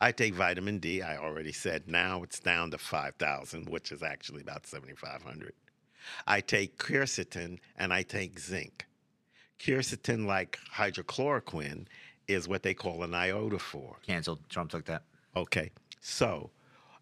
[0.00, 1.02] I take vitamin D.
[1.02, 5.54] I already said now it's down to 5,000, which is actually about 7,500.
[6.26, 8.86] I take quercetin and I take zinc.
[9.58, 11.86] Quercetin, like hydrochloroquine,
[12.28, 13.96] is what they call an ionophore.
[14.06, 14.40] canceled.
[14.48, 15.02] Trump took that.
[15.36, 15.70] Okay,
[16.00, 16.50] so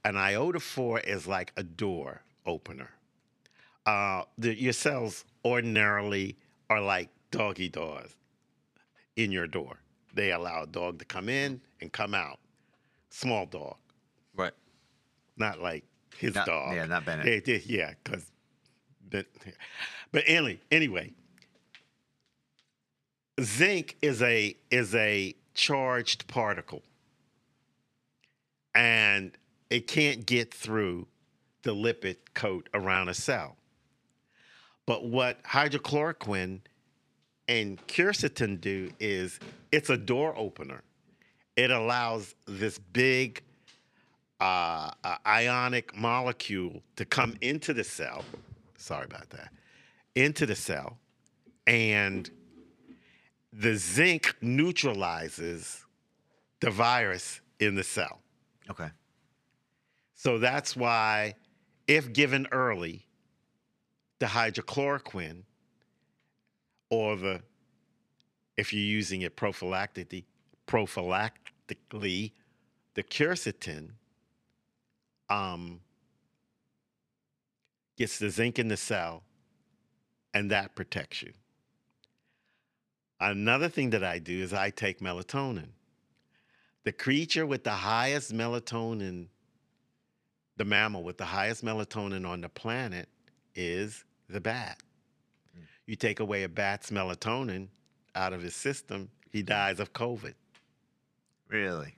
[0.05, 2.91] an ionophore is like a door opener.
[3.87, 6.37] Uh, the, your cells ordinarily
[6.71, 8.15] are like doggy doors
[9.17, 9.77] in your door.
[10.15, 12.39] They allow a dog to come in and come out.
[13.11, 13.77] Small dog,
[14.37, 14.53] right.
[15.37, 15.85] not like
[16.17, 16.75] his Not- dog.
[16.75, 17.27] yeah, not Bennett.
[17.27, 18.25] They- they- yeah, because,
[19.11, 19.27] but,
[20.13, 21.13] but anyway, anyway,
[23.41, 26.83] zinc is a is a charged particle,
[28.75, 29.33] and
[29.71, 31.07] it can't get through
[31.63, 33.57] the lipid coat around a cell.
[34.87, 36.61] But what hydrochloroquine
[37.49, 39.39] and quercetin do is
[39.71, 40.83] it's a door opener.
[41.57, 43.43] It allows this big
[44.41, 48.25] uh, uh, ionic molecule to come into the cell.
[48.77, 49.53] Sorry about that.
[50.15, 50.99] Into the cell,
[51.67, 52.29] and
[53.53, 55.85] the zinc neutralizes
[56.61, 58.21] the virus in the cell.
[58.71, 58.89] Okay.
[60.15, 61.35] So that's why,
[61.87, 63.07] if given early,
[64.21, 65.43] the hydrochloroquine
[66.91, 67.43] or the,
[68.57, 70.25] if you're using it prophylactically,
[70.67, 72.33] prophylactically,
[72.95, 73.91] the quercetin
[75.29, 75.81] um,
[77.97, 79.23] gets the zinc in the cell,
[80.35, 81.33] and that protects you.
[83.23, 85.69] Another thing that I do is I take melatonin.
[86.83, 89.29] The creature with the highest melatonin,
[90.57, 93.09] the mammal with the highest melatonin on the planet
[93.55, 94.83] is the bat.
[95.55, 95.63] Hmm.
[95.87, 97.69] You take away a bat's melatonin
[98.17, 100.35] out of his system, he dies of COVID.
[101.49, 101.95] Really?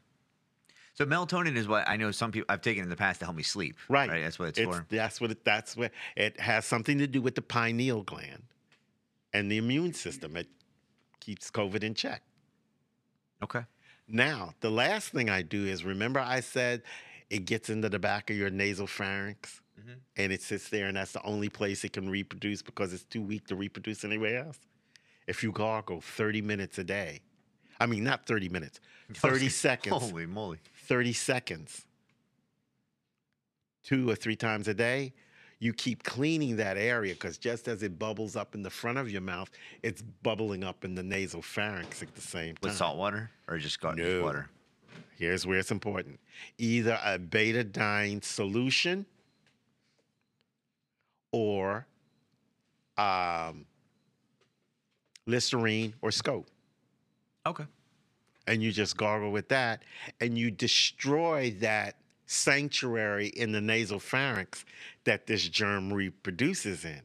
[0.92, 3.36] So melatonin is what I know some people I've taken in the past to help
[3.36, 3.76] me sleep.
[3.88, 4.10] Right.
[4.10, 4.22] Right.
[4.22, 4.86] That's what it's, It's, for.
[4.90, 8.42] that's what it, that's what it has something to do with the pineal gland
[9.32, 10.36] and the immune system.
[10.36, 10.48] It
[11.24, 12.22] keeps COVID in check.
[13.42, 13.62] Okay.
[14.06, 16.82] Now, the last thing I do is remember I said
[17.30, 19.96] it gets into the back of your nasal pharynx Mhm.
[20.16, 23.22] and it sits there, and that's the only place it can reproduce because it's too
[23.22, 24.58] weak to reproduce anywhere else.
[25.26, 27.22] If you gargle 30 minutes a day,
[27.80, 28.80] I mean, not 30 minutes,
[29.14, 30.58] 30 seconds, Holy moly.
[30.86, 31.86] 30 seconds,
[33.82, 35.14] two or three times a day,
[35.58, 39.10] you keep cleaning that area because just as it bubbles up in the front of
[39.10, 39.50] your mouth,
[39.82, 42.70] it's bubbling up in the nasal pharynx at the same time.
[42.70, 44.22] With salt water or just got No.
[44.22, 44.48] water?
[45.16, 46.18] Here's where it's important
[46.58, 49.06] either a betadine solution
[51.32, 51.86] or
[52.96, 53.64] um,
[55.26, 56.48] Listerine or Scope.
[57.46, 57.64] Okay.
[58.46, 59.82] And you just gargle with that
[60.20, 64.64] and you destroy that sanctuary in the nasal pharynx
[65.04, 67.02] that this germ reproduces in.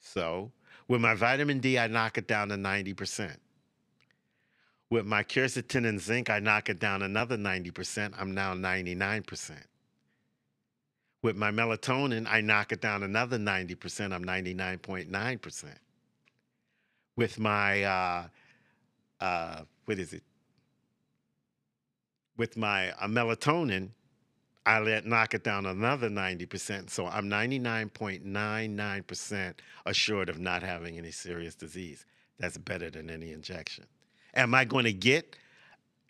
[0.00, 0.52] So,
[0.86, 3.36] with my vitamin D, I knock it down to 90%.
[4.90, 8.14] With my quercetin and zinc, I knock it down another 90%.
[8.18, 9.52] I'm now 99%.
[11.20, 14.14] With my melatonin, I knock it down another 90%.
[14.14, 15.64] I'm 99.9%.
[17.16, 18.28] With my, uh,
[19.20, 20.22] uh, what is it?
[22.36, 23.90] With my uh, melatonin,
[24.68, 26.90] I let knock it down another 90%.
[26.90, 29.54] So I'm 99.99%
[29.86, 32.04] assured of not having any serious disease.
[32.38, 33.86] That's better than any injection.
[34.34, 35.36] Am I going to get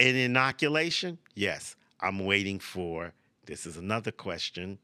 [0.00, 1.18] an inoculation?
[1.36, 1.76] Yes.
[2.00, 3.12] I'm waiting for,
[3.46, 4.80] this is another question,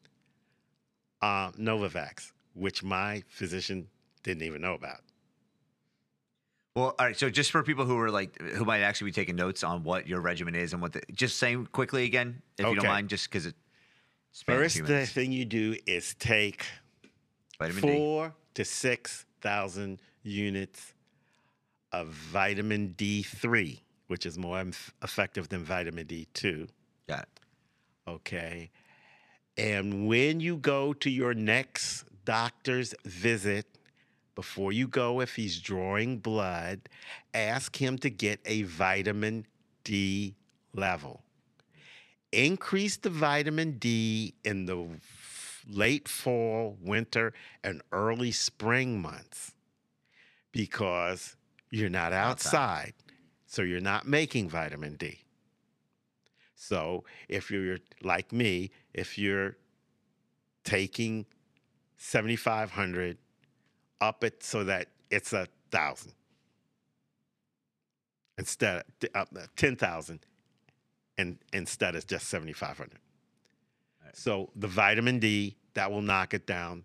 [1.20, 3.88] uh, Novavax, which my physician
[4.22, 5.00] didn't even know about.
[6.76, 7.18] Well, all right.
[7.18, 10.08] So just for people who are like who might actually be taking notes on what
[10.08, 13.30] your regimen is and what the just saying quickly again, if you don't mind, just
[13.30, 13.54] because it
[14.42, 14.82] First
[15.12, 16.66] thing you do is take
[17.58, 17.96] Vitamin D.
[17.96, 20.94] four to 6,000 units
[21.92, 23.78] of vitamin D3,
[24.08, 24.64] which is more
[25.02, 26.68] effective than vitamin D2.
[27.08, 27.28] Got it.
[28.08, 28.70] Okay.
[29.56, 33.66] And when you go to your next doctor's visit,
[34.34, 36.80] before you go, if he's drawing blood,
[37.34, 39.46] ask him to get a vitamin
[39.84, 40.34] D
[40.74, 41.22] level.
[42.34, 44.88] Increase the vitamin D in the
[45.68, 47.32] late fall, winter,
[47.62, 49.52] and early spring months
[50.52, 51.36] because
[51.70, 52.94] you're not outside.
[53.46, 55.20] So you're not making vitamin D.
[56.56, 59.56] So if you're like me, if you're
[60.64, 61.26] taking
[61.98, 63.18] 7,500
[64.00, 66.12] up it so that it's a thousand
[68.36, 68.82] instead
[69.14, 70.20] of uh, 10,000
[71.18, 72.98] and instead it's just 7,500.
[74.12, 76.84] So the vitamin D that will knock it down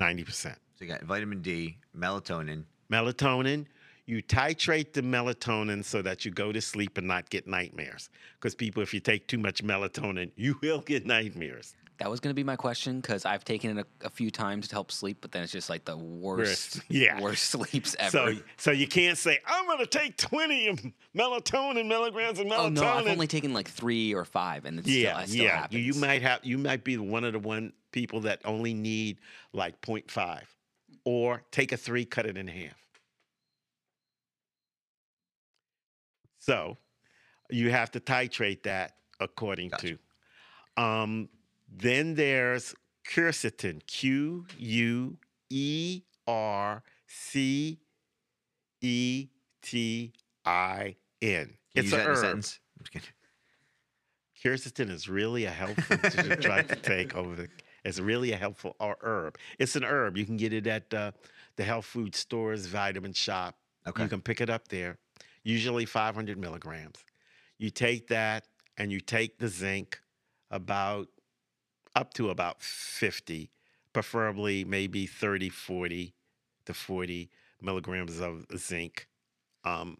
[0.00, 0.26] 90%.
[0.44, 2.64] So you got vitamin D, melatonin.
[2.90, 3.66] Melatonin,
[4.06, 8.10] you titrate the melatonin so that you go to sleep and not get nightmares.
[8.34, 11.74] Because people, if you take too much melatonin, you will get nightmares.
[11.98, 14.66] That was going to be my question because I've taken it a, a few times
[14.68, 16.80] to help sleep, but then it's just like the worst, Worst.
[16.90, 17.20] Yeah.
[17.22, 18.10] worst sleeps ever.
[18.10, 20.84] So, so you can't say I'm going to take 20 of
[21.16, 22.58] melatonin milligrams of melatonin.
[22.58, 25.44] oh no, I've only taken like three or five, and it's yeah, still, it still
[25.44, 25.56] yeah.
[25.56, 25.74] happens.
[25.74, 29.18] You, you might have you might be one of the one people that only need
[29.52, 30.40] like 0.5,
[31.04, 32.74] or take a three, cut it in half.
[36.40, 36.76] So
[37.50, 39.96] you have to titrate that according Gotcha.
[40.76, 40.82] to.
[40.82, 41.28] Um,
[41.76, 42.74] then there's
[43.08, 45.16] quercetin, Q U
[45.50, 47.78] E R C
[48.80, 49.28] E
[49.62, 50.12] T
[50.44, 51.54] I N.
[51.74, 52.18] It's use a that in a herb.
[52.18, 52.60] sentence?
[52.78, 53.12] I'm just.
[54.42, 57.48] Quercetin is really a helpful to try to take over the.
[57.84, 59.38] It's really a helpful herb.
[59.58, 60.16] It's an herb.
[60.16, 61.12] You can get it at uh,
[61.56, 63.56] the health food stores, vitamin shop.
[63.86, 64.02] Okay.
[64.02, 64.98] You can pick it up there.
[65.42, 67.04] Usually 500 milligrams.
[67.58, 68.46] You take that
[68.76, 70.00] and you take the zinc
[70.50, 71.08] about
[71.94, 73.50] up to about 50,
[73.92, 76.14] preferably maybe 30, 40
[76.66, 77.30] to 40
[77.60, 79.08] milligrams of zinc.
[79.64, 79.98] Um,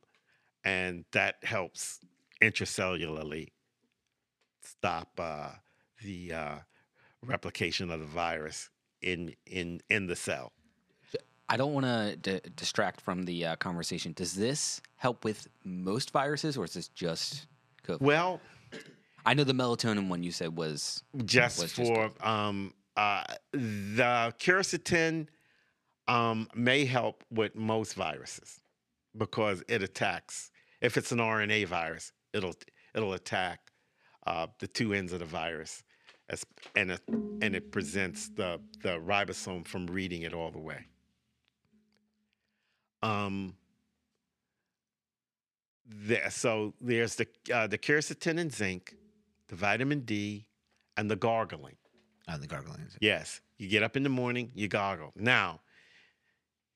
[0.64, 2.00] and that helps
[2.42, 3.48] intracellularly
[4.62, 5.50] stop uh,
[6.02, 6.54] the uh,
[7.24, 8.70] replication of the virus
[9.02, 10.52] in in in the cell.
[11.48, 14.12] I don't want to d- distract from the uh, conversation.
[14.14, 17.46] Does this help with most viruses, or is this just
[17.86, 18.00] COVID?
[18.00, 18.40] Well,
[19.24, 24.34] I know the melatonin one you said was just was just for um, uh, the
[24.38, 25.28] quercetin
[26.08, 28.60] um, may help with most viruses
[29.16, 30.50] because it attacks.
[30.80, 32.54] If it's an RNA virus, it'll
[32.94, 33.70] it'll attack
[34.26, 35.82] uh, the two ends of the virus,
[36.28, 36.44] as,
[36.76, 40.86] and it, and it presents the the ribosome from reading it all the way.
[43.02, 43.54] Um.
[45.86, 48.94] There, so there's the uh, the quercetin and zinc,
[49.48, 50.46] the vitamin D,
[50.96, 51.76] and the gargling.
[52.28, 52.86] Oh, the gargling.
[53.00, 55.12] Yes, you get up in the morning, you gargle.
[55.16, 55.60] Now,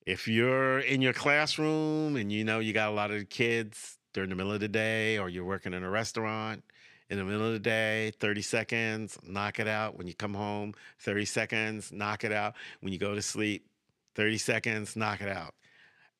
[0.06, 4.30] if you're in your classroom and you know you got a lot of kids during
[4.30, 6.64] the middle of the day, or you're working in a restaurant
[7.10, 9.96] in the middle of the day, 30 seconds, knock it out.
[9.96, 12.54] When you come home, 30 seconds, knock it out.
[12.80, 13.66] When you go to sleep,
[14.14, 15.54] 30 seconds, knock it out.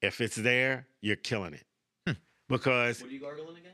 [0.00, 1.64] If it's there, you're killing it.
[2.06, 2.12] Hmm.
[2.48, 3.72] Because What are you gargling again?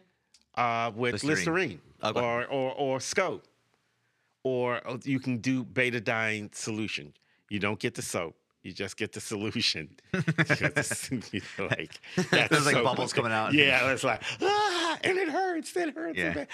[0.57, 1.37] Uh, with Listerine.
[1.37, 2.21] Listerine, Okay.
[2.21, 3.45] or, or or scope,
[4.43, 7.13] or uh, you can do betadine solution.
[7.51, 9.89] You don't get the soap; you just get the solution.
[10.13, 12.01] Like
[12.31, 13.53] that's There's, like, bubbles coming out.
[13.55, 15.75] Yeah, it's like ah, and it hurts.
[15.77, 16.19] It hurts.
[16.19, 16.45] Yeah.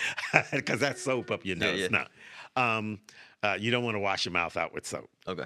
[0.53, 1.81] because that's soap up your nose.
[1.81, 1.89] yeah.
[1.89, 2.05] No,
[2.63, 3.01] um,
[3.43, 5.09] uh, you don't want to wash your mouth out with soap.
[5.27, 5.45] Okay.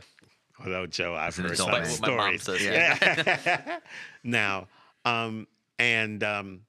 [0.61, 1.83] Although Joe, I've heard some man.
[2.01, 2.43] My mom stories.
[2.43, 3.79] says, yeah.
[4.23, 4.69] now,
[5.05, 5.47] um,
[5.79, 6.61] and um,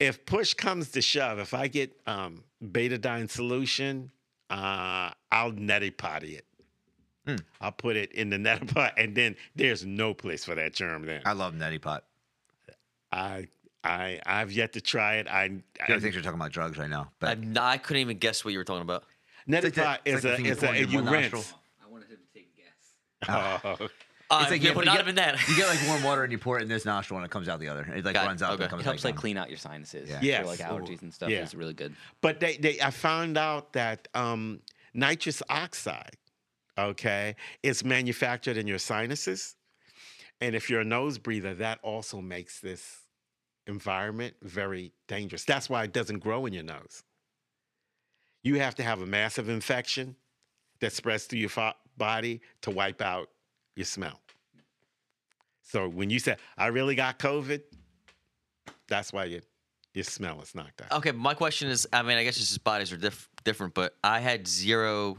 [0.00, 4.10] if push comes to shove, if I get um, betadine solution,
[4.50, 6.44] uh, I'll neti potty it.
[7.26, 7.36] Hmm.
[7.60, 11.04] I'll put it in the neti pot, and then there's no place for that germ.
[11.04, 12.04] Then I love neti pot.
[13.12, 13.48] I,
[13.84, 15.26] I, I've yet to try it.
[15.28, 18.00] I, You I know, things are talking about drugs right now, but I, I couldn't
[18.02, 19.04] even guess what you were talking about.
[19.48, 21.32] neti pot it's is like a you is pour a you one rinse.
[21.32, 21.58] nostril.
[21.84, 23.80] I wanted him to take a guess.
[23.80, 23.88] Oh.
[24.30, 25.48] Uh, It's like yeah, you, but not get, even that.
[25.48, 27.48] you get like warm water and you pour it in this nostril and it comes
[27.48, 27.82] out the other.
[27.94, 28.26] It like Got it.
[28.26, 28.64] runs out Okay.
[28.64, 29.20] and comes It helps like down.
[29.20, 30.10] clean out your sinuses.
[30.10, 30.18] Yeah.
[30.20, 30.40] Yes.
[30.42, 31.30] For like allergies and stuff.
[31.30, 31.38] Yeah.
[31.38, 31.94] It's really good.
[32.20, 34.60] But they, they I found out that um,
[34.92, 36.16] nitrous oxide,
[36.78, 39.56] okay, is manufactured in your sinuses.
[40.42, 42.98] And if you're a nose breather, that also makes this
[43.66, 45.44] environment very dangerous.
[45.44, 47.02] That's why it doesn't grow in your nose.
[48.42, 50.16] You have to have a massive infection
[50.80, 53.30] that spreads through your fo- body to wipe out
[53.78, 54.20] your smell.
[55.62, 57.62] So when you say, I really got COVID,
[58.88, 59.40] that's why your,
[59.94, 60.92] your smell is knocked out.
[60.98, 63.94] Okay, my question is, I mean, I guess it's just bodies are diff- different, but
[64.02, 65.16] I had zero.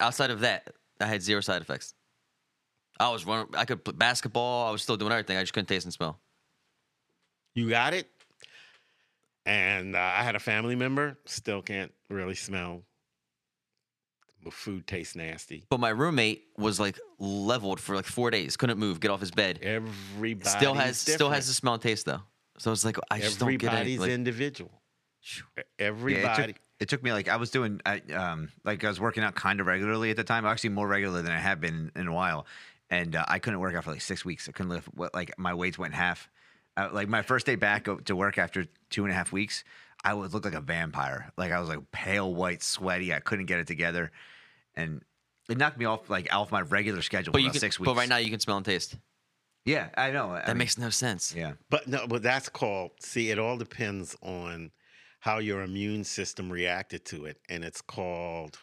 [0.00, 0.68] Outside of that,
[1.00, 1.94] I had zero side effects.
[2.98, 3.54] I was running.
[3.56, 4.68] I could play basketball.
[4.68, 5.36] I was still doing everything.
[5.36, 6.18] I just couldn't taste and smell.
[7.54, 8.08] You got it.
[9.46, 12.82] And uh, I had a family member, still can't really smell.
[14.44, 15.64] The food tastes nasty.
[15.70, 18.56] But my roommate was like leveled for like four days.
[18.56, 18.98] Couldn't move.
[19.00, 19.60] Get off his bed.
[19.62, 22.22] Everybody Still has still has the smell and taste though.
[22.58, 23.76] So it's like I just don't get it.
[23.76, 24.70] Everybody's Like, individual.
[25.20, 25.44] Phew.
[25.58, 26.42] E- Yeah, Everybody.
[26.42, 29.22] it took, it took me like I was doing I, um like I was working
[29.22, 32.02] out kind of regularly at the time, actually more regular than I have been in,
[32.02, 32.46] in a while,
[32.90, 34.48] and uh, I couldn't work out for like six weeks.
[34.48, 36.28] I couldn't lift what like my weights went in half.
[36.76, 39.62] Uh, like my first day back to work after two and a half weeks,
[40.02, 41.30] I would look like a vampire.
[41.36, 43.12] Like I was like pale white, sweaty.
[43.14, 44.10] I couldn't get it together,
[44.74, 45.02] and
[45.48, 47.78] it knocked me off like off my regular schedule but for you about can, six
[47.78, 47.86] weeks.
[47.86, 48.96] But right now you can smell and taste.
[49.64, 50.40] yeah, I know.
[50.44, 51.34] That makes no sense.
[51.34, 51.52] yeah.
[51.70, 52.92] But no, but that's called.
[53.00, 54.70] See, it all depends on
[55.20, 58.58] how your immune system reacted to it, and it's called.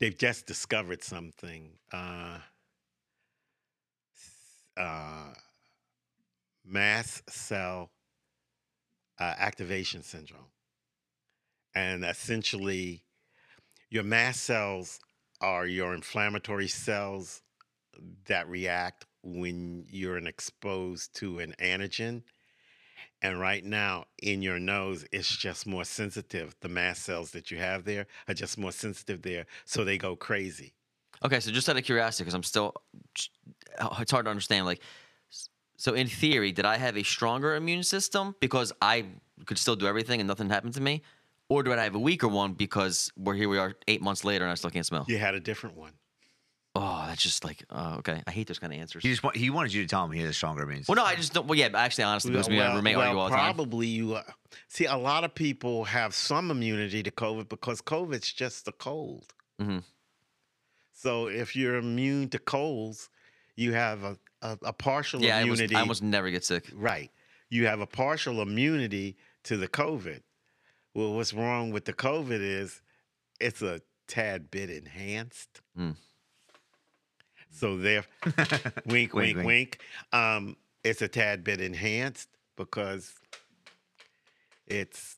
[0.00, 1.78] They've just discovered something.
[1.92, 2.38] Uh,
[4.76, 5.34] uh,
[6.64, 7.90] mast cell
[9.20, 10.50] uh, activation syndrome,
[11.74, 13.04] and essentially,
[13.92, 15.00] your mast cells
[15.42, 17.42] are your inflammatory cells
[18.24, 22.22] that react when you're exposed to an antigen.
[23.20, 26.56] And right now, in your nose, it's just more sensitive.
[26.60, 30.16] The mast cells that you have there are just more sensitive there, so they go
[30.16, 30.72] crazy.
[31.22, 32.74] Okay, so just out of curiosity, because I'm still,
[33.14, 34.64] it's hard to understand.
[34.64, 34.80] Like,
[35.76, 39.04] so in theory, did I have a stronger immune system because I
[39.44, 41.02] could still do everything and nothing happened to me,
[41.48, 44.44] or do I have a weaker one because we're here we are eight months later
[44.44, 45.04] and I still can't smell?
[45.08, 45.92] You had a different one.
[46.74, 48.22] Oh, that's just like oh, okay.
[48.26, 49.02] I hate those kind of answers.
[49.02, 50.96] He just wa- he wanted you to tell him he has a stronger immune system.
[50.96, 51.46] Well, no, I just don't.
[51.46, 53.54] Well, yeah, but actually, honestly, because me and my roommate argue all the time.
[53.54, 54.22] probably you uh,
[54.68, 59.34] see a lot of people have some immunity to COVID because COVID's just a cold.
[59.60, 59.82] Mhm.
[60.94, 63.10] So if you're immune to colds,
[63.56, 65.76] you have a, a, a partial Yeah, I, was, immunity.
[65.76, 66.70] I almost never get sick.
[66.72, 67.10] Right.
[67.50, 70.20] You have a partial immunity to the COVID.
[70.94, 72.82] Well, what's wrong with the COVID is
[73.40, 75.60] it's a tad bit enhanced.
[75.78, 75.96] Mm.
[77.50, 78.04] So there,
[78.86, 79.46] wink, Wink, wink, wink.
[79.46, 79.78] wink.
[80.12, 83.12] Um, it's a tad bit enhanced because
[84.66, 85.16] it's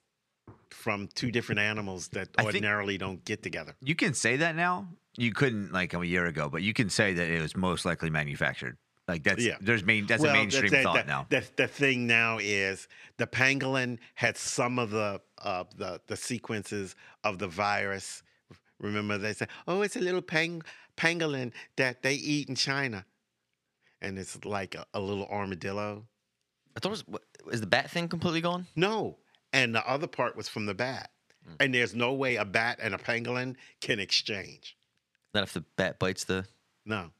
[0.70, 3.74] from two different animals that ordinarily don't get together.
[3.80, 4.88] You can say that now.
[5.16, 8.10] You couldn't like a year ago, but you can say that it was most likely
[8.10, 8.76] manufactured.
[9.06, 9.56] Like that's Yeah.
[9.60, 11.26] there's main that's a mainstream the, thought the, now.
[11.28, 16.96] The, the thing now is the pangolin had some of the uh, the the sequences
[17.22, 18.22] of the virus.
[18.80, 20.62] Remember they said, "Oh, it's a little pang-
[20.96, 23.04] pangolin that they eat in China,"
[24.00, 26.06] and it's like a, a little armadillo.
[26.76, 27.20] I thought it was.
[27.52, 28.66] Is the bat thing completely gone?
[28.74, 29.18] No,
[29.52, 31.10] and the other part was from the bat.
[31.46, 31.54] Hmm.
[31.60, 34.76] And there's no way a bat and a pangolin can exchange.
[35.34, 36.46] Not if the bat bites the.
[36.86, 37.10] No,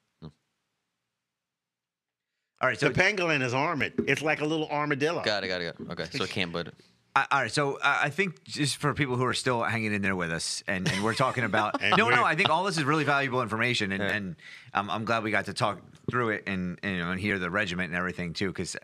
[2.65, 3.93] All right, so the pangolin is armored.
[4.09, 5.21] It's like a little armadillo.
[5.23, 5.49] Got it.
[5.49, 5.77] Got it.
[5.77, 5.93] Got it.
[6.01, 6.75] Okay, so it can't bite it.
[7.15, 10.01] I, all right, so uh, I think just for people who are still hanging in
[10.01, 12.79] there with us, and, and we're talking about And no, no, I think all this
[12.79, 14.09] is really valuable information, and, Yeah.
[14.09, 14.37] and
[14.73, 15.79] um, I'm glad we got to talk
[16.11, 18.79] through it and and, you know, and hear the regiment and everything too, because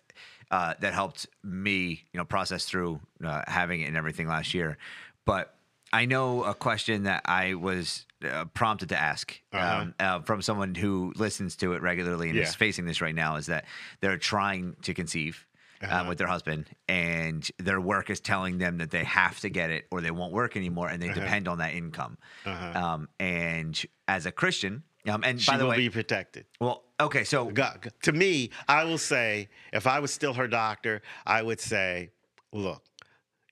[0.50, 4.76] uh, that helped me, you know, process through uh, having it and everything last year.
[5.24, 5.54] But
[5.90, 9.76] I know a question that I was uh, prompted to ask Uh-huh.
[9.82, 12.44] um, uh, from someone who listens to it regularly and Yeah.
[12.44, 13.64] is facing this right now is that
[14.00, 15.46] they're trying to conceive
[15.82, 16.00] Uh-huh.
[16.00, 19.70] um, with their husband, and their work is telling them that they have to get
[19.70, 21.20] it or they won't work anymore, and they Uh-huh.
[21.20, 22.18] depend on that income.
[22.44, 22.78] Uh-huh.
[22.78, 26.44] Um, and as a Christian, um, and She by the will way, be protected.
[26.60, 31.00] well, okay, so God, to me, I will say, if I was still her doctor,
[31.26, 32.10] I would say,
[32.52, 32.84] look,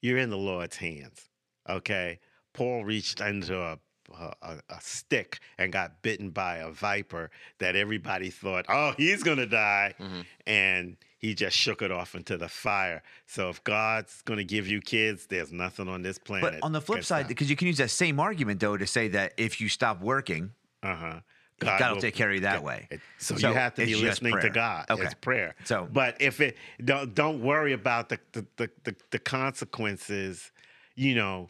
[0.03, 1.27] you're in the Lord's hands.
[1.67, 2.19] Okay.
[2.53, 3.79] Paul reached into a,
[4.17, 7.29] a, a- a stick and got bitten by a viper
[7.59, 9.93] that everybody thought, oh, he's going to die.
[9.99, 10.21] Mm-hmm.
[10.47, 13.03] And he just shook it off into the fire.
[13.25, 16.53] So if God's going to give you kids, there's nothing on this planet.
[16.53, 19.09] but on the flip side, because you can use that same argument though to say
[19.09, 21.19] that if you stop working, uh huh.
[21.61, 22.87] God will take care of you that way.
[23.17, 24.49] So, So you have to be listening to.
[24.49, 24.85] God.
[24.89, 25.03] Okay.
[25.03, 25.55] It's prayer.
[25.65, 30.51] So- but if it don't don't worry about the the, the the the consequences.
[30.95, 31.49] You know,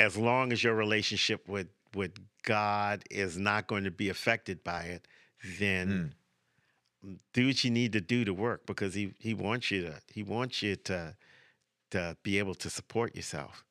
[0.00, 2.12] as long as your relationship with with
[2.42, 5.08] God is not going to be affected by it,
[5.58, 6.14] then
[7.32, 10.22] do what you need to do to work because he he wants you to he
[10.22, 11.16] wants you to
[11.90, 13.64] to be able to support yourself.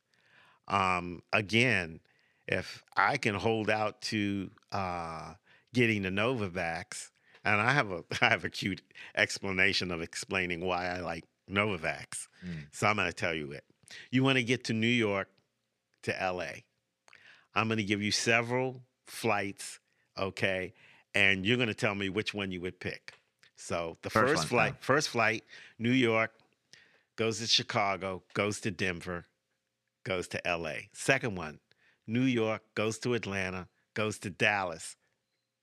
[0.68, 2.00] Um, again,
[2.48, 5.34] if I can hold out to uh,
[5.74, 7.10] getting the Novavax,
[7.44, 8.82] and I have a I have a cute
[9.16, 12.28] explanation of explaining why I like Novavax.
[12.72, 13.64] So I'm going to tell you it.
[14.12, 15.30] You want to get to New York
[16.04, 16.62] to LA.
[17.56, 19.80] I'm going to give you several flights,
[20.18, 20.74] okay?
[21.14, 23.14] And you're going to tell me which one you would pick.
[23.56, 24.82] So the First first, flight, oh.
[24.82, 25.44] first flight,
[25.78, 26.32] New York,
[27.16, 29.28] goes to Chicago, goes to Denver,
[30.04, 30.88] goes to LA.
[30.94, 31.60] Second one,
[32.08, 34.98] New York, goes to Atlanta, goes to Dallas,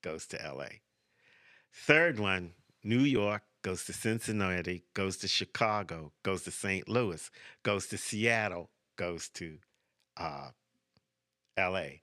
[0.02, 0.78] goes to LA.
[1.72, 2.52] Third one,
[2.82, 6.88] New York, goes to Cincinnati, goes to Chicago, goes to St.
[6.88, 7.30] Louis,
[7.62, 9.58] goes to Seattle, goes to
[10.16, 10.50] uh,
[11.58, 12.00] LA.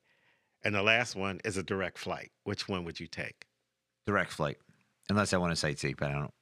[0.63, 2.31] And the last one is a direct flight.
[2.43, 3.45] Which one would you take?
[4.05, 4.57] direct flight,
[5.09, 6.33] unless I want to sightsee, but I don't.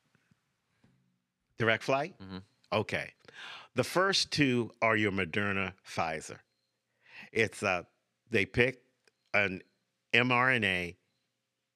[1.57, 2.15] Direct flight?
[2.19, 2.43] Mhm.
[2.71, 3.13] Okay.
[3.73, 6.39] The first two are your Moderna Pfizer.
[7.31, 7.83] It's uh
[8.29, 8.81] they pick
[9.33, 9.61] an
[10.13, 10.95] mRNA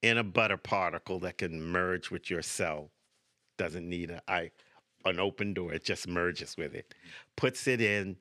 [0.02, 2.92] in a butter particle that can merge with your cell.
[3.58, 4.50] Doesn't need a I
[5.04, 6.94] an open door, it just merges with it.
[7.36, 8.16] Puts it in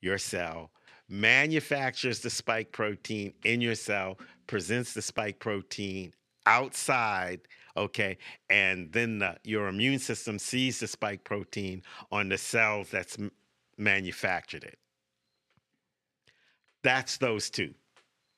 [0.00, 0.72] your cell,
[1.08, 6.12] manufactures the spike protein in your cell, presents the spike protein
[6.46, 7.40] outside,
[7.76, 8.18] okay,
[8.50, 13.30] and then the, your immune system sees the spike protein on the cells that's m-
[13.78, 14.78] manufactured it.
[16.82, 17.74] That's those two.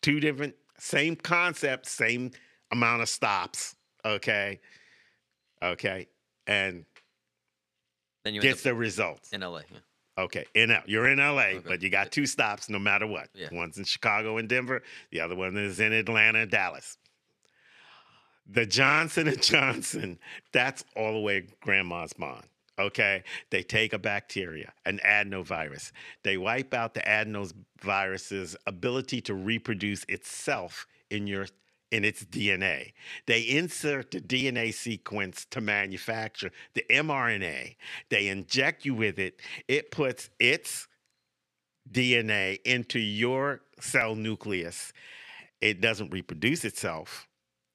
[0.02, 2.30] Two different, same concept, same
[2.70, 3.74] amount of stops,
[4.04, 4.60] okay,
[5.62, 6.08] okay,
[6.46, 6.84] and
[8.24, 9.32] Then you gets up the results.
[9.32, 9.60] in LA.
[9.72, 9.78] Yeah.
[10.16, 10.82] Okay, in L.
[10.86, 13.28] You're in LA, but you got two stops no matter what.
[13.34, 13.48] Yeah.
[13.50, 14.82] One's in Chicago and Denver.
[15.10, 16.98] The other one is in Atlanta and Dallas.
[18.46, 20.18] The Johnson and Johnson,
[20.52, 22.44] that's all the way grandma's barn.
[22.78, 25.92] Okay, they take a bacteria, an adenovirus.
[26.24, 31.46] They wipe out the adenovirus's ability to reproduce itself in your
[31.94, 32.92] in its DNA.
[33.26, 37.76] They insert the DNA sequence to manufacture the mRNA.
[38.08, 39.40] They inject you with it.
[39.68, 40.88] It puts its
[41.88, 44.92] DNA into your cell nucleus.
[45.60, 47.28] It doesn't reproduce itself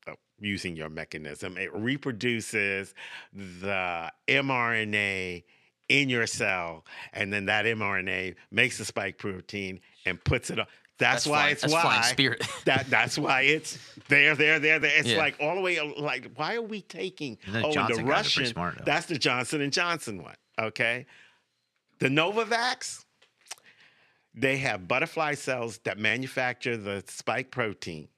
[0.05, 1.57] uh, using your mechanism.
[1.57, 2.93] It reproduces
[3.31, 5.43] the mRNA
[5.87, 10.67] in your cell, and then that mRNA makes the spike protein and puts it on.
[10.99, 12.47] That's, That's why flying- it's that's why spirit.
[12.65, 13.77] that that's why it's
[14.09, 14.91] there, there, there, there.
[14.99, 15.17] It's Yeah.
[15.17, 15.79] like all the way.
[15.97, 17.37] Like, why are we taking?
[17.45, 18.53] And the oh, Johnson the guys are pretty Russian.
[18.53, 20.35] smart, that's the Johnson and Johnson one.
[20.59, 21.05] Okay,
[21.99, 23.05] the Novavax.
[24.35, 28.09] They have butterfly cells that manufacture the spike protein.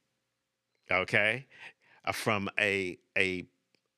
[0.91, 1.45] Okay,
[2.03, 3.45] uh, from a a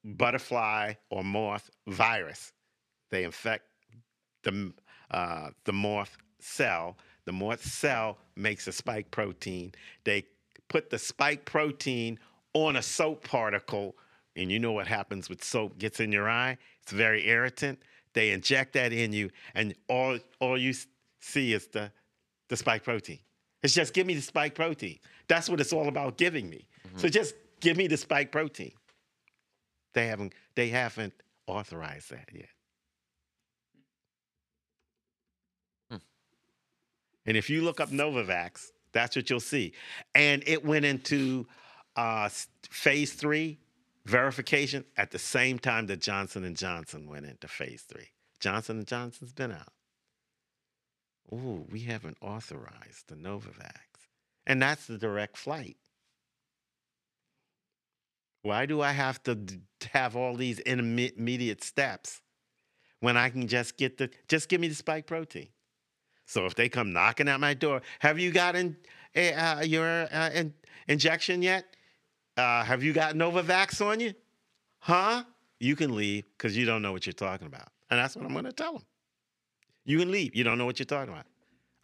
[0.03, 2.51] butterfly or moth virus.
[3.11, 3.64] They infect
[4.43, 4.73] the
[5.10, 6.97] uh, the moth cell.
[7.25, 9.73] The more cell makes a spike protein.
[10.03, 10.25] They
[10.67, 12.19] put the spike protein
[12.53, 13.95] on a soap particle,
[14.35, 16.57] and you know what happens with soap gets in your eye.
[16.81, 17.79] It's very irritant.
[18.13, 20.73] They inject that in you, and all all you
[21.19, 21.91] see is the
[22.49, 23.19] the spike protein.
[23.63, 24.99] It's just give me the spike protein.
[25.27, 26.67] That's what it's all about giving me.
[26.87, 26.99] Mm-hmm.
[26.99, 28.73] So just give me the spike protein.
[29.93, 31.13] They haven't they haven't
[31.47, 32.49] authorized that yet.
[37.25, 39.73] And if you look up Novavax, that's what you'll see.
[40.13, 41.47] And it went into
[41.95, 42.29] uh,
[42.69, 43.59] phase three
[44.05, 48.09] verification at the same time that Johnson and Johnson went into phase three.
[48.39, 49.71] Johnson and Johnson's been out.
[51.31, 54.09] Ooh, we haven't authorized the Novavax,
[54.45, 55.77] and that's the direct flight.
[58.41, 59.37] Why do I have to
[59.93, 62.21] have all these intermediate steps
[62.99, 65.47] when I can just get the just give me the spike protein?
[66.25, 68.77] So if they come knocking at my door, have you gotten
[69.15, 70.53] uh, your uh, in-
[70.87, 71.75] injection yet?
[72.37, 74.13] Uh, have you got Novavax on you?
[74.79, 75.23] Huh?
[75.59, 77.69] You can leave because you don't know what you're talking about.
[77.89, 78.83] And that's what I'm going to tell them.
[79.85, 80.35] You can leave.
[80.35, 81.25] You don't know what you're talking about.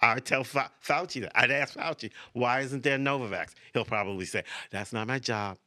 [0.02, 1.32] I would tell Fa- Fauci that.
[1.38, 3.54] I'd ask Fauci, why isn't there Novavax?
[3.74, 5.58] He'll probably say, that's not my job.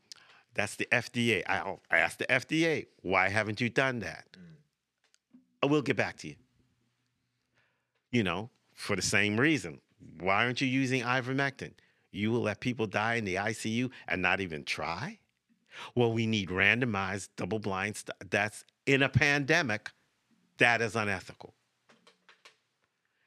[0.54, 1.42] That's the FDA.
[1.46, 4.24] I'll ask the FDA, why haven't you done that?
[5.62, 6.34] I will get back to you.
[8.10, 8.50] You know,
[8.82, 9.80] for the same reason.
[10.18, 11.74] Why aren't you using ivermectin?
[12.10, 15.20] You will let people die in the ICU and not even try?
[15.94, 19.90] Well, we need randomized double blind st- that's in a pandemic.
[20.58, 21.54] That is unethical.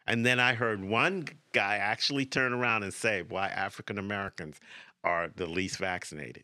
[0.05, 4.59] And then I heard one guy actually turn around and say why African Americans
[5.05, 6.43] are the least vaccinated.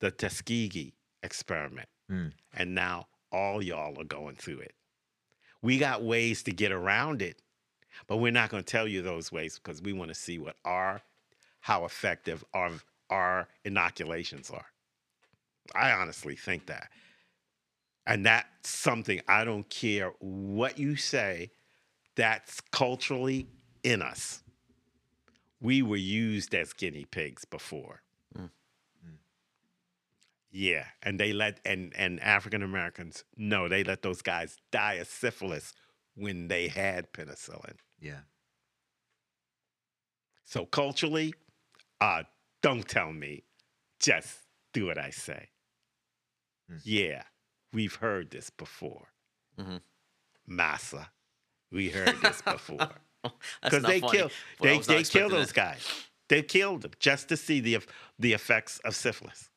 [0.00, 1.88] The Tuskegee experiment.
[2.10, 2.28] Hmm.
[2.52, 4.74] And now all y'all are going through it.
[5.64, 7.40] We got ways to get around it,
[8.06, 10.56] but we're not going to tell you those ways because we want to see what
[10.66, 11.00] our
[11.60, 12.72] how effective our
[13.08, 14.66] our inoculations are.
[15.74, 16.90] I honestly think that.
[18.06, 21.50] And that's something I don't care what you say,
[22.14, 23.46] that's culturally
[23.82, 24.42] in us.
[25.62, 28.03] We were used as guinea pigs before.
[30.56, 35.08] Yeah, and they let and and African Americans no, they let those guys die of
[35.08, 35.74] syphilis
[36.14, 37.74] when they had penicillin.
[37.98, 38.20] Yeah.
[40.44, 41.34] So culturally,
[42.00, 42.22] uh,
[42.62, 43.42] don't tell me.
[43.98, 44.38] Just
[44.72, 45.48] do what I say.
[46.70, 46.76] Hmm.
[46.84, 47.22] Yeah,
[47.72, 49.08] we've heard this before.
[49.58, 49.78] mm-hmm.
[50.46, 51.10] Massa,
[51.72, 52.90] we heard this before.
[53.60, 55.54] Because they funny, kill they they kill those that.
[55.54, 55.88] guys.
[56.28, 57.80] They killed them just to see the
[58.20, 59.50] the effects of syphilis.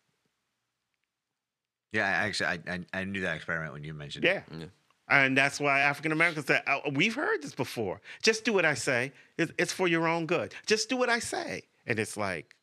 [1.93, 4.43] Yeah, I actually, I, I, I knew that experiment when you mentioned it.
[4.49, 4.57] Yeah.
[4.57, 4.65] Yeah.
[5.09, 8.01] And that's why African Americans say, oh, we've heard this before.
[8.21, 9.13] Just do what I say.
[9.37, 10.53] It's, it's for your own good.
[10.65, 11.63] Just do what I say.
[11.85, 12.55] And it's like,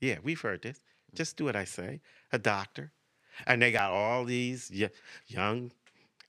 [0.00, 0.80] yeah, we've heard this.
[1.14, 2.00] Just do what I say.
[2.32, 2.90] A doctor.
[3.46, 4.70] And they got all these
[5.28, 5.70] young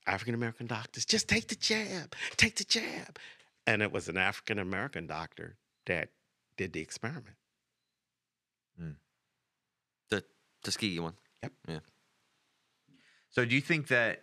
[0.06, 1.04] African American doctors.
[1.04, 2.14] Just take the jab.
[2.36, 3.18] Take the jab.
[3.66, 5.56] And it was an African American doctor
[5.86, 6.10] that
[6.56, 7.36] did the experiment.
[8.78, 8.90] Hmm.
[10.08, 10.22] The
[10.62, 11.14] Tuskegee one.
[11.42, 11.52] Yep.
[11.68, 11.78] Yeah.
[13.36, 14.22] So do you think that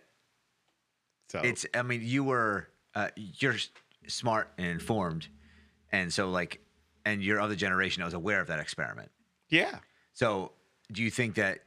[1.28, 2.66] So it's, I mean, you were,
[2.96, 3.54] uh, you're
[4.08, 5.28] smart and informed.
[5.92, 6.58] And so, like,
[7.04, 9.12] and you're of the generation that was aware of that experiment.
[9.48, 9.78] yeah.
[10.14, 10.50] So
[10.90, 11.60] do you think that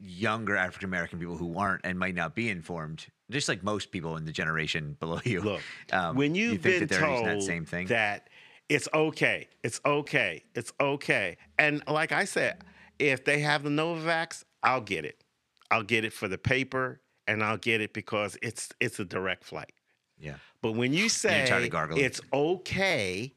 [0.00, 4.16] younger African American people who aren't and might not be informed, just like most people
[4.16, 5.62] in the generation below you, Look,
[5.92, 7.88] um, when you you've think been that they're using told that same thing?
[7.88, 8.28] that
[8.68, 12.62] it's okay, it's okay, it's okay, and like I said,
[13.00, 15.23] if they have the Novavax, I'll get it.
[15.70, 19.44] I'll get it for the paper, and I'll get it because it's it's a direct
[19.44, 19.72] flight.
[20.18, 20.36] yeah.
[20.62, 22.02] But when you say try to gargle it.
[22.02, 23.34] it's okay,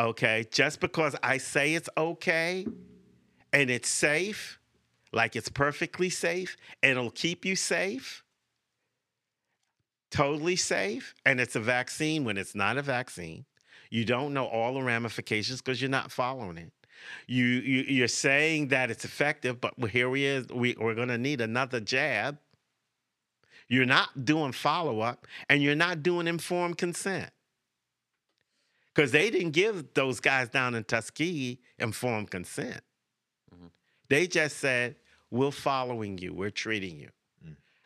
[0.00, 2.66] Okay, just because I say it's okay
[3.52, 4.60] and it's safe,
[5.12, 8.22] like it's perfectly safe, and it'll keep you safe,
[10.12, 13.44] totally safe, and it's a vaccine when it's not a vaccine.
[13.90, 16.72] You don't know all the ramifications because you're not following it.
[17.26, 20.48] You, you you're saying that it's effective, but here we is.
[20.48, 22.38] We, we're going to need another jab.
[23.68, 27.30] You're not doing follow up, and you're not doing informed consent
[28.94, 32.80] because they didn't give those guys down in Tuskegee informed consent.
[34.08, 34.96] They just said,
[35.30, 36.32] "We're following you.
[36.32, 37.10] We're treating you,"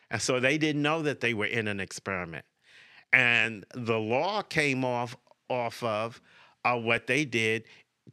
[0.09, 2.45] and so they didn't know that they were in an experiment.
[3.11, 5.15] And the law came off
[5.49, 6.21] off of
[6.63, 7.65] uh, what they did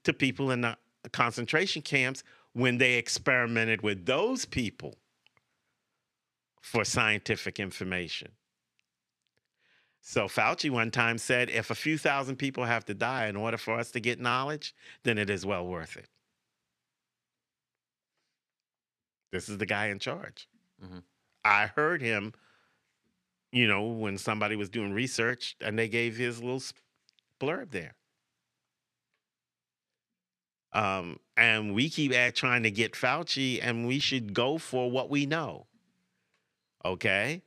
[0.05, 0.77] to people in the
[1.09, 2.23] concentration camps
[2.53, 4.97] when they experimented with those people
[6.61, 8.33] for scientific information.
[10.03, 13.57] So Fauci one time said, if a few thousand people have to die in order
[13.57, 16.09] for us to get knowledge, then it is well worth it.
[19.31, 20.49] This is the guy in charge.
[20.83, 21.03] Mhm.
[21.45, 22.35] I heard him,
[23.53, 26.63] you know, when somebody was doing research and they gave his little
[27.39, 27.95] blurb there.
[30.73, 35.11] Um, and we keep at trying to get Fauci, and we should go for what
[35.11, 35.67] we know.
[36.85, 37.43] Okay.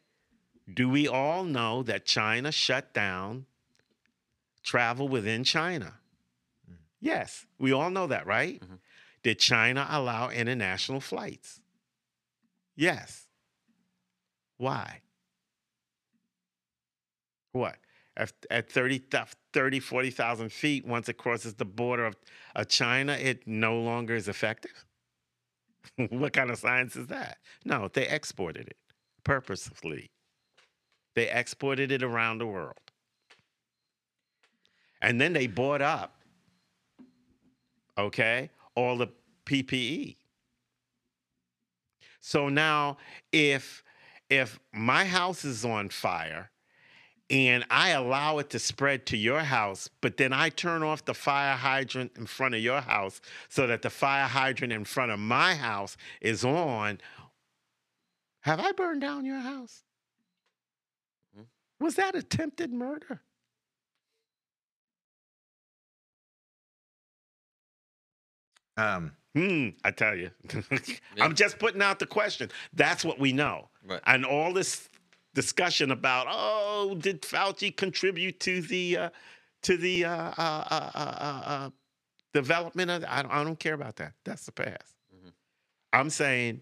[0.73, 3.45] Do we all know that China shut down
[4.63, 5.95] travel within China?
[6.99, 8.61] Yes, we all know that, right?
[8.61, 8.79] Mhm.
[9.23, 11.59] Did China allow international flights?
[12.75, 13.27] Yes.
[14.57, 15.01] Why?
[17.51, 17.77] What?
[18.15, 22.15] At, at 30, thou- 30 40,000 feet, once it crosses the border of,
[22.55, 24.85] of China, it no longer is effective?
[26.09, 27.37] what kind of science is that?
[27.65, 28.77] No, they exported it
[29.23, 30.09] purposefully.
[31.15, 32.77] They exported it around the world.
[35.01, 36.15] And then they bought up,
[37.97, 39.07] okay, all the
[39.45, 40.15] PPE.
[42.21, 42.97] So now
[43.31, 43.83] if
[44.29, 46.49] if my house is on fire
[47.29, 51.13] and I allow it to spread to your house, but then I turn off the
[51.13, 55.19] fire hydrant in front of your house so that the fire hydrant in front of
[55.19, 56.99] my house is on,
[58.41, 59.83] have I burned down your house?
[61.35, 61.45] Mhm.
[61.79, 63.21] Was that attempted murder?
[68.77, 70.29] Um, Hmm, I tell you.
[71.19, 72.51] I'm just putting out the question.
[72.73, 73.69] That's what we know.
[73.83, 73.99] Right.
[74.05, 74.89] And all this
[75.33, 79.09] discussion about, oh, did Fauci contribute to the uh,
[79.63, 81.69] to the uh, uh, uh, uh,
[82.33, 83.05] development of?
[83.07, 84.13] I don't, I don't care about that.
[84.23, 84.95] That's the past.
[85.15, 85.31] Mhm.
[85.91, 86.61] I'm saying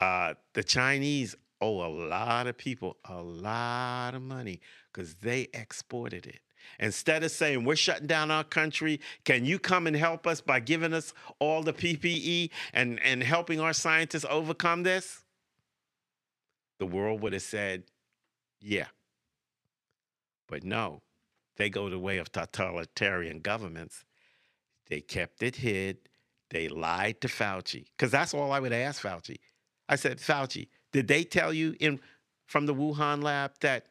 [0.00, 4.60] uh, the Chinese owe a lot of people a lot of money
[4.92, 6.40] because they exported it.
[6.80, 10.60] Instead of saying we're shutting down our country, can you come and help us by
[10.60, 15.22] giving us all the PPE and, and helping our scientists overcome this?
[16.78, 17.84] The world would have said,
[18.60, 18.86] yeah.
[20.48, 21.02] But no,
[21.56, 24.04] they go the way of totalitarian governments.
[24.88, 25.98] They kept it hid.
[26.50, 27.86] They lied to Fauci.
[27.96, 29.38] Because that's all I would ask Fauci.
[29.88, 32.00] I said, Fauci, did they tell you in
[32.46, 33.86] from the Wuhan lab that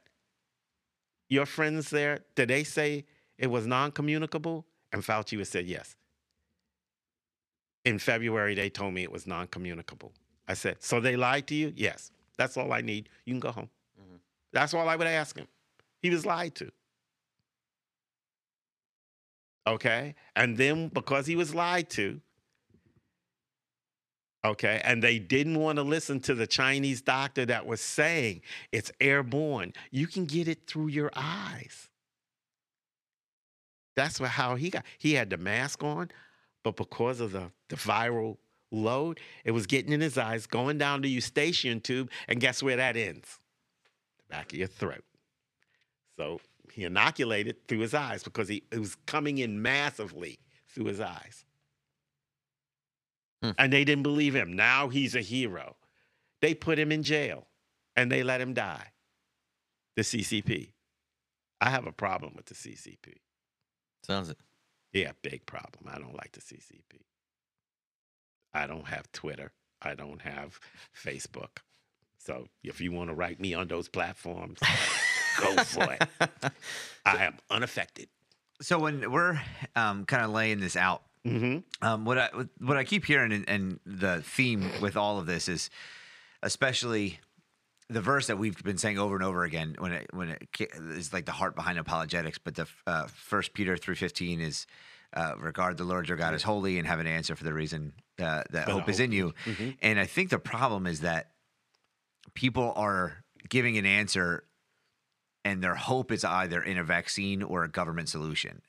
[1.28, 3.06] your friends there, did they say
[3.38, 4.66] it was non-communicable?
[4.94, 5.98] And Fauci would say yes.
[7.84, 10.14] In February, they told me it was non-communicable.
[10.48, 11.74] I said, so they lied to you?
[11.76, 12.12] Yes.
[12.38, 13.10] That's all I need.
[13.26, 13.70] You can go home.
[14.00, 14.20] Mhm.
[14.52, 15.48] That's all I would ask him.
[16.02, 16.72] He was lied to.
[19.68, 20.16] Okay.
[20.36, 22.22] And then because he was lied to,
[24.46, 28.42] okay, and they didn't want to listen to the Chinese doctor that was saying
[28.72, 31.90] it's airborne, you can get it through your eyes.
[33.96, 34.84] That's what, how he got.
[35.00, 36.12] He had the mask on,
[36.64, 38.38] but because of the, the viral
[38.72, 42.78] load, it was getting in his eyes, going down the eustachian tube, and guess where
[42.78, 43.40] that ends?
[44.18, 45.04] The back of your throat.
[46.18, 46.40] So
[46.72, 51.46] he inoculated through his eyes because he it was coming in massively through his eyes.
[53.42, 53.52] Hmm.
[53.58, 54.54] And they didn't believe him.
[54.54, 55.76] Now he's a hero.
[56.42, 57.48] They put him in jail
[57.96, 58.92] and they let him die.
[59.96, 60.72] The CCP.
[61.62, 63.16] I have a problem with the CCP.
[64.04, 64.38] Sounds it.
[64.92, 65.86] Yeah, big problem.
[65.88, 67.02] I don't like the CCP.
[68.56, 69.52] I don't have Twitter.
[69.82, 70.60] I don't have
[70.96, 71.58] Facebook.
[72.18, 74.60] So if you want to write me on those platforms,
[75.40, 76.04] go for it.
[77.06, 78.08] I am unaffected.
[78.62, 79.40] so when we're
[79.76, 82.30] um, kind of laying this out, hmm um, what I
[82.60, 85.70] what I keep hearing and, and the theme with all of this is,
[86.44, 87.20] especially
[87.90, 90.48] the verse that we've been saying over and over again when it when it
[90.96, 92.38] is like the heart behind apologetics.
[92.38, 94.66] But the uh, First Peter three fifteen is.
[95.14, 97.94] Uh, regard the Lord your God as holy and have an answer for the reason
[98.20, 99.34] uh, that hope is in you.
[99.82, 101.32] And I think the problem is that
[102.34, 104.44] people are giving an answer
[105.44, 108.62] and their hope is either in a vaccine or a government solution.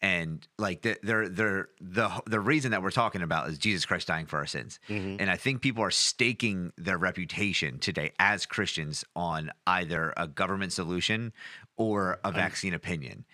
[0.00, 4.06] And like the, they're, they're, the the reason that we're talking about is Jesus Christ
[4.06, 4.78] dying for our sins,
[5.18, 10.72] and I think people are staking their reputation today as Christians on either a government
[10.72, 11.32] solution
[11.76, 13.24] or a vaccine opinion,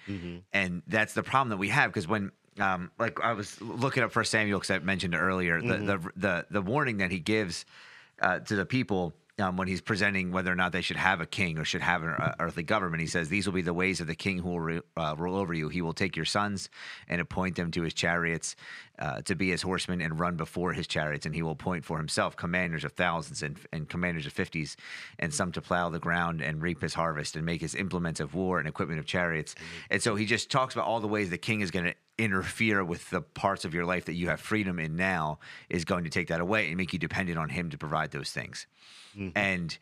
[0.55, 4.13] and that's the problem that we have because when um, like I was looking up
[4.13, 7.65] for Samuel because I mentioned it earlier the, the the the warning that he gives
[8.21, 11.27] uh, to the people um, when he's presenting whether or not they should have a
[11.27, 13.01] king or should have an uh, earthly government.
[13.01, 15.37] He says, These will be the ways of the king who will re- uh, rule
[15.37, 15.69] over you.
[15.69, 16.69] He will take your sons
[17.09, 18.55] and appoint them to his chariots
[19.01, 21.27] uh, to be his horsemen and run before his chariots.
[21.27, 24.77] And he will appoint for himself commanders of thousands and, and commanders of fifties,
[25.19, 28.35] and some to plow the ground and reap his harvest and make his implements of
[28.35, 29.57] war and equipment of chariots.
[29.91, 32.85] And so he just talks about all the ways the king is going to interfere
[32.85, 35.39] with the parts of your life that you have freedom in now
[35.69, 38.31] is going to take that away and make you dependent on him to provide those
[38.31, 38.67] things.
[39.35, 39.77] And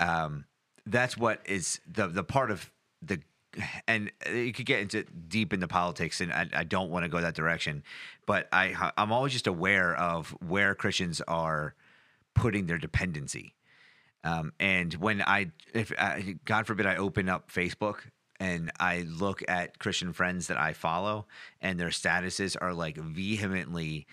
[0.00, 0.44] um,
[0.86, 2.70] that's what is the the part of
[3.02, 3.20] the
[3.86, 7.20] and you could get into deep into politics and I, I don't want to go
[7.20, 7.82] that direction
[8.26, 11.74] but I I'm always just aware of where Christians are
[12.34, 13.54] putting their dependency.
[14.24, 18.10] Um, and when I if I, God forbid I open up Facebook
[18.40, 21.26] and I look at Christian friends that I follow
[21.60, 24.06] and their statuses are like vehemently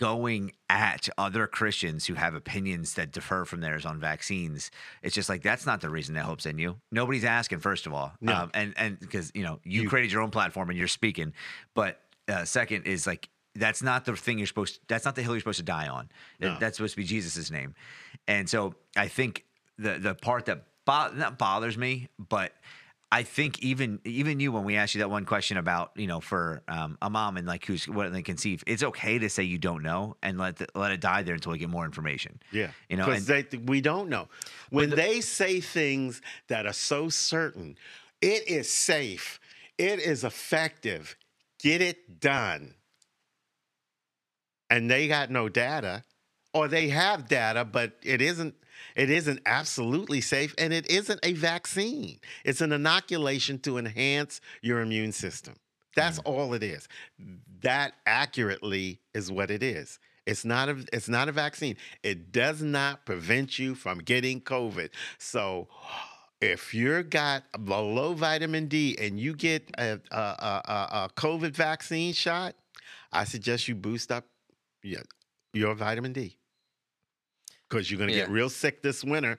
[0.00, 4.70] going at other Christians who have opinions that differ from theirs on vaccines.
[5.02, 6.76] It's just like that's not the reason that hope's in you.
[6.90, 8.34] Nobody's asking, first of all, No.
[8.34, 11.34] um, and and because you know you, created your own platform and you're speaking.
[11.74, 14.80] But uh, second is like that's not the thing you're supposed.
[14.88, 16.08] That's not the hill you're supposed to die on.
[16.40, 16.56] No.
[16.58, 17.74] That's supposed to be Jesus' name.
[18.26, 19.44] And so I think
[19.78, 22.52] the the part that bo- not bothers me, but
[23.10, 26.20] I think even even you when we asked you that one question about you know
[26.20, 29.58] for um, a mom and like who's what they conceive, it's okay to say you
[29.58, 32.40] don't know and let the, let it die there until we get more information.
[32.52, 34.28] Yeah, you know, because we don't know
[34.70, 37.76] when they say things that are so certain.
[38.22, 39.40] It is safe.
[39.78, 41.16] It is effective.
[41.58, 42.74] Get it done.
[44.70, 46.04] And they got no data,
[46.54, 48.54] or they have data, but it isn't.
[48.96, 52.18] It isn't absolutely safe, and it isn't a vaccine.
[52.44, 55.54] It's an inoculation to enhance your immune system.
[55.94, 56.22] That's mm.
[56.26, 56.88] all it is.
[57.60, 59.98] That accurately is what it is.
[60.26, 61.76] It's not a it's not a vaccine.
[62.02, 64.90] It does not prevent you from getting COVID.
[65.18, 65.68] So
[66.40, 71.10] if you're got a low vitamin D and you get a, a, a, a- a
[71.16, 72.54] COVID vaccine shot,
[73.12, 74.24] I suggest you boost up
[74.82, 75.02] your,
[75.52, 76.36] your vitamin D
[77.72, 79.38] because you're going to get real sick this winter.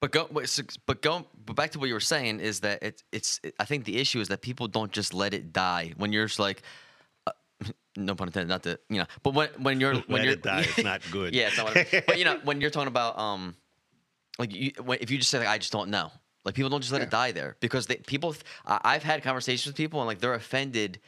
[0.00, 3.40] But go, but, go, but back to what you were saying is that it, it's.
[3.60, 5.92] I think the issue is that people don't just let it die.
[5.96, 6.62] When you're just like,
[7.28, 7.30] uh,
[7.96, 9.06] no pun intended, not to you know.
[9.22, 10.62] But when when you're when Let you're it die.
[10.62, 11.34] It's not good.
[11.34, 11.72] yeah, it's not.
[12.06, 13.54] But you know, when you're talking about um,
[14.40, 16.10] like you, when, if you just say like I just don't know,
[16.44, 18.34] like people don't just let it die there because they people.
[18.66, 20.98] I I've had conversations with people and like they're offended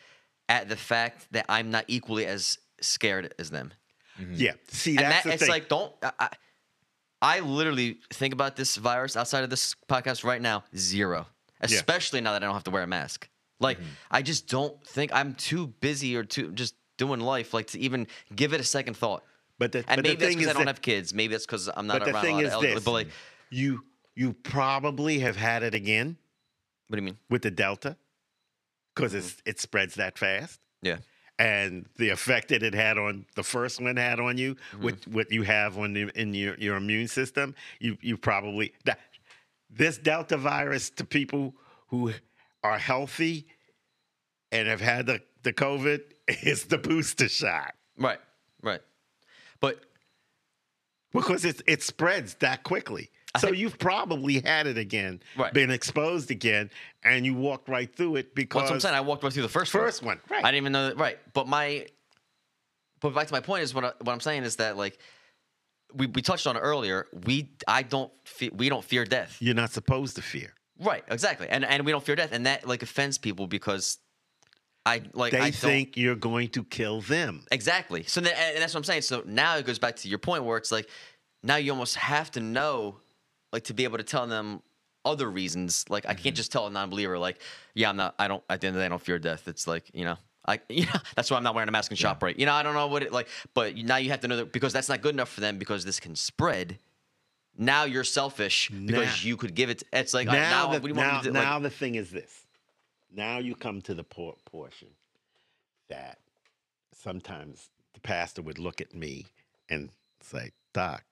[0.49, 3.73] at the fact that I'm not equally as scared as them
[4.35, 4.53] Yeah.
[4.69, 5.51] See, and that's that it's thing.
[5.51, 6.29] like don't I,
[7.25, 11.27] I literally think about this virus outside of this podcast right now zero.
[11.61, 13.29] Especially now that i don't have to wear a mask.
[13.61, 13.89] Like Mm-hmm.
[14.19, 18.07] i just don't think i'm too busy or too just doing life like to even
[18.35, 19.23] give it a second thought.
[19.59, 21.15] But the, and but the maybe that's thing because i don't that- have kids.
[21.15, 22.85] Maybe that's because i'm not But the around thing a lot is of elderly this:
[22.85, 23.09] but like
[23.51, 23.85] you
[24.15, 26.17] you probably have had it again
[26.89, 27.19] what do you mean?
[27.31, 27.97] with the Delta
[28.95, 30.61] because it's it spreads that fast.
[30.83, 30.99] yeah
[31.39, 34.85] and the effect that it had on the first one had on you, mm-hmm.
[34.85, 39.01] with what you have on the, in your, your immune system, you you probably that
[39.71, 41.55] this Delta virus to people
[41.89, 42.13] who
[42.63, 43.47] are healthy
[44.53, 46.01] and have had the, the COVID
[46.43, 47.75] is the booster shot.
[47.99, 48.21] Right
[48.65, 48.81] right.
[49.61, 49.81] But
[51.13, 53.11] because it it spreads that quickly.
[53.41, 55.53] So you've probably had it again, Right.
[55.53, 56.71] been exposed again,
[57.03, 58.95] and you walked right through it because That's what I'm saying.
[58.95, 60.45] I walked right through the first First one, right.
[60.45, 60.99] I didn't even know that.
[60.99, 61.87] Right, but my,
[63.01, 64.99] but back to my point is what I, what I'm saying is that like,
[65.93, 67.07] we, we touched on it earlier.
[67.25, 69.37] We I don't fe- we don't fear death.
[69.41, 70.53] you're not supposed to fear.
[70.81, 73.99] Right, exactly, and and we don't fear death, and that like offends people because
[74.87, 77.45] I like They I think you're going to kill them.
[77.53, 78.03] exactly.
[78.05, 79.03] So then, and that's what I'm saying.
[79.03, 80.89] So now it goes back to your point where it's like
[81.45, 82.97] now you almost have to know,
[83.55, 84.61] like to be able to tell them
[85.05, 85.85] other reasons.
[85.89, 86.23] Like I Mm-hmm.
[86.23, 87.39] can't just tell a non-believer like,
[87.75, 88.15] yeah, I'm not.
[88.19, 88.43] I don't.
[88.51, 89.49] At the end of the day, I don't fear death.
[89.49, 90.17] It's like you know.
[90.47, 92.39] I, you know, that's why I'm not wearing a mask in shop, right?
[92.39, 94.53] You know, I don't know what it like, but now you have to know that
[94.53, 96.79] because that's not good enough for them because this can spread.
[97.57, 99.83] now you're selfish because Now- you could give it.
[99.93, 101.33] It's like now, now, now the, what do you want now, to do?
[101.33, 102.43] now Like, the thing is this.
[103.11, 104.89] Now you come to the por- portion
[105.89, 106.19] that
[106.93, 109.27] sometimes the pastor would look at me
[109.71, 109.89] and
[110.21, 111.05] say, Doc,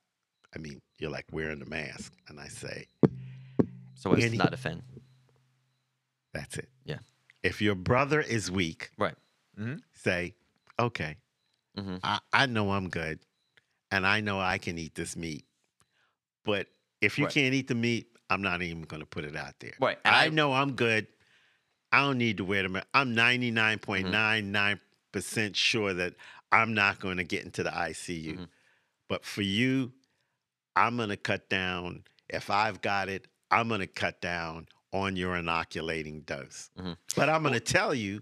[0.54, 2.12] I mean, you're like wearing the mask.
[2.28, 2.86] And I say,
[3.94, 4.82] so to any- not offend.
[6.32, 6.68] that's it.
[6.84, 6.98] Yeah.
[7.42, 9.14] If your brother is weak, Right.
[9.94, 10.34] say,
[10.78, 11.16] okay,
[11.76, 12.00] Mhm.
[12.02, 13.20] I, I know I'm good
[13.90, 15.44] and I know I can eat this meat.
[16.44, 16.68] But
[17.00, 17.34] if you Right.
[17.34, 19.74] can't eat the meat, I'm not even going to put it out there.
[19.80, 21.06] Right, I, I- know I'm good.
[21.92, 22.86] I don't need to wear the mask.
[22.94, 23.18] I'm Mm-hmm.
[25.14, 26.14] 99.99% sure that
[26.50, 28.32] I'm not going to get into the ICU.
[28.34, 28.44] Mm-hmm.
[29.08, 29.92] But for you,
[30.76, 32.04] I'm going to cut down.
[32.28, 36.70] If I've got it, I'm going to cut down on your inoculating dose.
[36.78, 36.92] Mm-hmm.
[37.16, 38.20] But I'm going to tell you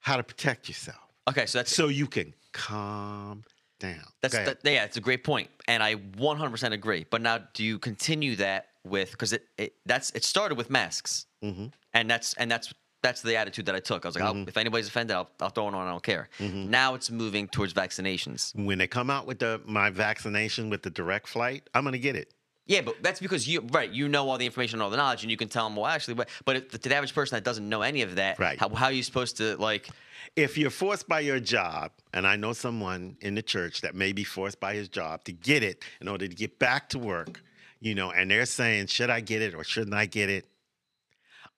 [0.00, 3.42] how to protect yourself Okay, so that's so you can calm
[3.80, 4.04] down.
[4.22, 7.04] That's that, yeah, it's a great point, and I 100% agree.
[7.10, 11.26] But now, do you continue that with because it, it that's it started with masks,
[11.42, 11.72] Mhm.
[11.94, 12.72] and that's and that's
[13.06, 14.04] that's the attitude that I took.
[14.04, 14.48] I was like, Mm-hmm.
[14.48, 15.86] If anybody's offended, I'll, I'll throw it on.
[15.86, 16.28] I don't care.
[16.40, 18.54] Now it's moving towards vaccinations.
[18.68, 22.06] when they come out with the my vaccination with the direct flight, I'm going to
[22.10, 22.28] get it.
[22.68, 25.22] Yeah, but that's because you right, you know all the information, and all the knowledge,
[25.22, 25.76] and you can tell them.
[25.76, 28.40] Well, actually, but but if, to the average person that doesn't know any of that,
[28.40, 28.58] Right.
[28.58, 29.88] How, how are you supposed to like?
[30.34, 34.12] If you're forced by your job, and I know someone in the church that may
[34.12, 37.40] be forced by his job to get it in order to get back to work,
[37.80, 40.44] you know, and they're saying, should I get it or shouldn't I get it?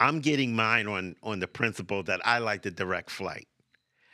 [0.00, 3.48] I'm getting mine on on the principle that I like the direct flight.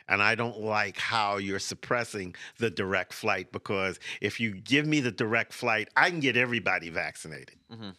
[0.07, 4.99] And I don't like how you're suppressing the direct flight because if you give me
[4.99, 7.55] the direct flight, I can get everybody vaccinated.
[7.71, 7.89] Mm-hmm.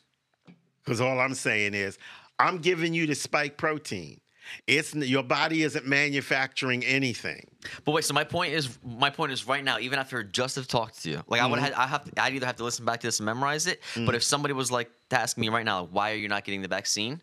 [0.84, 1.98] Because all I'm saying is,
[2.38, 4.20] I'm giving you the spike protein.
[4.68, 7.48] It's your body isn't manufacturing anything.
[7.84, 10.68] But wait, so my point is, my point is right now, even after just have
[10.68, 11.64] talked to you, like I would mm-hmm.
[11.64, 13.82] have, I have, to, I'd either have to listen back to this and memorize it.
[13.94, 14.14] But mm-hmm.
[14.14, 16.68] if somebody was like to ask me right now, why are you not getting the
[16.68, 17.20] vaccine?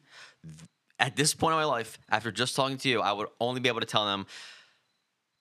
[0.99, 3.69] At this point in my life, after just talking to you, I would only be
[3.69, 4.25] able to tell them,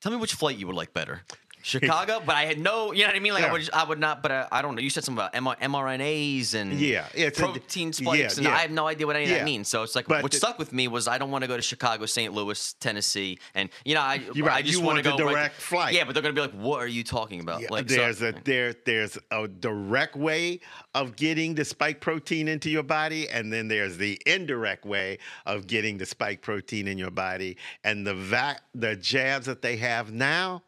[0.00, 1.22] tell me which flight you would like better.
[1.62, 3.32] Chicago, but I had no, you know what I mean?
[3.34, 4.80] Like I would, I would not, but uh, I don't know.
[4.82, 8.44] You said something about M- mRNAs and Yeah, yeah, it's a- protein spikes, yeah, and
[8.44, 8.54] yeah.
[8.54, 9.68] I have no idea what any of that means.
[9.68, 11.56] So it's like, But what the- stuck with me was I don't want to go
[11.56, 12.32] to Chicago, St.
[12.32, 15.32] Louis, Tennessee, and you know, I, right, I just you want to go the right-
[15.34, 15.94] direct flight.
[15.94, 18.22] Yeah, but they're gonna be like, "What are you talking about?" Yeah, like, so- there's
[18.22, 20.60] a there there's a direct way
[20.94, 25.66] of getting the spike protein into your body, and then there's the indirect way of
[25.66, 27.56] getting the spike protein in your body.
[27.84, 30.62] And the vac the jabs that they have now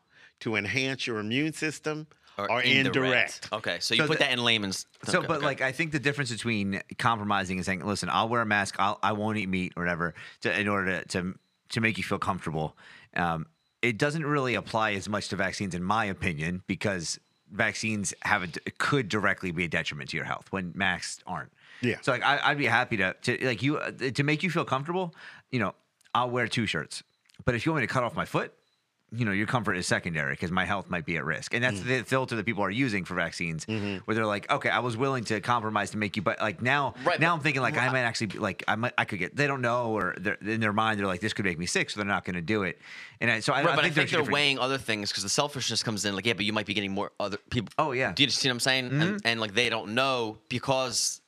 [0.44, 2.06] to enhance your immune system
[2.38, 3.48] Or are indirect.
[3.52, 4.86] Okay, so you So put the- that in layman's.
[5.04, 5.46] So, okay, but okay.
[5.46, 8.76] like, I think the difference between compromising and saying, "Listen, I'll wear a mask.
[8.78, 11.34] I'll, I won't eat meat or whatever," to, in order to, to
[11.70, 12.76] to make you feel comfortable.
[13.16, 13.46] Um,
[13.82, 17.18] it doesn't really apply as much to vaccines, in my opinion, because
[17.52, 18.48] vaccines have a,
[18.78, 21.52] could directly be a detriment to your health when masks aren't.
[21.82, 21.96] Yeah.
[22.00, 24.64] So, like, I, I'd be happy to to like you uh, to make you feel
[24.64, 25.14] comfortable.
[25.52, 25.74] You know,
[26.14, 27.02] I'll wear two shirts,
[27.44, 28.52] but if you want me to cut off my foot,
[29.16, 31.54] you know, your comfort is secondary because my health might be at risk.
[31.54, 31.84] And that's Mm.
[31.86, 33.98] the filter that people are using for vaccines, Mm-hmm.
[34.04, 36.94] where they're like, okay, I was willing to compromise to make you, but like now,
[37.04, 39.36] Right, now I'm thinking like I might actually be like I might I could get.
[39.36, 40.12] They don't know, or
[40.42, 42.42] in their mind they're like this could make me sick, so they're not going to
[42.42, 42.80] do it.
[43.20, 45.10] And I, so I, Right, I but I think, think they're they're weighing other things
[45.10, 46.14] because the selfishness comes in.
[46.14, 47.72] Like, yeah, but you might be getting more other people.
[47.78, 48.12] Oh, yeah.
[48.12, 48.86] Do you see what I'm saying?
[49.00, 51.20] And, and like they don't know because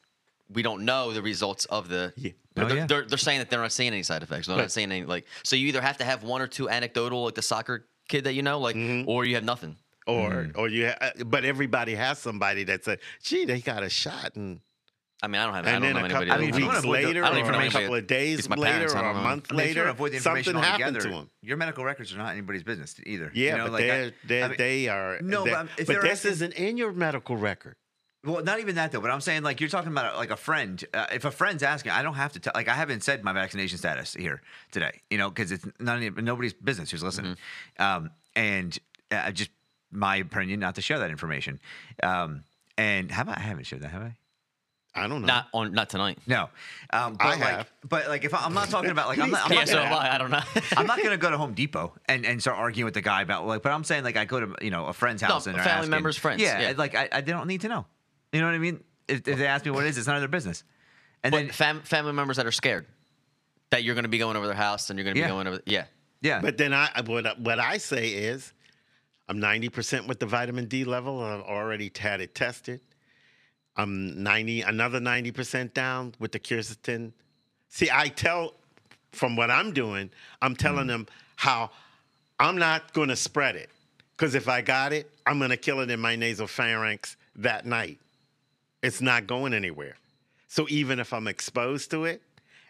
[0.49, 2.13] we don't know the results of the.
[2.17, 2.31] Yeah.
[2.55, 2.87] They're, Oh, they're, yeah.
[2.87, 4.47] they're, they're saying that they're not seeing any side effects.
[4.47, 4.63] They're Right.
[4.63, 5.27] not saying any like.
[5.43, 8.33] So you either have to have one or two anecdotal, like the soccer kid that
[8.35, 9.09] you know, like, Mm-hmm.
[9.09, 9.77] or you have nothing.
[10.07, 10.57] Or Mm.
[10.57, 14.61] or you, ha- but everybody has somebody that said, "Gee, they got a shot," and
[15.21, 15.67] I mean, I don't have.
[15.67, 16.33] I and don't then know a couple.
[16.33, 18.07] I mean, if you wanna weeks later, I don't or even know a couple of
[18.07, 19.21] days later, parents, or don't a know.
[19.21, 21.31] month I mean, if later, want avoid the information something happened to them.
[21.43, 23.33] Your medical records are not anybody's business either.
[23.35, 25.19] Yeah, you know, but like, I- they're, they're, I mean- they are.
[25.21, 27.75] No, they're- but if but this isn't in your medical record.
[28.27, 29.01] Well, not even that though.
[29.01, 30.83] But I'm saying like you're talking about like a friend.
[30.93, 32.53] Uh, if a friend's asking, I don't have to tell.
[32.55, 34.43] Like I haven't said my vaccination status here
[34.73, 35.01] today.
[35.11, 37.37] You know, because it's not any, nobody's business who's listening.
[37.79, 38.79] Um, and
[39.11, 39.51] uh, just
[39.93, 41.61] my opinion, not to share that information.
[42.03, 42.43] Um,
[42.77, 43.35] and have I?
[43.37, 44.17] I haven't shared that, have I?
[44.99, 45.27] I don't know.
[45.27, 46.19] Not on, not tonight.
[46.27, 46.49] No.
[46.91, 47.71] Um, but I like, have.
[47.87, 49.45] but like if I, I'm not talking about like I'm not.
[49.45, 50.15] I'm Yeah, not so gonna- am I.
[50.15, 50.41] I don't know.
[50.77, 53.47] I'm not gonna go to Home Depot and, and start arguing with the guy about
[53.47, 55.55] like, but I'm saying like I go to you know a friend's No, house and
[55.55, 56.73] a they're family asking- member's friends, Yeah, yeah.
[56.79, 57.85] like I, I don't need to know.
[58.37, 58.85] You know what I mean?
[59.09, 60.63] If, if they ask me what it is, it's none of their business.
[61.25, 62.85] And But then fam- family members that are scared
[63.71, 65.27] that you're going to be going over their house and you're going to Yeah.
[65.27, 65.63] be going over.
[65.65, 65.85] Yeah.
[66.21, 68.53] yeah, But then I what what I say is,
[69.27, 71.23] I'm 90 percent with the vitamin D level.
[71.23, 72.83] I've already had it tested.
[73.75, 77.13] I'm 90, another 90 percent down with the quercetin.
[77.71, 78.53] See, I tell
[79.13, 80.11] from what I'm doing,
[80.43, 80.89] I'm telling mm.
[80.89, 81.07] them
[81.37, 81.71] how
[82.39, 83.71] I'm not going to spread it
[84.15, 87.65] because if I got it, I'm going to kill it in my nasal pharynx that
[87.65, 87.99] night.
[88.83, 89.97] It's not going anywhere.
[90.49, 92.23] So even if I'm exposed to it,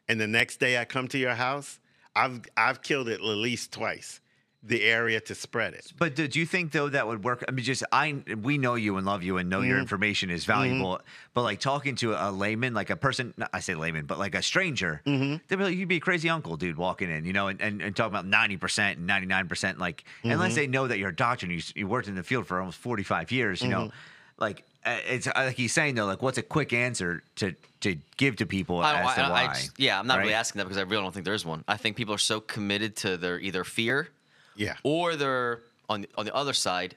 [0.09, 1.79] and the next day I come to your house,
[2.15, 4.21] I've I've killed it at least twice.
[4.63, 5.93] The area to spread it.
[5.97, 7.45] But do, do you think though that would work?
[7.47, 9.83] I mean, just I we know you and love you and know your mm-hmm.
[9.83, 10.53] information is mm-hmm.
[10.53, 11.01] valuable.
[11.35, 14.35] But like talking to a layman, like a person, not, I say layman, but like
[14.35, 15.37] a stranger, mm-hmm.
[15.47, 17.81] they'd be like, you'd be a crazy uncle, dude, walking in, you know, and, and,
[17.81, 19.79] and talking about ninety percent and ninety nine percent.
[19.79, 22.49] Like unless they know that you're a doctor and you, you worked in the field
[22.49, 23.93] for almost forty five years, you know,
[24.39, 27.97] like uh, it's uh, like he's saying though, like what's a quick answer to to
[28.17, 29.55] give to people I, as to I- I why?
[29.55, 31.65] just- yeah, I'm not really asking that because I really don't think there is one.
[31.69, 34.09] I think people are so committed to their either fear
[34.57, 34.77] Yeah.
[34.83, 36.97] or they're on the, on the other side.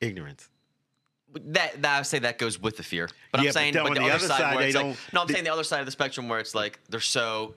[0.00, 0.48] Ignorance.
[1.32, 3.74] That, that I would say that goes with the fear, but Yeah, I'm but saying
[3.74, 5.44] then but the, the other other side, side, where it's like no, I'm they- saying
[5.44, 7.54] the other side of the spectrum where it's like they're so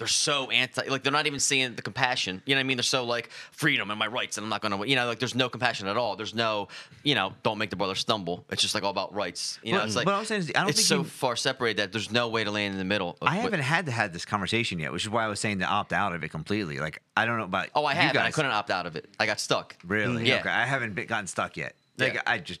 [0.00, 2.42] they're so anti like they're not even seeing the compassion.
[2.46, 2.76] You know what I mean?
[2.78, 5.34] They're so like freedom and my rights and I'm not gonna you know like there's
[5.34, 6.16] no compassion at all.
[6.16, 6.68] There's no
[7.04, 8.44] you know don't make the brother stumble.
[8.50, 9.60] It's just like all about rights.
[9.62, 11.04] You know, But- it's like but I'm saying is, I don't it's think so you-
[11.04, 13.18] far separated that there's no way to land in the middle.
[13.20, 15.58] of I haven't had to have this conversation yet, which is why I was saying
[15.58, 16.78] to opt out of it completely.
[16.78, 18.16] Like I don't know about Oh, I have.
[18.16, 19.08] I couldn't opt out of it.
[19.20, 19.76] I got stuck.
[19.86, 20.26] Really?
[20.28, 20.40] Yeah.
[20.40, 20.48] Okay.
[20.48, 21.74] I haven't been, gotten stuck yet.
[21.98, 22.22] Like Yeah.
[22.26, 22.60] I just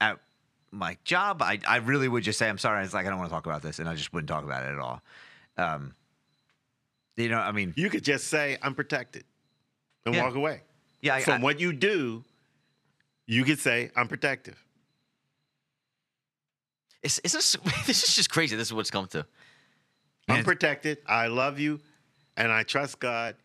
[0.00, 0.18] at
[0.72, 2.84] my job, I I really would just say I'm sorry.
[2.84, 4.64] It's like I don't want to talk about this, and I just wouldn't talk about
[4.64, 5.00] it at all.
[5.56, 5.94] Um,
[7.16, 9.24] you know, I mean, You could just say, I'm protected
[10.04, 10.24] and Yeah.
[10.24, 10.62] walk away.
[11.00, 12.24] yeah, I, From I, what you do,
[13.26, 14.62] you could say, I'm protective.
[17.02, 18.56] It's, it's just, this is just crazy.
[18.56, 19.26] This is what it's come to.
[20.28, 20.98] I'm protected.
[21.06, 21.80] I love you
[22.36, 23.36] and I trust God.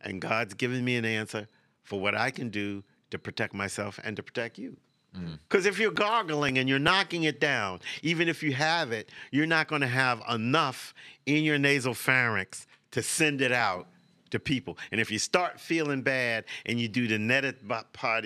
[0.00, 1.48] And God's given me an answer
[1.82, 4.76] for what I can do to protect myself and to protect you.
[5.16, 5.40] Mm.
[5.48, 9.46] Because if you're gargling and you're knocking it down, even if you have it, you're
[9.46, 10.94] not going to have enough
[11.26, 13.86] in your nasal pharynx to send it out
[14.30, 14.76] to people.
[14.92, 17.54] And if you start feeling bad and you do the neti
[17.92, 18.24] pot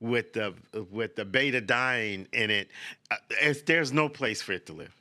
[0.00, 0.54] with the
[0.90, 2.70] with the betadine in it,
[3.10, 4.94] uh, it's, there's no place for it to live.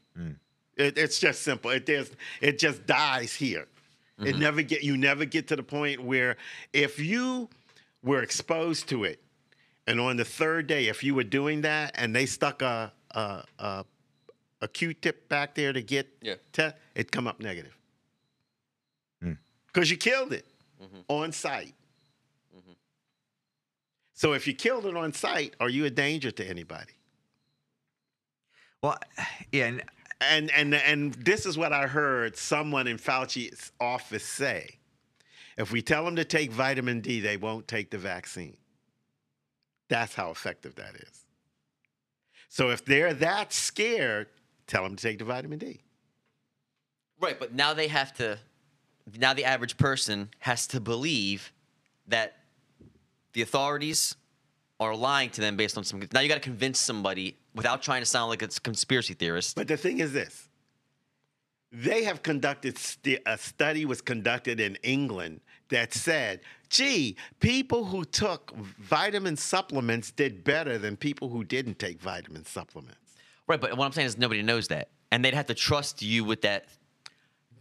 [0.75, 1.71] It, it's just simple.
[1.71, 2.11] It there's,
[2.41, 3.65] it just dies here.
[4.19, 6.37] It never get you never get to the point where
[6.73, 7.49] if you
[8.01, 9.21] were exposed to it,
[9.85, 13.43] and on the third day, if you were doing that and they stuck a a
[13.59, 13.85] a,
[14.61, 16.35] a Q-tip back there to get Yeah.
[16.51, 17.76] te- it come up negative
[19.77, 20.43] because you killed it
[20.81, 21.01] mm-hmm.
[21.07, 21.75] on site.
[22.51, 22.71] Mm-hmm.
[24.15, 26.93] So if you killed it on site, are you a danger to anybody?
[28.81, 28.97] well,
[29.51, 29.83] yeah, and
[30.19, 34.79] And and and this is what I heard someone in Fauci's office say.
[35.59, 38.57] If we tell them to take vitamin D, they won't take the vaccine.
[39.89, 41.25] That's how effective that is.
[42.49, 44.29] So if they're that scared,
[44.65, 45.81] tell them to take the vitamin D.
[47.19, 48.39] Right, but now they have to.
[49.15, 51.53] Now the average person has to believe
[52.07, 52.37] that
[53.33, 54.15] the authorities
[54.79, 56.01] are lying to them based on some.
[56.13, 59.55] Now you got to convince somebody without trying to sound like a conspiracy theorist.
[59.55, 60.47] But the thing is this.
[61.71, 66.39] They have conducted st- a study was conducted in England that said,
[66.69, 72.99] "Gee, people who took vitamin supplements did better than people who didn't take vitamin supplements."
[73.47, 76.23] right, but what I'm saying is nobody knows that, and they'd have to trust you
[76.23, 76.65] with that.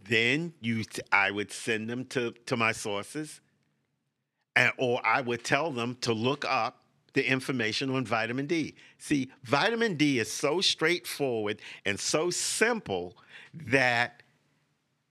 [0.09, 3.41] Then you I would send them to to my sources
[4.55, 8.75] and or I would tell them to look up the information on vitamin D.
[8.97, 13.15] See, vitamin D is so straightforward and so simple
[13.53, 14.23] that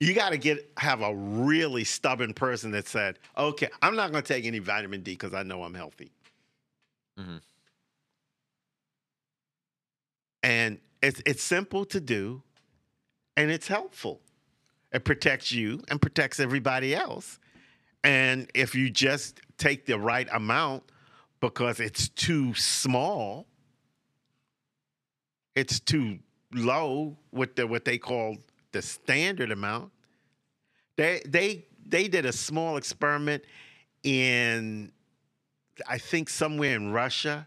[0.01, 4.23] you got to get have a really stubborn person that said, "Okay, I'm not going
[4.23, 6.11] to take any vitamin D because I know I'm healthy."
[7.19, 7.41] Mhm.
[10.43, 12.43] And it's it's simple to do,
[13.37, 14.21] and it's helpful.
[14.97, 17.39] It protects you and protects everybody else.
[18.03, 20.85] And if you just take the right amount
[21.39, 23.47] because it's too small,
[25.55, 26.19] it's too
[26.51, 28.39] low with the what they call
[28.73, 29.93] the standard amount.
[30.97, 33.45] They they they did a small experiment
[34.03, 34.93] in
[35.87, 37.47] I think somewhere in Russia.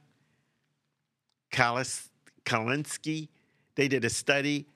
[1.51, 2.09] Kalis,
[2.45, 3.29] Kalinsky,
[3.73, 4.67] they did a study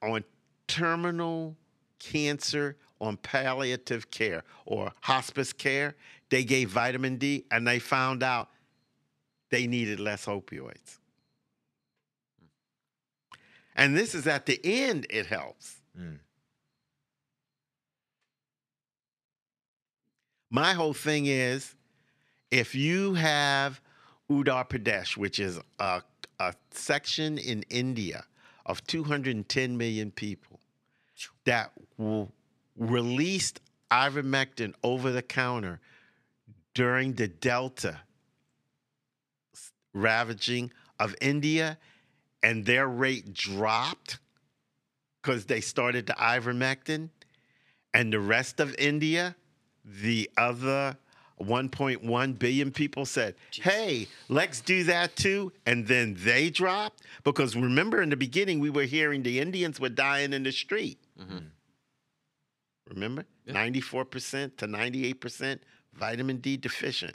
[0.00, 0.22] on
[0.68, 1.56] terminal
[2.00, 5.94] cancer on palliative care or hospice care.
[6.30, 8.48] They gave vitamin D and they found out
[9.50, 10.98] they needed less opioids.
[13.76, 15.76] And this is at the end, it helps.
[15.98, 16.18] Mm.
[20.50, 21.74] My whole thing is
[22.50, 23.80] if you have
[24.28, 26.02] Uttar Pradesh, which is a,
[26.38, 28.24] a section in India
[28.66, 30.60] of 210 million people
[31.44, 31.72] that
[32.76, 33.60] released
[33.90, 35.80] ivermectin over the counter
[36.74, 38.00] during the Delta
[39.92, 41.78] ravaging of India,
[42.42, 44.18] and their rate dropped
[45.20, 47.10] because they started the ivermectin,
[47.92, 49.34] and the rest of India,
[49.84, 50.96] the other
[51.40, 58.00] 1.1 billion people said, "Hey, let's do that too," and then they dropped because remember
[58.02, 60.98] in the beginning we were hearing the Indians were dying in the street.
[61.18, 61.38] Mm-hmm.
[62.90, 65.58] Remember, 94% to 98%
[65.94, 67.14] vitamin D deficient.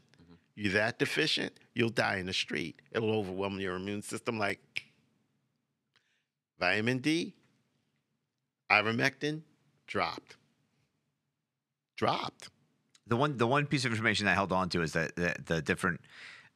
[0.56, 2.82] You're that deficient, you'll die in the street.
[2.94, 4.86] It'll overwhelm your immune system like
[6.60, 7.34] vitamin D,
[8.72, 9.42] ivermectin,
[9.88, 10.38] dropped.
[11.98, 12.50] Dropped.
[13.08, 15.62] The one the one piece of information I held on to is that the, the
[15.62, 16.02] different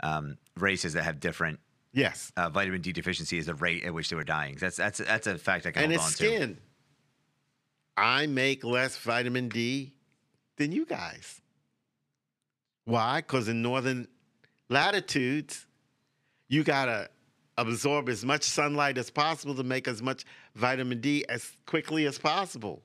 [0.01, 1.59] um, races that have different
[1.91, 2.31] Yes.
[2.37, 4.57] uh, vitamin D deficiency is the rate at which they were dying.
[4.59, 6.25] That's that's that's a fact I can and hold on to.
[6.25, 6.57] And it's skin.
[7.99, 9.93] I make less vitamin D
[10.57, 11.41] than you guys.
[12.85, 13.17] Why?
[13.17, 14.07] Because in northern
[14.69, 15.67] latitudes,
[16.47, 17.09] you gotta
[17.57, 20.23] absorb as much sunlight as possible to make as much
[20.55, 22.81] vitamin D as quickly as possible.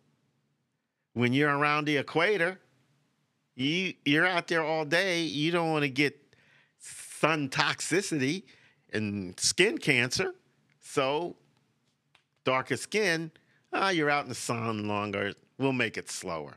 [1.13, 2.59] When you're around the equator,
[3.55, 5.23] you you're out there all day.
[5.23, 6.19] You don't want to get
[6.81, 8.43] sun toxicity
[8.93, 10.35] and skin cancer.
[10.81, 11.37] So
[12.45, 13.31] darker skin,
[13.75, 15.35] ah, you're out in the sun longer.
[15.59, 16.55] We'll make it slower.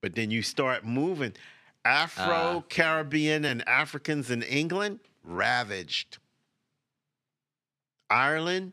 [0.00, 1.34] But then you start moving.
[1.84, 6.18] Afro, Caribbean, and Africans in England ravaged.
[8.08, 8.72] Ireland,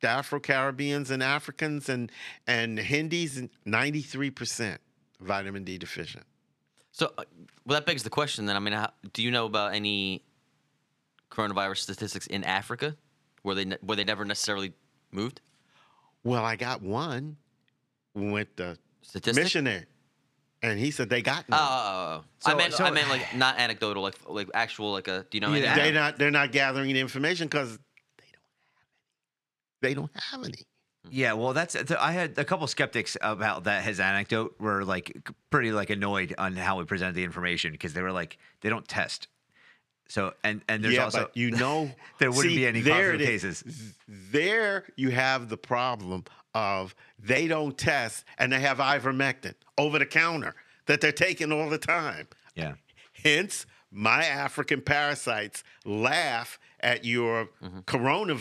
[0.00, 2.10] the Afro Caribbeans and Africans and,
[2.46, 4.78] and Hindis, 93%
[5.20, 6.24] vitamin D deficient.
[6.92, 7.24] So, uh,
[7.64, 8.46] well, that begs the question.
[8.46, 10.24] Then, I mean, how, do you know about any
[11.30, 12.96] coronavirus statistics in Africa
[13.42, 14.72] where they where they never necessarily
[15.12, 15.40] moved?
[16.24, 17.36] Well, I got one
[18.14, 19.42] with the Statistic?
[19.44, 19.86] missionary,
[20.62, 21.60] and he said they got Oh, none.
[21.60, 22.24] oh, oh, oh.
[22.46, 25.24] I So- meant so- I meant like not anecdotal, like like actual, like a.
[25.30, 25.52] Do you know?
[25.54, 27.78] Yeah, any- they not they're not gathering the information because
[28.18, 29.88] they don't have any.
[29.88, 30.64] They don't have any.
[31.10, 33.82] Yeah, well, that's I had a couple skeptics about that.
[33.84, 35.16] His anecdote were like
[35.50, 38.86] pretty like annoyed on how we presented the information because they were like they don't
[38.86, 39.28] test.
[40.08, 43.12] So and and there's yeah, also but you know there wouldn't see, be any there
[43.12, 43.42] positive it is.
[43.42, 43.94] cases.
[44.08, 46.24] There you have the problem
[46.54, 50.54] of they don't test and they have ivermectin over the counter
[50.86, 52.26] that they're taking all the time.
[52.54, 52.74] Yeah.
[53.12, 57.80] Hence, my African parasites laugh at your mm-hmm.
[57.80, 58.38] corona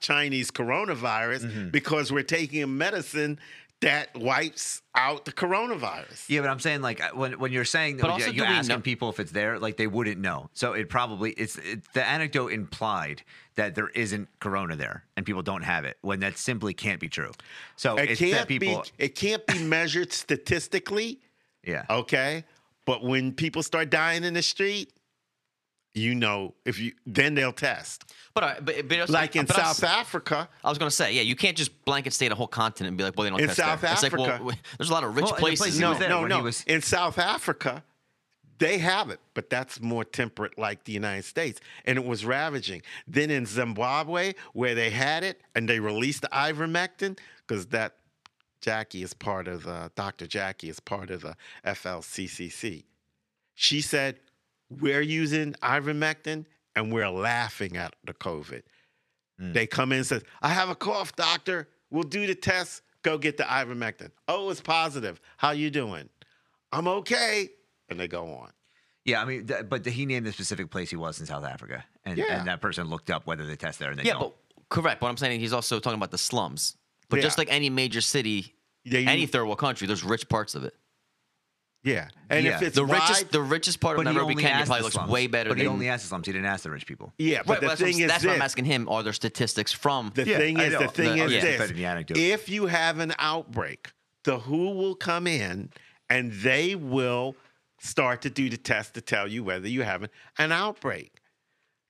[0.00, 1.68] Chinese coronavirus mm-hmm.
[1.70, 3.38] because we're taking a medicine
[3.82, 6.28] that wipes out the coronavirus.
[6.28, 8.76] Yeah, but I'm saying like uh, when when you're saying that you- also, you're asking
[8.76, 10.50] know- people if it's there, like they wouldn't know.
[10.54, 13.22] So it probably it's it, the anecdote implied
[13.56, 17.08] that there isn't corona there and people don't have it when that simply can't be
[17.08, 17.32] true.
[17.76, 18.82] So It it's can't people.
[18.98, 21.20] be it can't be measured statistically.
[21.64, 21.84] yeah.
[21.90, 22.44] Okay.
[22.84, 24.92] But when people start dying in the street,
[25.94, 28.04] you know, if you then they'll test.
[28.34, 30.90] But, uh, but, but also, Like in but I was- South Africa, I was gonna
[30.90, 33.30] say, yeah, you can't just blanket state a whole continent and be like, well, they
[33.30, 33.92] don't In test South there.
[33.92, 35.60] It's like, well, Africa- there's a lot of rich Well, in places.
[35.60, 36.36] places he no, was there no, no.
[36.38, 37.84] he was- In South Africa,
[38.58, 41.60] they have it, but that's more temperate like the United States.
[41.84, 42.82] And it was ravaging.
[43.06, 47.96] Then in Zimbabwe, where they had it and they released the ivermectin, because that
[48.60, 50.26] Jackie is part of the Dr.
[50.28, 51.36] Jackie is part of the
[51.66, 52.84] FLCCC.
[53.54, 54.20] She said,
[54.80, 56.46] We're using ivermectin
[56.76, 58.62] and we're laughing at the COVID.
[59.40, 59.52] Mm.
[59.54, 61.68] They come in and says, I have a cough, doctor.
[61.90, 62.82] We'll do the test.
[63.02, 64.10] Go get the ivermectin.
[64.28, 65.20] Oh, it's positive.
[65.36, 66.08] How you doing?
[66.72, 67.48] I'm okay.
[67.88, 68.50] And they go on.
[69.04, 71.84] Yeah, I mean, th- but he named the specific place he was in South Africa,
[72.04, 72.38] and, Yeah.
[72.38, 74.20] and that person looked up whether they test there and they yeah, don't.
[74.20, 75.02] but correct.
[75.02, 76.76] What I'm saying, he's also talking about the slums.
[77.08, 78.54] But just like any major city,
[78.86, 80.74] They any third world country, there's rich parts of it.
[81.84, 82.08] Yeah.
[82.30, 82.56] And Yeah.
[82.56, 84.82] if it's The wide, richest, the richest part of But he Nairobi, only Kenya, probably
[84.82, 85.10] looks slums.
[85.10, 86.26] way better But he only asked the slums.
[86.26, 87.12] He didn't ask the rich people.
[87.18, 88.28] yeah, but right, the that's, what, thing is that's this.
[88.28, 88.88] what I'm asking him.
[88.88, 90.12] Are there statistics from?
[90.14, 91.40] The Yeah, thing is, the thing The- is yeah.
[91.40, 91.70] this:
[92.08, 93.90] the if you have an outbreak,
[94.22, 95.70] the WHO will come in
[96.08, 97.34] and they will
[97.80, 101.14] start to do the test to tell you whether you have an, an outbreak.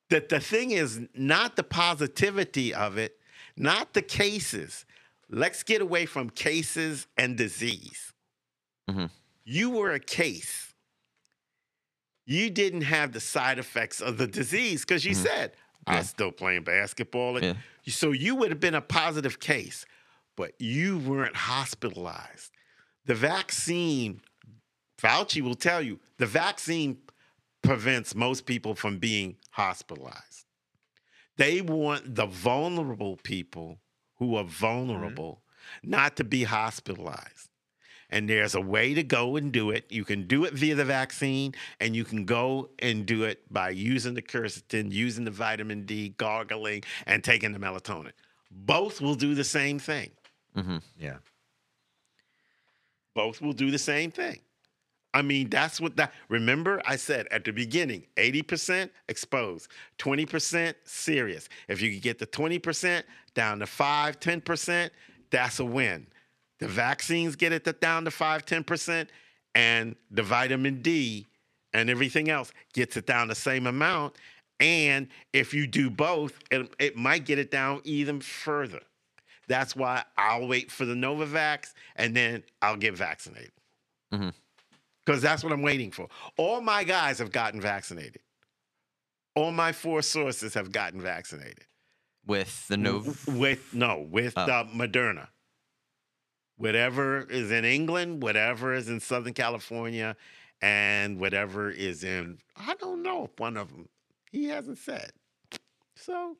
[0.08, 3.18] That the thing is not the positivity of it,
[3.58, 4.86] not the cases.
[5.28, 8.12] Let's get away from cases and disease.
[8.90, 9.10] Mhm.
[9.44, 10.74] You were a case.
[12.24, 15.24] You didn't have the side effects of the disease because you mm-hmm.
[15.24, 15.52] said,
[15.86, 17.42] I was still playing basketball.
[17.42, 17.54] Yeah.
[17.88, 19.84] So you would have been a positive case,
[20.36, 22.52] but you weren't hospitalized.
[23.06, 24.20] The vaccine,
[24.98, 26.98] Fauci will tell you, the vaccine
[27.62, 30.46] prevents most people from being hospitalized.
[31.36, 33.78] They want the vulnerable people
[34.18, 34.52] who are mm-hmm.
[34.52, 35.42] vulnerable
[35.82, 37.48] not to be hospitalized.
[38.12, 39.86] And there's a way to go and do it.
[39.90, 43.70] You can do it via the vaccine, and you can go and do it by
[43.70, 48.12] using the quercetin, using the vitamin D, gargling, and taking the melatonin.
[48.50, 50.10] Both will do the same thing.
[50.56, 50.76] Mm-hmm.
[51.00, 51.16] Yeah.
[53.14, 54.40] Both will do the same thing.
[55.14, 56.12] I mean, that's what that.
[56.28, 59.68] Remember, I said at the beginning 80% exposed,
[59.98, 61.48] 20% serious.
[61.68, 63.02] If you can get the 20%
[63.34, 64.90] down to 5, 10%,
[65.30, 66.06] that's a win.
[66.62, 69.08] The vaccines get it to down to 5, 10%,
[69.54, 71.26] and the vitamin D
[71.74, 74.14] and everything else gets it down the same amount.
[74.60, 78.80] And if you do both, it, it might get it down even further.
[79.48, 83.50] That's why I'll wait for the Novavax and then I'll get vaccinated
[85.04, 86.06] because that's what I'm waiting for.
[86.36, 88.20] All my guys have gotten vaccinated.
[89.34, 91.64] All my four sources have gotten vaccinated.
[92.24, 92.98] With the no.
[93.02, 94.42] W- with no, with Oh.
[94.42, 95.26] uh, Moderna.
[96.62, 100.16] Whatever is in England, whatever is in Southern California,
[100.60, 103.88] and whatever is in I don't know if one of them
[104.30, 105.10] he hasn't said.
[105.96, 106.36] So,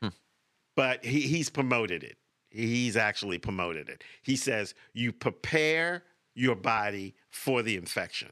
[0.00, 0.08] hmm.
[0.74, 2.16] but he, he's promoted it.
[2.48, 4.02] He's actually promoted it.
[4.22, 6.02] He says you prepare
[6.34, 8.30] your body for the infection.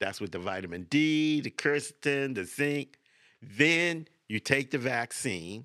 [0.00, 2.98] That's with the vitamin D, the quercetin, the zinc.
[3.40, 5.64] Then you take the vaccine,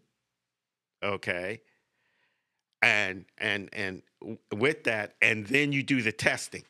[1.04, 1.60] okay,
[2.82, 4.02] and and and
[4.56, 6.64] with that, and then you do the testing.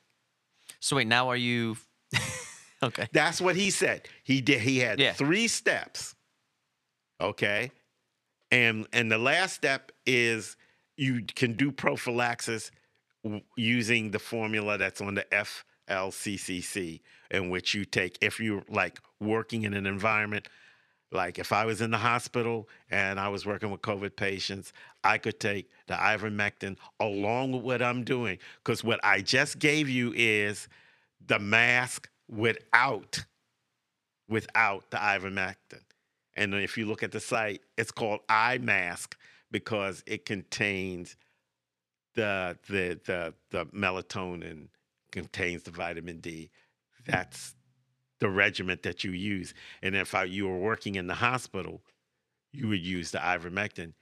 [0.80, 1.78] So wait, now are you?
[2.84, 3.08] okay.
[3.12, 4.08] That's what he said.
[4.24, 4.62] He did.
[4.62, 5.14] He had Yeah.
[5.14, 6.16] three steps.
[7.22, 7.72] Okay,
[8.52, 10.56] and and the last step is
[10.96, 12.72] you can do prophylaxis
[13.58, 15.26] using the formula that's on the
[15.90, 20.48] FLCCC, in which you take if you're like working in an environment.
[21.12, 24.74] Like if I was in the hospital and I was working with COVID patients,
[25.04, 28.38] I could take the ivermectin along with what I'm doing.
[28.64, 30.68] Because what I just gave you is
[31.26, 33.26] the mask without
[34.28, 35.82] without the ivermectin.
[36.36, 39.18] And if you look at the site, it's called I-MASK
[39.52, 41.16] because it contains
[42.16, 44.68] the the the the melatonin,
[45.12, 46.52] contains the vitamin D.
[47.06, 47.56] That's
[48.20, 49.54] the regiment that you use.
[49.82, 51.82] And if I, you were working in the hospital,
[52.52, 53.94] you would use the ivermectin,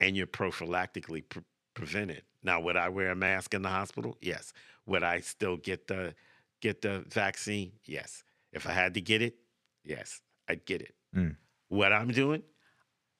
[0.00, 1.42] and you're prophylactically pre-
[1.74, 2.24] prevent it.
[2.42, 4.16] Now, would I wear a mask in the hospital?
[4.20, 4.52] Yes.
[4.86, 6.14] Would I still get the
[6.60, 7.72] get the vaccine?
[7.84, 8.24] Yes.
[8.52, 9.36] If I had to get it,
[9.84, 10.94] yes, I'd get it.
[11.14, 11.36] Mm.
[11.68, 12.42] What I'm doing,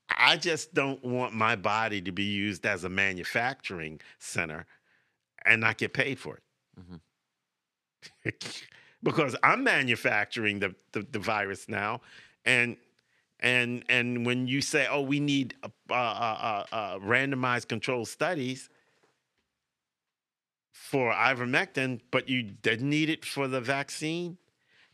[0.09, 4.67] I just don't want my body to be used as a manufacturing center
[5.45, 6.43] and not get paid for it.
[9.03, 12.01] because I'm manufacturing the, the, the virus now.
[12.45, 12.77] And
[13.41, 18.69] and and when you say, oh, we need uh, uh, uh, uh, randomized controlled studies
[20.73, 24.39] for ivermectin, but you didn't need it for the vaccine,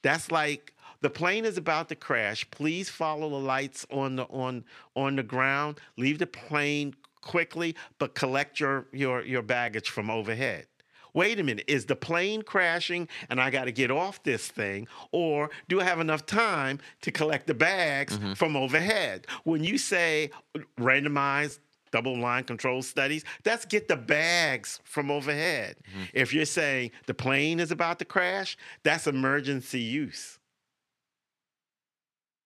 [0.02, 2.48] that's like the plane is about to crash.
[2.51, 4.64] Please follow the lights on the on
[4.97, 5.81] on the ground.
[5.97, 10.66] Leave the plane quickly, but collect your your your baggage from overhead.
[11.15, 14.89] Wait a minute, is the plane crashing and I got to get off this thing?
[15.12, 18.35] Or do I have enough time to collect the bags mm-hmm.
[18.35, 19.27] from overhead?
[19.45, 20.31] When you say
[20.78, 21.61] randomized
[21.93, 25.77] double blind control studies, that's get the bags from overhead.
[25.89, 26.05] Mm-hmm.
[26.12, 30.41] If you're saying the plane is about to crash, that's emergency use.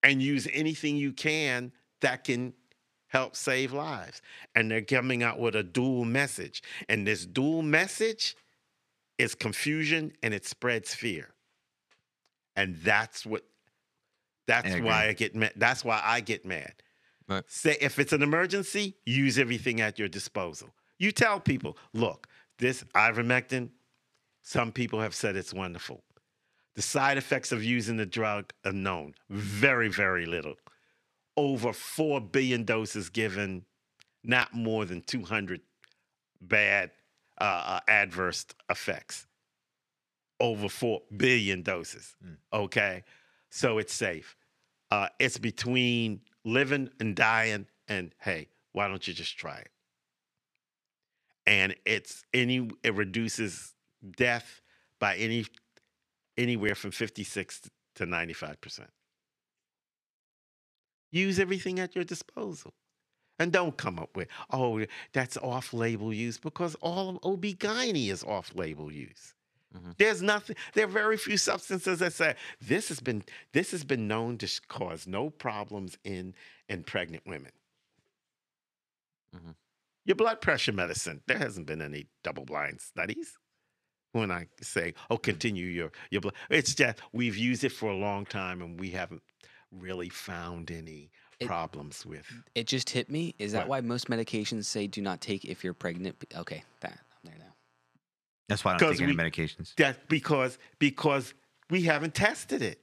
[0.02, 1.72] And use anything you can
[2.02, 2.52] that can
[3.08, 4.20] help save lives.
[4.54, 6.62] And they're coming out with a dual message.
[6.88, 8.36] And this dual message
[9.18, 11.28] is confusion and it spreads fear.
[12.56, 13.44] And that's what
[14.46, 15.08] that's I why.
[15.08, 15.52] I get mad.
[15.56, 16.72] That's why I get mad.
[17.28, 17.44] Right.
[17.46, 20.70] Say if it's an emergency, use everything at your disposal.
[20.98, 22.26] You tell people, look,
[22.58, 23.68] this ivermectin,
[24.42, 26.02] some people have said it's wonderful.
[26.74, 29.14] The side effects of using the drug are known.
[29.28, 30.54] Very, very little.
[31.36, 33.64] Over 4 billion doses given,
[34.24, 35.60] not more than 200
[36.40, 36.90] bad
[37.40, 39.26] uh, uh, adverse effects.
[40.40, 42.14] Over 4 billion doses.
[42.52, 43.02] Okay.
[43.50, 44.36] So it's safe.
[44.90, 49.70] Uh, it's between living and dying, and hey, why don't you just try it?
[51.46, 53.74] And it's any it reduces
[54.16, 54.60] death
[54.98, 55.46] by any
[56.36, 57.62] anywhere from 56
[57.96, 58.90] to 95 percent.
[61.10, 62.74] Use everything at your disposal.
[63.38, 68.24] And don't come up with, oh, that's off label use because all of OB-GYN is
[68.24, 69.34] off label use.
[69.98, 74.08] There's nothing, there are very few substances that say this has been this has been
[74.08, 76.34] known to cause no problems in
[76.68, 77.52] in pregnant women.
[79.34, 79.54] Mhm.
[80.04, 83.38] Your blood pressure medicine, there hasn't been any double blind studies.
[84.12, 87.96] when I say, "Oh, continue your your blood." It's just we've used it for a
[87.96, 89.22] long time and we haven't
[89.70, 91.10] really found any
[91.40, 92.26] It- problems with.
[92.54, 93.34] It just hit me.
[93.38, 93.82] Is that What?
[93.82, 96.16] why most medications say do not take if you're pregnant?
[96.34, 97.54] Okay, that I'm there now.
[98.48, 99.74] That's why I don't 'Cause take any medications.
[99.76, 101.34] That's because because
[101.70, 102.82] we haven't tested it.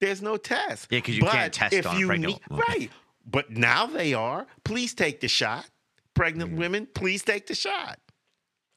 [0.00, 0.88] There's no test.
[0.90, 2.64] Yeah, because you can't test if on a you pregnant need- woman.
[2.68, 2.90] right.
[3.24, 4.46] But now they are.
[4.64, 5.68] Please take the shot.
[6.14, 6.56] Pregnant Mm.
[6.58, 8.00] women, please take the shot.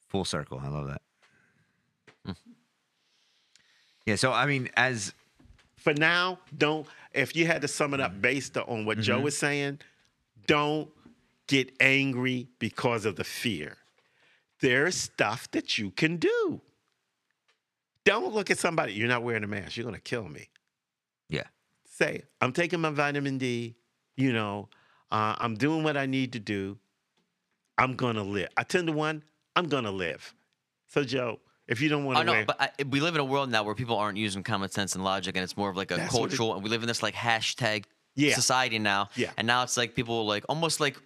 [0.10, 0.60] Full circle.
[0.60, 1.02] I love that.
[4.06, 4.16] Yeah.
[4.18, 5.14] So I mean, as
[5.78, 6.88] For now, don't.
[7.16, 9.80] If you had to sum it up based on what Joe was saying,
[10.48, 10.90] don't
[11.48, 13.78] get angry because of the fear.
[14.60, 16.62] There's stuff that you can do.
[18.04, 18.94] Don't look at somebody.
[18.94, 19.78] You're not wearing a mask.
[19.78, 20.50] You're to kill me.
[21.30, 21.48] yeah,
[21.86, 23.76] say, I'm taking my vitamin D,
[24.16, 24.70] you know,
[25.12, 26.78] uh, I'm doing what I need to do.
[27.78, 28.50] I'm to live.
[28.58, 29.24] I 10 to 1,
[29.56, 30.34] I'm to live.
[30.88, 33.00] So, Joe, if you don't want to oh, I to know, wear, but I, we
[33.02, 35.58] live in a world now where people aren't using common sense and logic, and it's
[35.58, 36.54] more of like a That's what it- cultural.
[36.56, 37.86] and we live in this like hashtag
[38.16, 38.36] Yeah.
[38.36, 39.10] society now.
[39.16, 39.32] Yeah.
[39.38, 40.98] And now it's like people like almost like,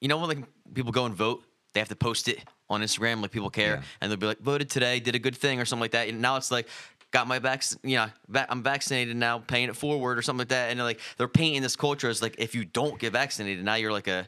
[0.00, 1.42] you know, when like people go and vote,
[1.74, 2.38] they have to post it
[2.70, 3.82] on Instagram, like people care, Yeah.
[4.00, 6.08] and they'll be like, voted today, did a good thing or something like that.
[6.08, 6.68] And now it's like.
[7.12, 8.08] Got my vac, you know,
[8.50, 11.62] I'm vaccinated now, paying it forward or something like that, and they're like they're painting
[11.62, 14.26] this culture as like if you don't get vaccinated, now you're like a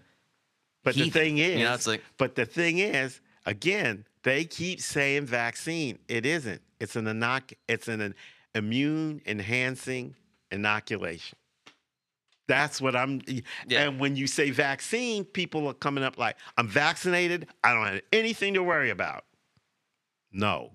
[0.85, 4.81] but the thing is, You know, it's like- but the thing is, again, they keep
[4.81, 5.99] saying vaccine.
[6.09, 6.63] It isn't.
[6.81, 8.15] It's an inoc- It's an
[8.55, 10.15] immune enhancing
[10.51, 11.39] inoculation.
[12.47, 13.21] That's what I'm.
[13.67, 13.83] Yeah.
[13.83, 17.47] And when you say vaccine, people are coming up like, I'm vaccinated.
[17.63, 19.25] I don't have anything to worry about.
[20.33, 20.73] No.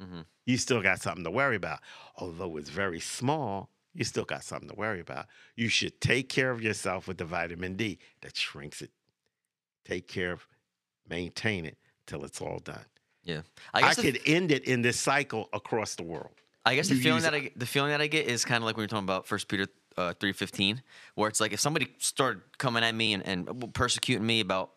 [0.00, 0.24] Mhm.
[0.44, 1.80] You still got something to worry about.
[2.16, 5.26] Although it's very small, you still got something to worry about.
[5.56, 8.92] You should take care of yourself with the vitamin D that shrinks it.
[9.84, 10.46] Take care of,
[11.08, 12.84] maintain it till it's all done.
[13.26, 13.42] Yeah.
[13.74, 16.30] I, the- could end it in this cycle across the world.
[16.64, 18.66] I guess the feeling that I get, the feeling that I get is kind of
[18.66, 19.66] like when you're talking about First Peter
[19.96, 20.82] uh, three fifteen,
[21.14, 24.70] where it's like if somebody started coming at me and, and persecuting me about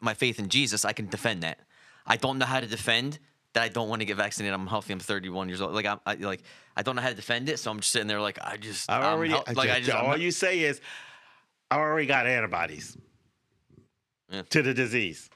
[0.00, 1.58] my faith in Jesus, I can defend that.
[2.06, 3.18] I don't know how to defend
[3.54, 3.62] that.
[3.62, 4.52] I don't want to get vaccinated.
[4.52, 4.92] I'm healthy.
[4.92, 5.72] I'm 31 years old.
[5.72, 6.42] Like I'm I, like
[6.76, 8.90] I don't know how to defend it, so I'm just sitting there like I just
[8.90, 10.80] I already, hel- like I just I'm all you say is,
[11.70, 12.94] I already got antibodies
[14.30, 14.42] Yeah.
[14.50, 15.30] to the disease.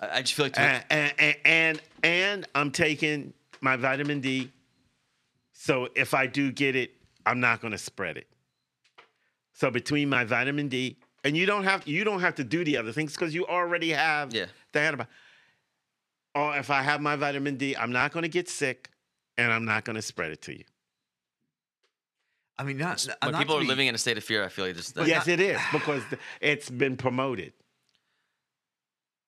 [0.00, 4.50] I I just feel like and, and, and, and and I'm taking my vitamin D.
[5.52, 6.92] So if I do get it,
[7.24, 8.26] I'm not going to spread it.
[9.54, 12.76] So between my vitamin D and you don't have you don't have to do the
[12.76, 14.46] other things because you already have Yeah.
[14.72, 15.08] the antibody.
[16.34, 18.90] Or if I have my vitamin D, I'm not going to get sick,
[19.38, 20.64] and I'm not going to spread it to you.
[22.58, 24.44] I mean, not, when not people to are be- living in a state of fear,
[24.44, 26.02] I feel like just yes, not- it is because
[26.40, 27.52] it's been promoted.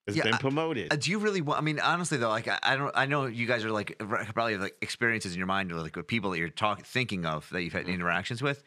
[0.06, 0.92] It's Yeah, been I- promoted.
[0.92, 1.58] Uh, do you really want?
[1.58, 2.92] I mean, honestly though, like I, I don't.
[2.94, 5.96] I know you guys are like probably have like experiences in your mind or like
[5.96, 8.62] with people that you're talking, thinking of that you've had interactions with.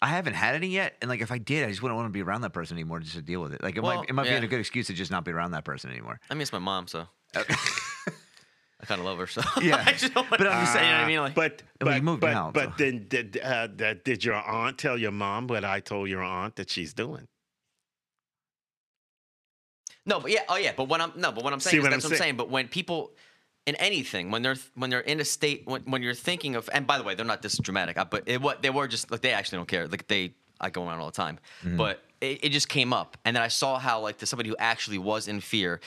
[0.00, 2.12] I haven't had any yet, and like if I did, I just wouldn't want to
[2.12, 3.62] be around that person anymore just to deal with it.
[3.64, 5.50] Like it Well, might, it might be a good excuse to just not be around
[5.52, 6.20] that person anymore.
[6.30, 9.26] I miss my mom, so I kind of love her.
[9.26, 9.82] So Yeah.
[9.84, 11.18] I just don't But I'm just you know what I Uh, mean?
[11.20, 14.78] Like, but but moved but, out, but so- then did uh, that, did your aunt
[14.78, 17.26] tell your mom what I told your aunt that she's doing?
[20.06, 21.82] No, but yeah, oh yeah, but when I'm no, but what I'm saying See is
[21.82, 22.28] what that's I'm what I'm saying?
[22.28, 22.36] saying.
[22.36, 23.10] But when people
[23.66, 26.86] in anything, when they're when they're in a state when, when you're thinking of, and
[26.86, 29.20] by the way, they're not this dramatic, uh, but it, what they were just like
[29.22, 29.88] they actually don't care.
[29.88, 31.38] Like they, I go around all the time,
[31.76, 34.56] but it, it just came up, and then I saw how like to somebody who
[34.58, 35.80] actually was in fear,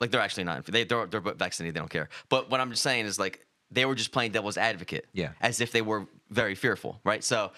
[0.00, 0.72] like they're actually not in fear.
[0.72, 2.08] They they're, they're vaccinated, they don't care.
[2.30, 5.32] But what I'm just saying is like they were just playing devil's advocate, Yeah.
[5.42, 7.22] as if they were very fearful, right?
[7.22, 7.52] So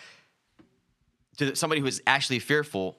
[1.36, 2.97] to somebody who is actually fearful,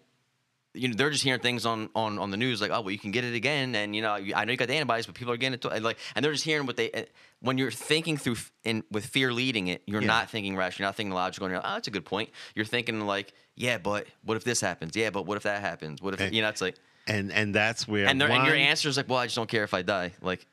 [0.76, 3.00] you know, they're just hearing things on, on, on the news like, oh, well, you
[3.00, 5.16] can get it again, and you know, you- I know you got the antibodies, but
[5.16, 5.70] people are getting it, too.
[5.70, 6.92] and, like, and they're just hearing what they.
[6.92, 7.04] uh,
[7.42, 10.08] When you're thinking through f- in with fear leading it, you're Yeah.
[10.08, 12.30] not thinking rational, you're not thinking logical, and you're like, oh, that's a good point.
[12.56, 14.96] You're thinking like, yeah, but what if this happens?
[14.96, 16.02] Yeah, but what if that happens?
[16.02, 16.50] What if And- you know?
[16.50, 16.76] It's like,
[17.08, 19.50] And and that's where and, their and your answer is like, well, I just don't
[19.50, 20.14] care if I die.
[20.22, 20.46] Like,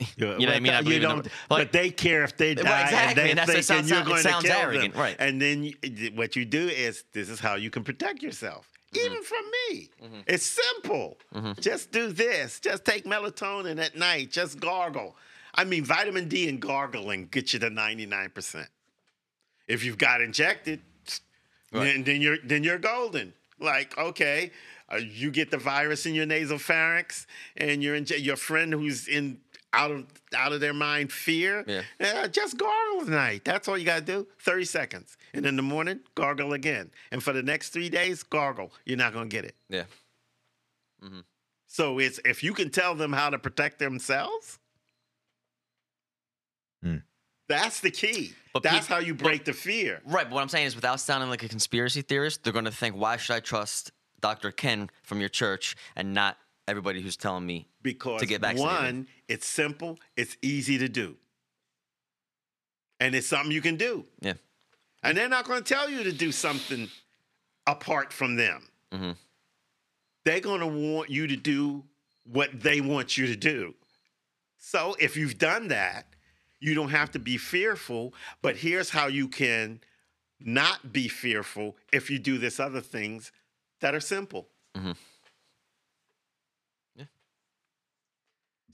[0.16, 0.72] You know what I mean?
[0.72, 3.08] I You believe in the- don't, like- but they care if they die, Well, exactly,
[3.10, 5.00] and they and that's- thinking sounds- you're it going sounds to kill arrogant, them.
[5.02, 5.16] right.
[5.20, 5.74] And then you,
[6.16, 8.68] what you do is this is how you can protect yourself.
[8.96, 9.22] Even mm-hmm.
[9.22, 9.90] from me.
[10.02, 10.20] Mm-hmm.
[10.26, 11.18] It's simple.
[11.34, 11.60] Mm-hmm.
[11.60, 12.60] Just do this.
[12.60, 14.30] Just take melatonin at night.
[14.30, 15.16] Just gargle.
[15.54, 18.68] I mean, vitamin D and gargling get you to ninety nine percent.
[19.68, 20.80] If you've got injected,
[21.72, 21.84] Right.
[21.84, 23.32] then, then you're then you're golden.
[23.58, 24.52] Like okay,
[24.92, 29.08] uh, you get the virus in your nasal pharynx, and your inje- your friend who's
[29.08, 29.40] in
[29.74, 30.04] out of
[30.34, 31.64] out of their mind fear.
[31.66, 31.82] Yeah.
[32.00, 33.44] uh, just gargle at night.
[33.44, 34.26] That's all you gotta do.
[34.40, 36.90] Thirty seconds, and in the morning gargle again.
[37.10, 38.72] And for the next three days, gargle.
[38.86, 39.54] You're not gonna get it.
[39.68, 39.84] yeah,
[41.66, 44.58] So it's if you can tell them how to protect themselves,
[47.46, 48.32] That's the key.
[48.54, 50.00] But That's peop- how you break the fear.
[50.06, 52.70] Right, but what I'm saying is, without sounding like a conspiracy theorist, they're going to
[52.70, 54.50] think, why should I trust Dr.
[54.50, 58.82] Ken from your church and not everybody who's telling me Because to get vaccinated?
[58.82, 61.16] one, it's simple, it's easy to do.
[63.00, 64.04] And it's something you can do.
[64.20, 64.34] Yeah.
[65.02, 66.88] And they're not going to tell you to do something
[67.66, 68.68] apart from them.
[68.92, 69.10] Mm-hmm.
[70.24, 71.84] They're going to want you to do
[72.24, 73.74] what they want you to do.
[74.56, 76.06] So if you've done that,
[76.60, 78.14] you don't have to be fearful.
[78.40, 79.80] But here's how you can
[80.40, 83.32] not be fearful if you do this other things
[83.80, 84.48] that are simple.
[84.74, 84.96] Mhm.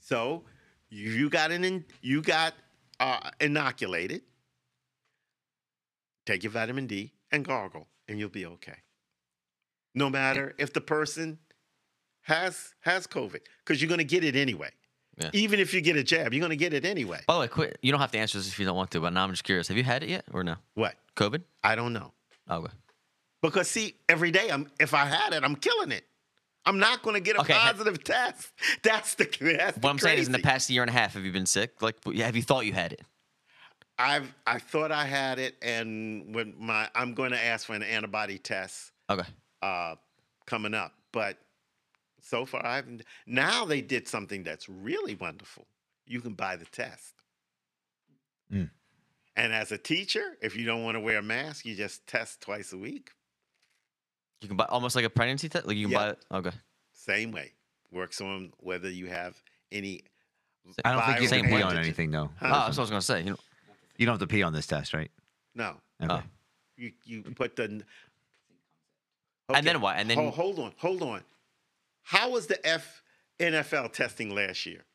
[0.01, 0.43] So
[0.89, 2.53] you got an in, you got
[2.99, 4.23] uh, inoculated.
[6.25, 8.77] Take your vitamin D and gargle, and you'll be okay.
[9.95, 11.39] No matter if the person
[12.23, 14.69] has has COVID, because you're going to get it anyway.
[15.17, 15.29] Yeah.
[15.33, 17.19] Even if you get a jab, you're going to get it anyway.
[17.27, 17.77] By the way, quit.
[17.81, 19.43] You don't have to answer this if you don't want to, but now I'm just
[19.43, 19.67] curious.
[19.67, 20.55] Have you had it yet or no?
[20.73, 20.95] What?
[21.15, 21.43] COVID?
[21.63, 22.13] I don't know.
[22.49, 22.73] Okay.
[23.41, 26.05] Because see, every day I'm if I had it, I'm killing it.
[26.65, 28.51] I'm not going to get a Okay, positive test.
[28.83, 31.13] That's the that's the What I'm saying is, in the past year and a half,
[31.15, 31.81] have you been sick?
[31.81, 33.01] Like, have you thought you had it?
[33.97, 37.83] I've I thought I had it, and when my I'm going to ask for an
[37.83, 39.27] antibody test Okay.
[39.61, 39.95] uh,
[40.45, 41.37] coming up, but
[42.21, 43.03] so far I haven't.
[43.27, 45.67] Now they did something that's really wonderful.
[46.05, 47.15] You can buy the test,
[48.51, 48.69] Mm.
[49.35, 52.41] and as a teacher, if you don't want to wear a mask, you just test
[52.41, 53.11] twice a week.
[54.41, 55.67] You can buy almost like a pregnancy test.
[55.67, 55.97] Like you can Yeah.
[55.97, 56.25] buy it.
[56.31, 56.51] Oh, okay.
[56.93, 57.53] Same way
[57.91, 60.01] works on whether you have any.
[60.85, 62.29] I don't think you can pee on anything though.
[62.39, 62.47] Huh?
[62.47, 63.21] Oh, that's what I was gonna say.
[63.21, 63.37] You know,
[63.97, 65.11] You don't have to pee on this test, right?
[65.53, 66.13] No, Okay.
[66.13, 66.23] Oh.
[66.77, 67.83] you you put the.
[69.53, 69.97] And then what?
[69.97, 71.23] And then- hold, hold on, hold on.
[72.03, 73.03] How was the F
[73.39, 74.85] NFL testing last year?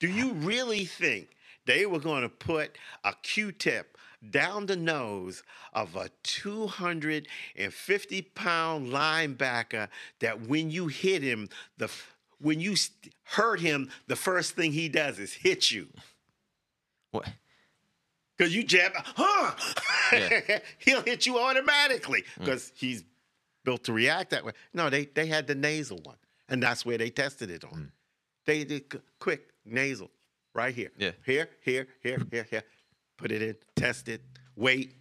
[0.00, 0.46] Do you ah.
[0.46, 1.36] really think
[1.66, 3.96] they were going to put a Q-tip
[4.30, 9.88] down the nose of a 250 pound linebacker
[10.20, 11.90] that when you hit him, the
[12.40, 12.74] when you
[13.24, 15.88] hurt him, the first thing he does is hit you.
[17.10, 17.28] what?
[18.36, 19.52] Because you jab, huh?
[20.12, 20.58] Yeah.
[20.78, 22.40] He'll hit you automatically mm.
[22.40, 23.04] because he's
[23.64, 24.52] built to react that way.
[24.72, 26.16] No, they they had the nasal one,
[26.48, 27.70] and that's where they tested it on.
[27.70, 27.90] Mm.
[28.46, 30.10] They did qu- quick nasal
[30.52, 30.90] right here.
[30.98, 31.12] Yeah.
[31.24, 32.62] Here, here, here, here, here.
[33.16, 34.22] Put it in, test it,
[34.56, 34.94] wait.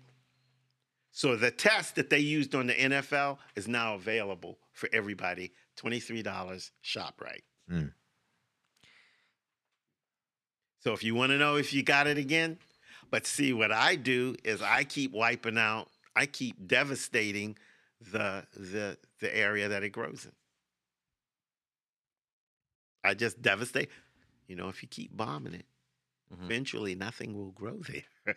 [1.12, 5.52] So the test that they used on the NFL is now available for everybody.
[5.78, 6.24] $23
[6.84, 7.44] ShopRite.
[7.72, 7.92] Mm.
[10.80, 12.58] So if you want to know if you got it again,
[13.10, 17.58] but see what I do is I keep wiping out, I keep devastating
[18.12, 20.32] the the the area that it grows in.
[23.04, 23.90] I just devastate.
[24.48, 25.66] You know, if you keep bombing it,
[26.34, 26.46] Mhm.
[26.46, 28.36] eventually nothing will grow there.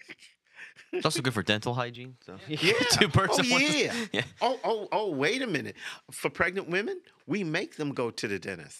[0.92, 2.16] It's also good for dental hygiene.
[2.24, 2.72] So Yeah.
[2.92, 3.94] two birds Oh, with one yeah.
[4.12, 4.22] yeah.
[4.40, 5.76] Oh, oh, oh, wait a minute.
[6.10, 8.78] For pregnant women, we make them go to the dentist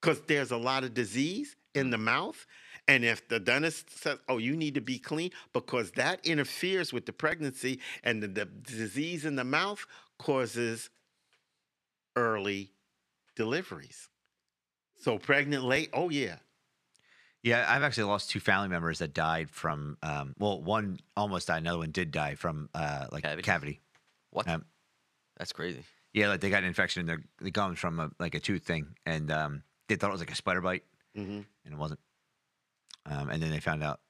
[0.00, 2.46] because there's a lot of disease in the mouth.
[2.86, 7.06] And if the dentist says, oh, you need to be clean, because that interferes with
[7.06, 9.86] the pregnancy and the, the disease in the mouth
[10.18, 10.90] causes
[12.16, 12.72] early
[13.36, 14.08] deliveries.
[15.00, 16.36] So pregnant late, oh, yeah.
[17.44, 19.98] Yeah, I've actually lost two family members that died from.
[20.02, 21.58] Um, well, one almost died.
[21.58, 23.42] Another one did die from uh, like Cavity?
[23.42, 23.80] cavity.
[24.30, 24.48] What?
[24.48, 24.64] Um,
[25.36, 25.84] That's crazy.
[26.14, 28.64] Yeah, like they got an infection in their the gums from a, like a tooth
[28.64, 32.00] thing, and um, they thought it was like a spider bite, hmm and it wasn't.
[33.04, 34.00] Um, and then they found out.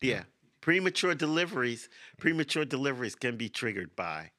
[0.00, 0.22] Yeah.
[0.62, 4.30] Premature deliveries, premature deliveries can be triggered by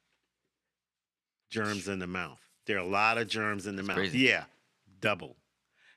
[1.51, 2.39] germs in the mouth.
[2.65, 3.95] There are a lot of germs in the mouth.
[3.97, 4.19] crazy.
[4.19, 4.45] Yeah.
[5.01, 5.35] Double.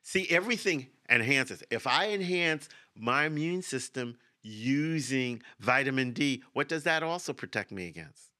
[0.03, 1.63] See, everything enhances.
[1.71, 7.87] If I enhance my immune system using vitamin D, what does that also protect me
[7.87, 8.31] against?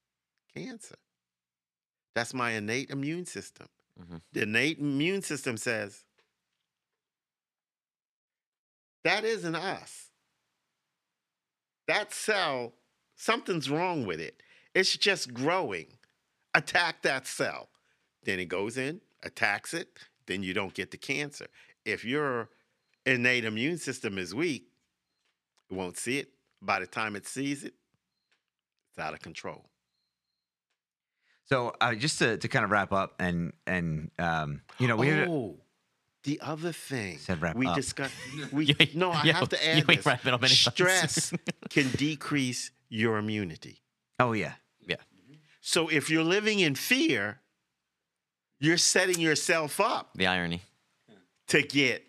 [0.53, 0.95] Cancer.
[2.15, 3.67] That's my innate immune system.
[3.99, 4.21] Mhm.
[4.33, 6.03] The innate immune system says,
[9.03, 10.11] that isn't us.
[11.87, 12.73] That cell,
[13.15, 14.41] something's wrong with it.
[14.73, 15.97] It's just growing.
[16.53, 17.69] Attack that cell.
[18.23, 21.47] Then it goes in, attacks it, then you don't get the cancer.
[21.85, 22.49] If your
[23.05, 24.67] innate immune system is weak,
[25.69, 26.29] it won't see it.
[26.61, 27.73] By the time it sees it,
[28.89, 29.65] it's out of control.
[31.45, 35.07] So uh, just to, to kind of wrap up and and um, you know we
[35.07, 35.57] had a- oh,
[36.23, 37.75] the other thing Said wrap we up.
[37.75, 38.13] discussed.
[38.53, 40.05] We You no, I yo, have to you add ain't this.
[40.05, 40.45] wrapping up.
[40.45, 41.33] Stress
[41.69, 43.81] can decrease your immunity.
[44.19, 44.53] oh yeah
[44.87, 44.95] Yeah.
[45.59, 47.41] So if you're living in fear,
[48.63, 50.61] you're setting yourself up The irony.
[51.47, 52.03] to get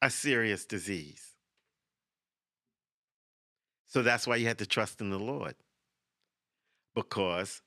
[0.00, 1.26] a serious disease.
[3.88, 5.56] So that's why you had to trust in the Lord.
[6.94, 7.62] Because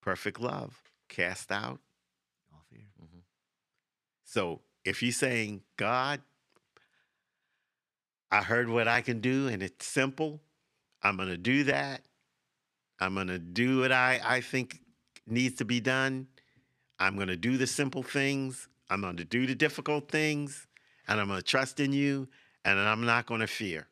[0.00, 1.80] perfect love cast out.
[2.52, 2.86] All fear.
[3.02, 3.18] Mm-hmm.
[4.24, 6.20] So if you're saying, God,
[8.30, 10.40] I heard what I can do and it's simple,
[11.02, 12.02] I'm going to do that.
[13.00, 14.78] I'm going to do what I, I think
[15.26, 16.28] needs to be done.
[16.98, 18.68] I'm going to do the simple things.
[18.90, 20.66] I'm going to do the difficult things.
[21.08, 22.28] And I'm going to trust in you.
[22.64, 23.88] And I'm not going to fear.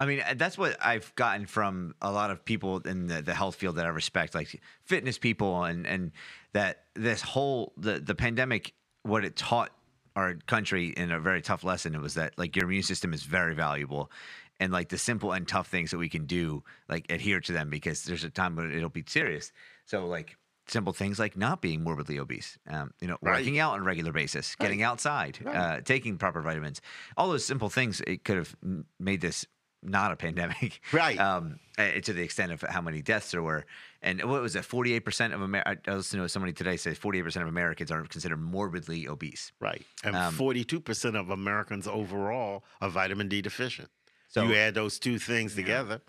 [0.00, 3.34] I mean, uh, that's what I've gotten from a lot of people in the, the
[3.34, 6.12] health field that I respect, like fitness people, and and
[6.54, 9.70] that this whole the the pandemic, what it taught
[10.16, 13.24] our country in a very tough lesson, it was that like your immune system is
[13.24, 14.10] very valuable,
[14.58, 17.68] and like the simple and tough things that we can do, like adhere to them
[17.68, 19.52] because there's a time when it'll be serious.
[19.90, 20.36] So like
[20.68, 23.38] simple things like not being morbidly obese, um, you know, Right.
[23.40, 25.56] working out on a regular basis, getting outside, Right.
[25.56, 26.80] uh, taking proper vitamins,
[27.16, 28.00] all those simple things.
[28.06, 28.54] It could have
[29.00, 29.44] made this
[29.82, 31.18] not a pandemic, Right.
[31.18, 33.64] Um, uh, to the extent of how many deaths there were,
[34.00, 34.64] and what was it?
[34.64, 35.80] Forty-eight percent of America.
[35.90, 39.50] I listened to somebody today say forty-eight percent of Americans are considered morbidly obese.
[39.58, 39.84] Right.
[40.04, 43.90] And Um, 42% of Americans overall are vitamin D deficient.
[44.28, 46.02] So- you add those two things together.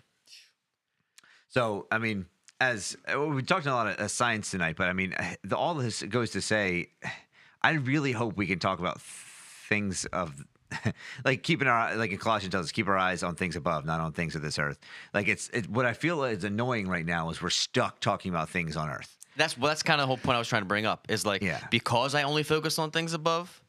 [1.48, 2.26] So, I mean,
[2.62, 6.02] as we talked a lot of uh, science tonight, but I mean, the, all this
[6.02, 6.88] goes to say,
[7.62, 10.44] I really hope we can talk about things of.
[11.26, 14.00] like keeping our like in Colossians tells us keep our eyes on things above, not
[14.00, 14.78] on things of this earth.
[15.12, 18.48] Like it's it, what I feel is annoying right now is we're stuck talking about
[18.48, 19.18] things on earth.
[19.36, 21.08] That's well, that's kind of the whole point I was trying to bring up.
[21.10, 21.60] Is like Yeah.
[21.70, 23.62] because I only focus on things above.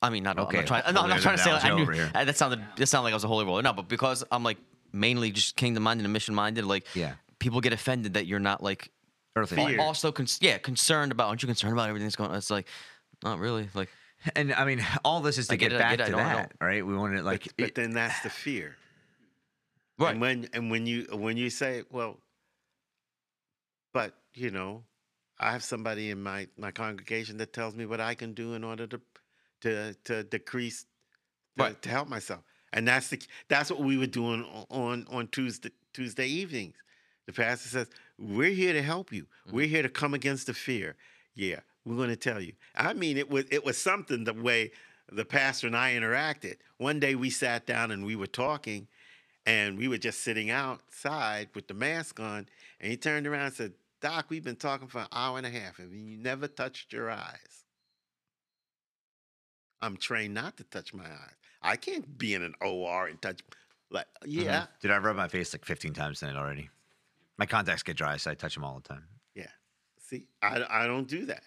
[0.00, 0.38] I mean, not.
[0.38, 0.94] Okay, I'm not trying.
[0.94, 1.52] No, I'm not trying to say.
[1.52, 2.62] Like, I knew, that sounded.
[2.76, 3.62] That sounded like I was a holy roller.
[3.62, 4.58] No, but because I'm like
[4.92, 6.64] mainly just kingdom minded and mission minded.
[6.64, 7.14] Like, Yeah.
[7.44, 8.90] People get offended that you're not like
[9.36, 9.56] Earthly.
[9.66, 9.80] Fear.
[9.80, 11.28] also con- yeah concerned about.
[11.28, 12.30] Aren't you concerned about everything that's going?
[12.30, 12.36] on?
[12.36, 12.66] It's like
[13.22, 13.68] not really.
[13.74, 13.88] Like
[14.36, 16.16] And I mean, all this is to I get get, it, back get to I
[16.16, 16.84] don't- that, right?
[16.86, 18.76] We want to like, but, but then that's the fear.
[19.98, 20.12] right.
[20.12, 22.18] And when and when you when you say, well,
[23.92, 24.82] but you know,
[25.38, 28.64] I have somebody in my my congregation that tells me what I can do in
[28.64, 29.00] order to
[29.62, 30.82] to to decrease
[31.58, 31.82] to, Right.
[31.82, 32.40] to help myself.
[32.72, 36.74] And that's the that's what we were doing on on Tuesday Tuesday evenings.
[37.26, 39.26] The pastor says, "We're here to help you.
[39.50, 39.74] We're mm-hmm.
[39.74, 40.96] here to come against the fear."
[41.34, 42.52] Yeah, we're going to tell you.
[42.76, 44.72] I mean, it was it was something the way
[45.10, 46.56] the pastor and I interacted.
[46.78, 48.88] One day we sat down and we were talking,
[49.46, 52.48] and we were just sitting outside with the mask on,
[52.80, 55.50] and he turned around and said, "Doc, we've been talking for an hour and a
[55.50, 57.64] half, and you never touched your eyes."
[59.82, 61.34] I'm trained not to touch my eyes.
[61.60, 63.40] I can't be in an OR and touch.
[63.90, 64.40] Like, mm-hmm.
[64.40, 66.70] yeah, dude, I rubbed my face like 15 times tonight already.
[67.38, 69.04] My contacts get dry, so I touch them all the time.
[69.34, 69.48] Yeah.
[69.98, 71.42] See, I, I don't do that.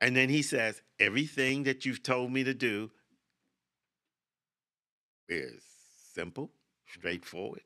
[0.00, 2.90] And then he says, everything that you've told me to do
[5.28, 5.62] is
[6.14, 6.50] simple,
[6.86, 7.62] straightforward.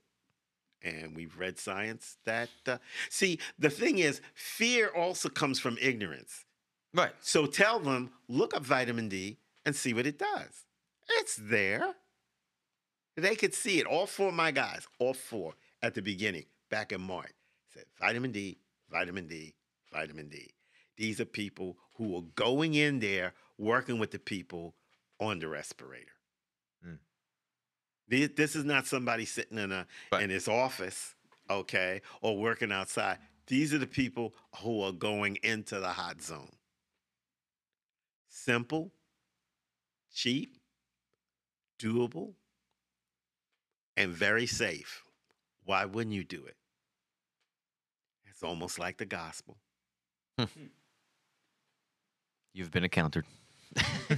[0.82, 6.44] And we've read science that, uh, see, the thing is, fear also comes from ignorance.
[6.94, 7.12] right.
[7.20, 10.64] So tell them, look up vitamin D and see what it does.
[11.08, 11.94] It's there.
[13.16, 13.86] They could see it.
[13.86, 17.30] All four of my guys, all four at the beginning, back in March,
[17.72, 18.58] said vitamin D,
[18.90, 19.54] vitamin D,
[19.92, 20.50] vitamin D.
[20.96, 24.74] These are people who are going in there working with the people
[25.20, 26.16] on the respirator.
[26.84, 26.98] Mm.
[28.08, 30.22] This, this is not somebody sitting in a Right.
[30.22, 31.14] in his office,
[31.50, 33.18] okay, or working outside.
[33.46, 36.56] These are the people who are going into the hot zone.
[38.28, 38.92] Simple,
[40.14, 40.56] cheap,
[41.78, 42.32] doable,
[43.94, 45.02] and very safe.
[45.64, 46.56] Why wouldn't you do it?
[48.42, 49.56] It's almost like the gospel.
[52.52, 53.24] You've been encountered.
[54.10, 54.16] All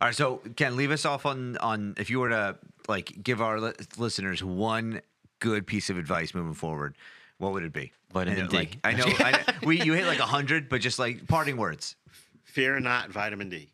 [0.00, 2.56] right, so Ken, leave us off on on if you were to
[2.88, 5.02] like give our li- listeners one
[5.38, 6.96] good piece of advice moving forward,
[7.36, 7.92] what would it be?
[8.10, 8.56] Vitamin And, D.
[8.56, 11.58] Like, I know, I know we you hit like a hundred, but just like parting
[11.58, 11.96] words.
[12.44, 13.68] Fear not vitamin D.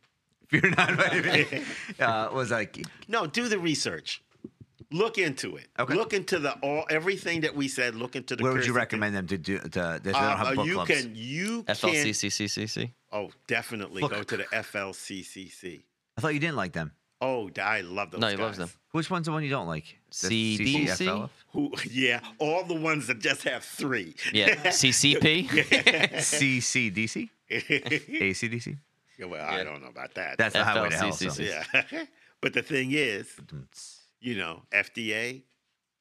[0.48, 1.46] Fear not vitamin.
[1.48, 1.62] D.
[2.02, 4.22] uh, was like No, do the research.
[4.92, 5.66] Look into it.
[5.78, 5.94] Okay.
[5.94, 7.94] Look into the all everything that we said.
[7.96, 8.42] Look into the.
[8.44, 9.58] where would you Kirsten- recommend them to do?
[9.58, 10.90] To, to they don't Uh, have book you clubs.
[10.90, 12.92] can you can FLCCCCC.
[13.12, 14.12] oh definitely Look.
[14.12, 15.82] go to the FLCCC.
[16.16, 16.92] I thought you didn't like them.
[17.20, 18.20] Oh, I love those.
[18.20, 18.42] No, he guys.
[18.42, 18.70] loves them.
[18.92, 19.98] Which one's the one you don't like?
[20.22, 20.86] The CDC?
[20.88, 21.30] CCFL?
[21.52, 21.72] Who?
[21.90, 24.14] Yeah, all the ones that just have three.
[24.32, 24.54] Yeah.
[24.70, 25.48] CCP.
[26.20, 27.28] CCDC?
[27.50, 28.76] ACDC?
[29.18, 30.36] Yeah, well, I don't know about that.
[30.36, 31.12] That's the highway to hell.
[31.12, 31.64] so- yeah.
[32.42, 33.28] but the thing is,
[34.26, 35.44] you know, FDA,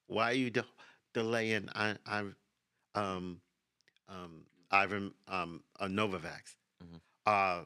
[0.08, 0.66] why are you de-
[1.14, 2.24] delaying I, I,
[2.96, 3.40] um,
[4.10, 6.56] um, Ivan, um, uh, Novavax?
[6.84, 7.00] Mhm.
[7.28, 7.64] Uh,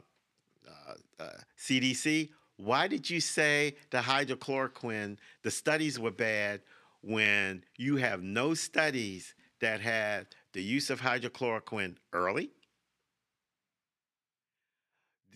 [0.68, 6.62] uh, uh, CDC, why did you say the hydrochloroquine, the studies were bad
[7.02, 12.52] when you have no studies that had the use of hydrochloroquine early,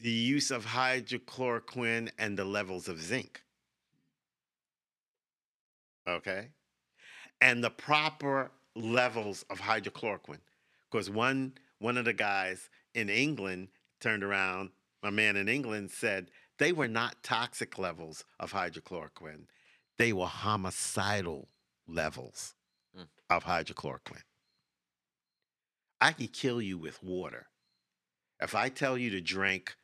[0.02, 3.43] the use of hydrochloroquine and the levels of zinc?
[6.08, 6.50] Okay.
[7.42, 10.40] And the proper levels of hydrochloroquine.
[10.92, 13.68] Because one one of the guys in England
[14.00, 14.70] turned around,
[15.02, 19.46] a man in England said they were not toxic levels of hydrochloroquine.
[19.98, 21.50] They were homicidal
[21.88, 22.56] levels
[22.96, 23.08] Mm.
[23.32, 24.22] of hydrochloroquine.
[26.00, 27.48] I could kill you with water.
[28.40, 29.76] If I tell you to drink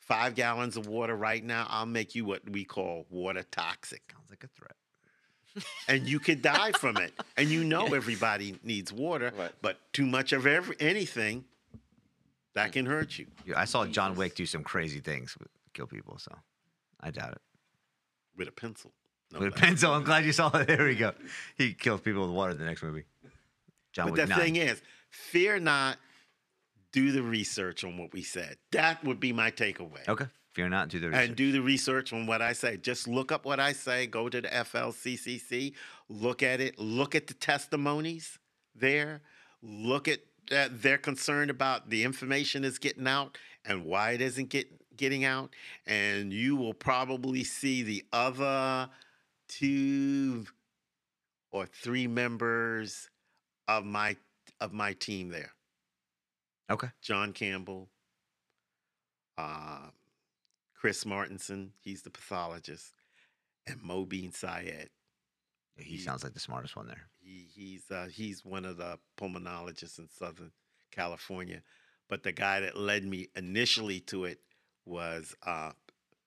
[0.00, 4.02] five gallons of water right now, I'll make you what we call water toxic.
[4.12, 4.74] Sounds like a threat.
[5.88, 7.12] And you could die from it.
[7.36, 9.52] And you know everybody needs water, Right.
[9.62, 11.44] but too much of every, anything
[12.54, 15.86] that can hurt you Yeah, I saw John Wick do some crazy things, with, kill
[15.86, 16.18] people.
[16.18, 16.32] So
[17.00, 17.42] I doubt it.
[18.36, 18.92] with a pencil.
[19.32, 20.66] No with a pencil, I'm glad you saw it.
[20.68, 21.12] There we go.
[21.56, 23.04] He kills people with water in the next movie.
[23.92, 24.38] John But Wick the 9.
[24.38, 25.96] thing is, fear not,
[26.92, 28.56] do the research on what we said.
[28.72, 30.06] That would be my takeaway.
[30.08, 31.26] okay, fear not, do the research.
[31.26, 32.76] And do the research on what I say.
[32.76, 34.06] Just look up what I say.
[34.06, 35.74] Go to the FLCCC,
[36.08, 38.38] look at it, look at the testimonies
[38.74, 39.20] there,
[39.62, 44.50] look at that they're concerned about the information is getting out and why it isn't
[44.50, 45.54] get, getting out.
[45.86, 48.88] And you will probably see the other
[49.48, 50.44] two
[51.50, 53.08] or three members
[53.68, 54.16] of my
[54.60, 55.52] of my team there.
[56.70, 57.88] okay, John Campbell,
[59.36, 59.88] uh,
[60.84, 62.92] Chris Martenson, he's the pathologist,
[63.66, 64.90] and Mobeen Yeah, Syed.
[65.78, 67.08] he He- sounds like the smartest one there.
[67.22, 70.52] He, he's uh, he's one of the pulmonologists in Southern
[70.90, 71.62] California,
[72.06, 74.40] but the guy that led me initially to it
[74.84, 75.72] was uh,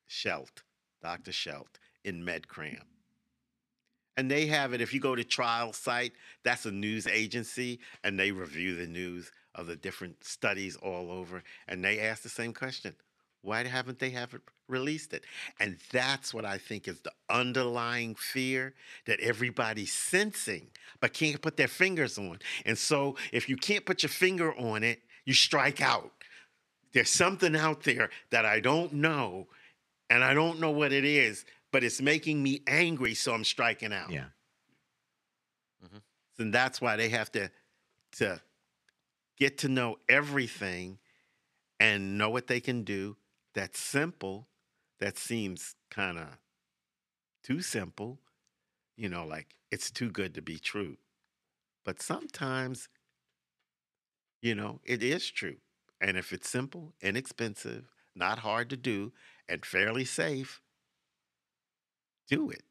[0.07, 0.63] Seheult,
[1.03, 1.31] Dr.
[1.33, 2.81] Seheult in MedCram.
[4.17, 4.81] And they have it.
[4.81, 9.67] If you go to TrialSite, that's a news agency, and they review the news of
[9.67, 11.43] the different studies all over.
[11.67, 12.95] And they ask the same question:
[13.41, 15.23] Why haven't they have it released it?
[15.59, 18.73] And that's what I think is the underlying fear
[19.05, 20.67] that everybody's sensing,
[20.99, 22.39] but can't put their fingers on.
[22.65, 26.11] And so, if you can't put your finger on it, you strike out.
[26.93, 29.47] There's something out there that I don't know,
[30.09, 33.93] and I don't know what it is, but it's making me angry, so I'm striking
[33.93, 34.09] out.
[34.09, 34.25] Yeah.
[35.85, 35.97] Mm-hmm.
[36.39, 37.51] And that's why they have to
[38.13, 38.41] to
[39.37, 40.97] get to know everything
[41.79, 43.15] and know what they can do.
[43.57, 44.47] That's simple.
[44.99, 46.27] That seems kind of
[47.43, 48.19] too simple.
[48.95, 50.97] You know, like it's too good to be true.
[51.83, 52.87] But sometimes,
[54.43, 55.55] you know, it is true.
[55.99, 59.11] And if it's simple, inexpensive, not hard to do,
[59.49, 60.61] and fairly safe,
[62.27, 62.61] do it.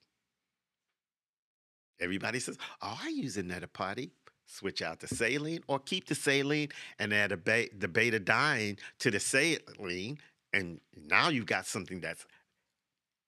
[1.99, 4.13] Everybody says, "Oh, I use a potty.
[4.47, 6.69] Switch out the saline, or keep the saline
[7.01, 10.21] and add a the betadine to the saline,
[10.57, 12.27] and now you've got something that's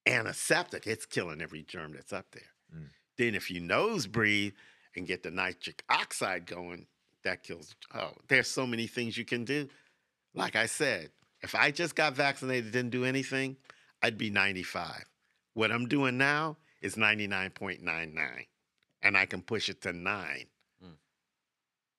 [0.07, 0.87] antiseptic.
[0.87, 2.43] It's killing every germ that's up there.
[2.75, 2.89] Mm.
[3.19, 4.55] Then, if you nose breathe
[4.97, 6.87] and get the nitric oxide going,
[7.25, 7.75] that kills.
[7.95, 9.69] Oh, there's so many things you can do.
[10.35, 11.11] Like I said,
[11.43, 13.57] if I just got vaccinated, didn't do anything,
[14.03, 15.05] I'd be 95.
[15.55, 18.47] What I'm doing now is 99.99,
[19.03, 20.47] and I can push it to nine
[20.83, 20.97] Mm.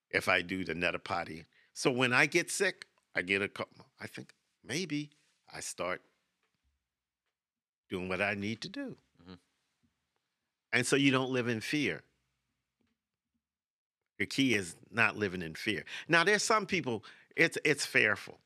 [0.10, 1.46] if I do the Netapati.
[1.74, 3.86] So when I get sick, I get a couple.
[4.00, 4.34] I think
[4.64, 5.12] maybe
[5.54, 6.02] I start
[7.90, 8.98] doing what I need to do.
[9.24, 9.40] Mhm.
[10.72, 12.04] And so you don't live in fear.
[14.18, 15.86] The key is not living in fear.
[16.08, 17.04] Now there's some people
[17.36, 18.40] it's it's fearful.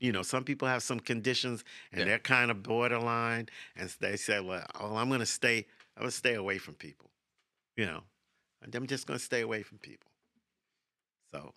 [0.00, 2.04] You know, some people have some conditions and Yeah.
[2.06, 6.10] they're kind of borderline and they say, "Well, oh, I'm going to stay I'm to
[6.10, 7.10] stay away from people."
[7.76, 8.04] You know,
[8.62, 10.10] and I'm just going to stay away from people.
[11.32, 11.54] So,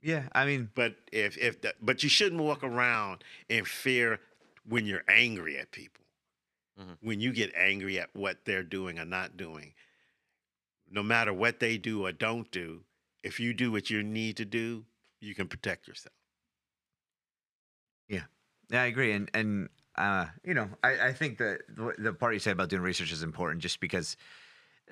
[0.00, 4.20] Yeah, I mean, but if if the, but you shouldn't walk around in fear
[4.68, 6.04] when you're angry at people.
[6.78, 6.98] Mhm.
[7.00, 9.74] When you get angry at what they're doing or not doing,
[10.90, 12.84] no matter what they do or don't do,
[13.22, 14.86] if you do what you need to do,
[15.20, 16.14] you can protect yourself.
[18.08, 18.24] Yeah,
[18.72, 22.40] I agree, and and uh, you know, I, I think that the, the part you
[22.40, 24.16] said about doing research is important, just because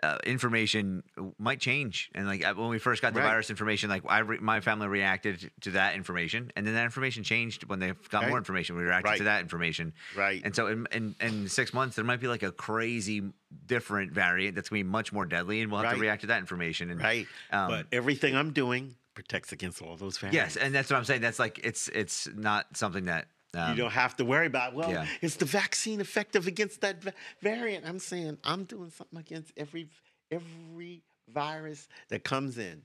[0.03, 1.03] uh, information
[1.39, 2.11] might change.
[2.15, 3.27] And like when we first got the Right.
[3.27, 7.25] virus information, like I re- my family reacted to that information, and then that information
[7.25, 8.77] changed when they got more information.
[8.77, 9.19] We reacted Right.
[9.19, 10.43] to that information, Right.
[10.45, 13.23] and so in, in in six months there might be like a crazy
[13.67, 16.41] different variant that's gonna be much more deadly, and we'll have to react to that
[16.41, 16.91] information.
[16.91, 17.27] And right.
[17.51, 20.57] um, but everything I'm doing protects against all those variants.
[20.57, 21.23] Yes, and that's what I'm saying.
[21.23, 24.91] That's like it's it's not something that Um, you don't have to worry about, well,
[24.91, 25.07] yeah.
[25.23, 27.87] is the vaccine effective against that va- variant?
[27.87, 29.89] I'm saying I'm doing something against every
[30.31, 31.03] every
[31.33, 32.83] virus that comes in.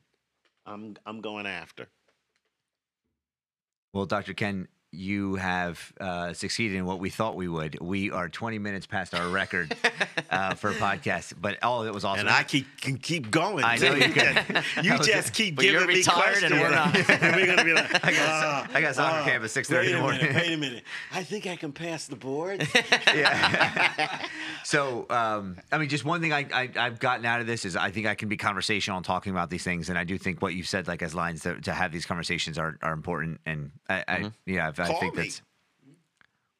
[0.65, 1.88] I'm I'm going after.
[3.93, 4.33] Well, Dr.
[4.33, 7.79] Ken, you have uh, succeeded in what we thought we would.
[7.79, 9.73] We are 20 minutes past our record
[10.29, 12.27] uh, for a podcast, but all of it was awesome.
[12.27, 13.63] And I keep, can keep going.
[13.63, 14.63] I know you can.
[14.83, 16.51] you I was- just keep But you're giving me retired questions.
[16.51, 16.95] and we're not.
[17.09, 19.85] and we're gonna be like, I got- "Ah, I got soccer ah, camp at 6:30
[19.85, 20.83] in the morning." minute, Wait a minute.
[21.13, 22.67] I think I can pass the board.
[23.15, 24.25] yeah.
[24.65, 27.77] so, um, I mean, just one thing I, I, I've gotten out of this is
[27.77, 30.41] I think I can be conversational and talking about these things, and I do think
[30.41, 33.71] what you said, like as lines, to, to have these conversations are, are important, and
[33.89, 35.24] I, I yeah, I, I think me.
[35.24, 35.42] that's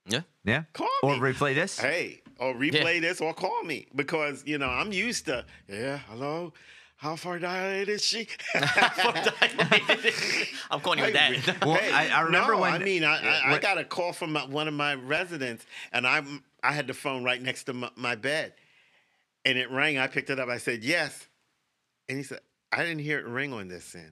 [0.06, 0.22] Yeah.
[0.44, 0.64] yeah.
[0.74, 1.20] Call or me.
[1.20, 1.80] replay this.
[1.80, 5.46] hey, or replay this or call me because you know I'm used to.
[5.68, 6.54] Yeah, hello.
[6.98, 8.28] How far dilated is she?
[10.70, 11.58] I'm calling you with that.
[11.66, 13.18] Well, I- I remember no, when- I mean, I,
[13.50, 16.24] I, I got a call from my, one of my residents, and I
[16.64, 18.54] I had the phone right next to my, my bed,
[19.46, 19.98] and it rang.
[19.98, 20.48] I picked it up.
[20.50, 21.28] I said yes,
[22.08, 22.40] and he said
[22.72, 24.12] I didn't hear it ring on this end.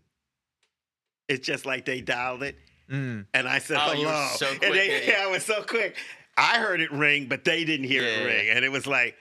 [1.28, 2.58] It's just like they dialed it,
[2.92, 3.26] Mm.
[3.34, 4.28] and I said Oh, you were hello.
[4.36, 5.24] so And quick, they- yeah, yeah.
[5.24, 5.96] I was so quick.
[6.38, 8.88] I heard it ring, but they didn't hear Yeah, it yeah, ring, and it was
[8.88, 9.16] like,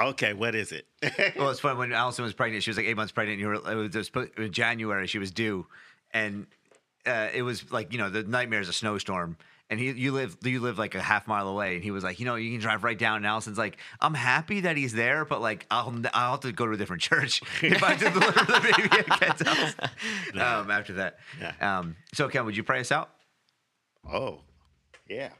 [0.00, 0.86] okay, what is it?
[1.36, 2.62] Well, it's funny when Allison was pregnant.
[2.62, 3.38] She was like eight months pregnant.
[3.40, 5.06] You were it was, it was January.
[5.06, 5.66] She was due,
[6.12, 6.46] and
[7.06, 9.36] uh, it was like you know the nightmare is a snowstorm.
[9.70, 12.20] And he, you live, you live like a half mile away, and he was like,
[12.20, 13.16] you know, you can drive right down.
[13.16, 16.66] And Allison's like, I'm happy that he's there, but like, I'll, I'll have to go
[16.66, 19.74] to a different church if I have to deliver the baby at Ken's house.
[20.34, 21.78] Um, after that, Yeah.
[21.78, 23.10] um, so Ken, would you pray us out?
[24.12, 24.40] oh,
[25.08, 25.30] yeah.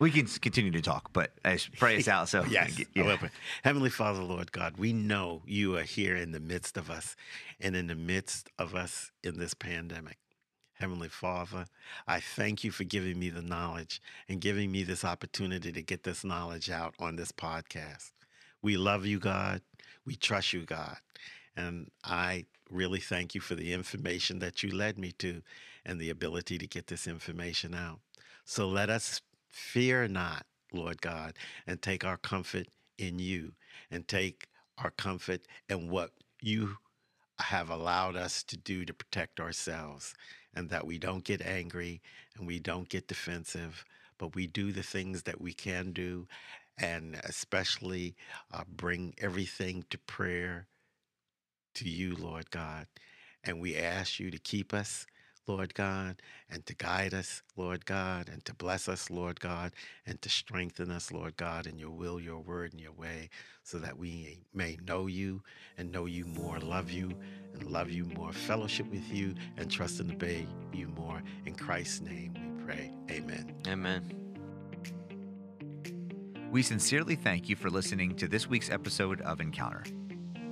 [0.00, 2.28] We can continue to talk, but I pray us out.
[2.28, 2.80] So Yes.
[2.94, 3.16] yeah.
[3.62, 7.14] Heavenly Father, Lord God, we know you are here in the midst of us
[7.60, 10.16] and in the midst of us in this pandemic.
[10.74, 11.66] Heavenly Father,
[12.06, 16.02] I thank you for giving me the knowledge and giving me this opportunity to get
[16.02, 18.10] this knowledge out on this podcast.
[18.60, 19.62] We love you, God.
[20.04, 20.96] We trust you, God.
[21.56, 25.42] And I really thank you for the information that you led me to
[25.86, 28.00] and the ability to get this information out.
[28.44, 31.34] So let us fear not, Lord God,
[31.68, 32.66] and take our comfort
[32.98, 33.52] in you
[33.92, 36.10] and take our comfort in what
[36.42, 36.76] you
[37.38, 40.14] have allowed us to do to protect ourselves
[40.54, 42.02] and that we don't get angry
[42.36, 43.84] and we don't get defensive,
[44.18, 46.26] but we do the things that we can do
[46.78, 48.16] and especially
[48.52, 50.66] uh, bring everything to prayer
[51.74, 52.86] to you, Lord God.
[53.44, 55.06] And we ask you to keep us,
[55.46, 56.16] Lord God,
[56.50, 59.72] and to guide us, Lord God, and to bless us, Lord God,
[60.06, 63.28] and to strengthen us, Lord God, in your will, your word, and your way,
[63.62, 65.42] so that we may know you
[65.76, 67.12] and know you more, love you
[67.54, 71.22] and love you more, fellowship with you, and trust and obey you more.
[71.46, 72.92] In Christ's name we pray.
[73.10, 73.54] Amen.
[73.66, 74.20] Amen.
[76.50, 79.82] We sincerely thank you for listening to this week's episode of Encounter.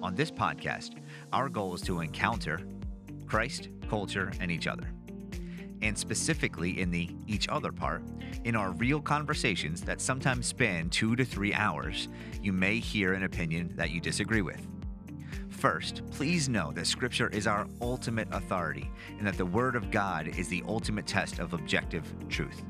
[0.03, 0.97] On this podcast,
[1.33, 2.61] our goal is to encounter
[3.33, 4.93] Christ, culture, and each other.
[5.81, 8.03] And specifically in the each other part,
[8.45, 12.11] in our real conversations that sometimes span two to three hours,
[12.43, 14.69] you may hear an opinion that you disagree with.
[15.49, 20.29] First, please know that Scripture is our ultimate authority and that the Word of God
[20.37, 22.63] is the ultimate test of objective truth.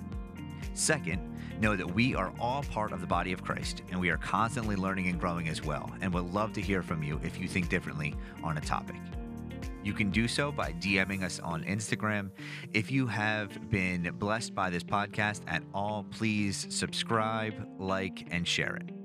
[0.74, 1.28] Second,
[1.60, 4.76] know that we are all part of the body of Christ and we are constantly
[4.76, 7.68] learning and growing as well, and would love to hear from you if you think
[7.68, 9.00] differently on a topic.
[9.84, 12.30] You can do so by DMing us on Instagram.
[12.72, 18.76] If you have been blessed by this podcast at all, please subscribe, like, and share
[18.76, 19.01] it.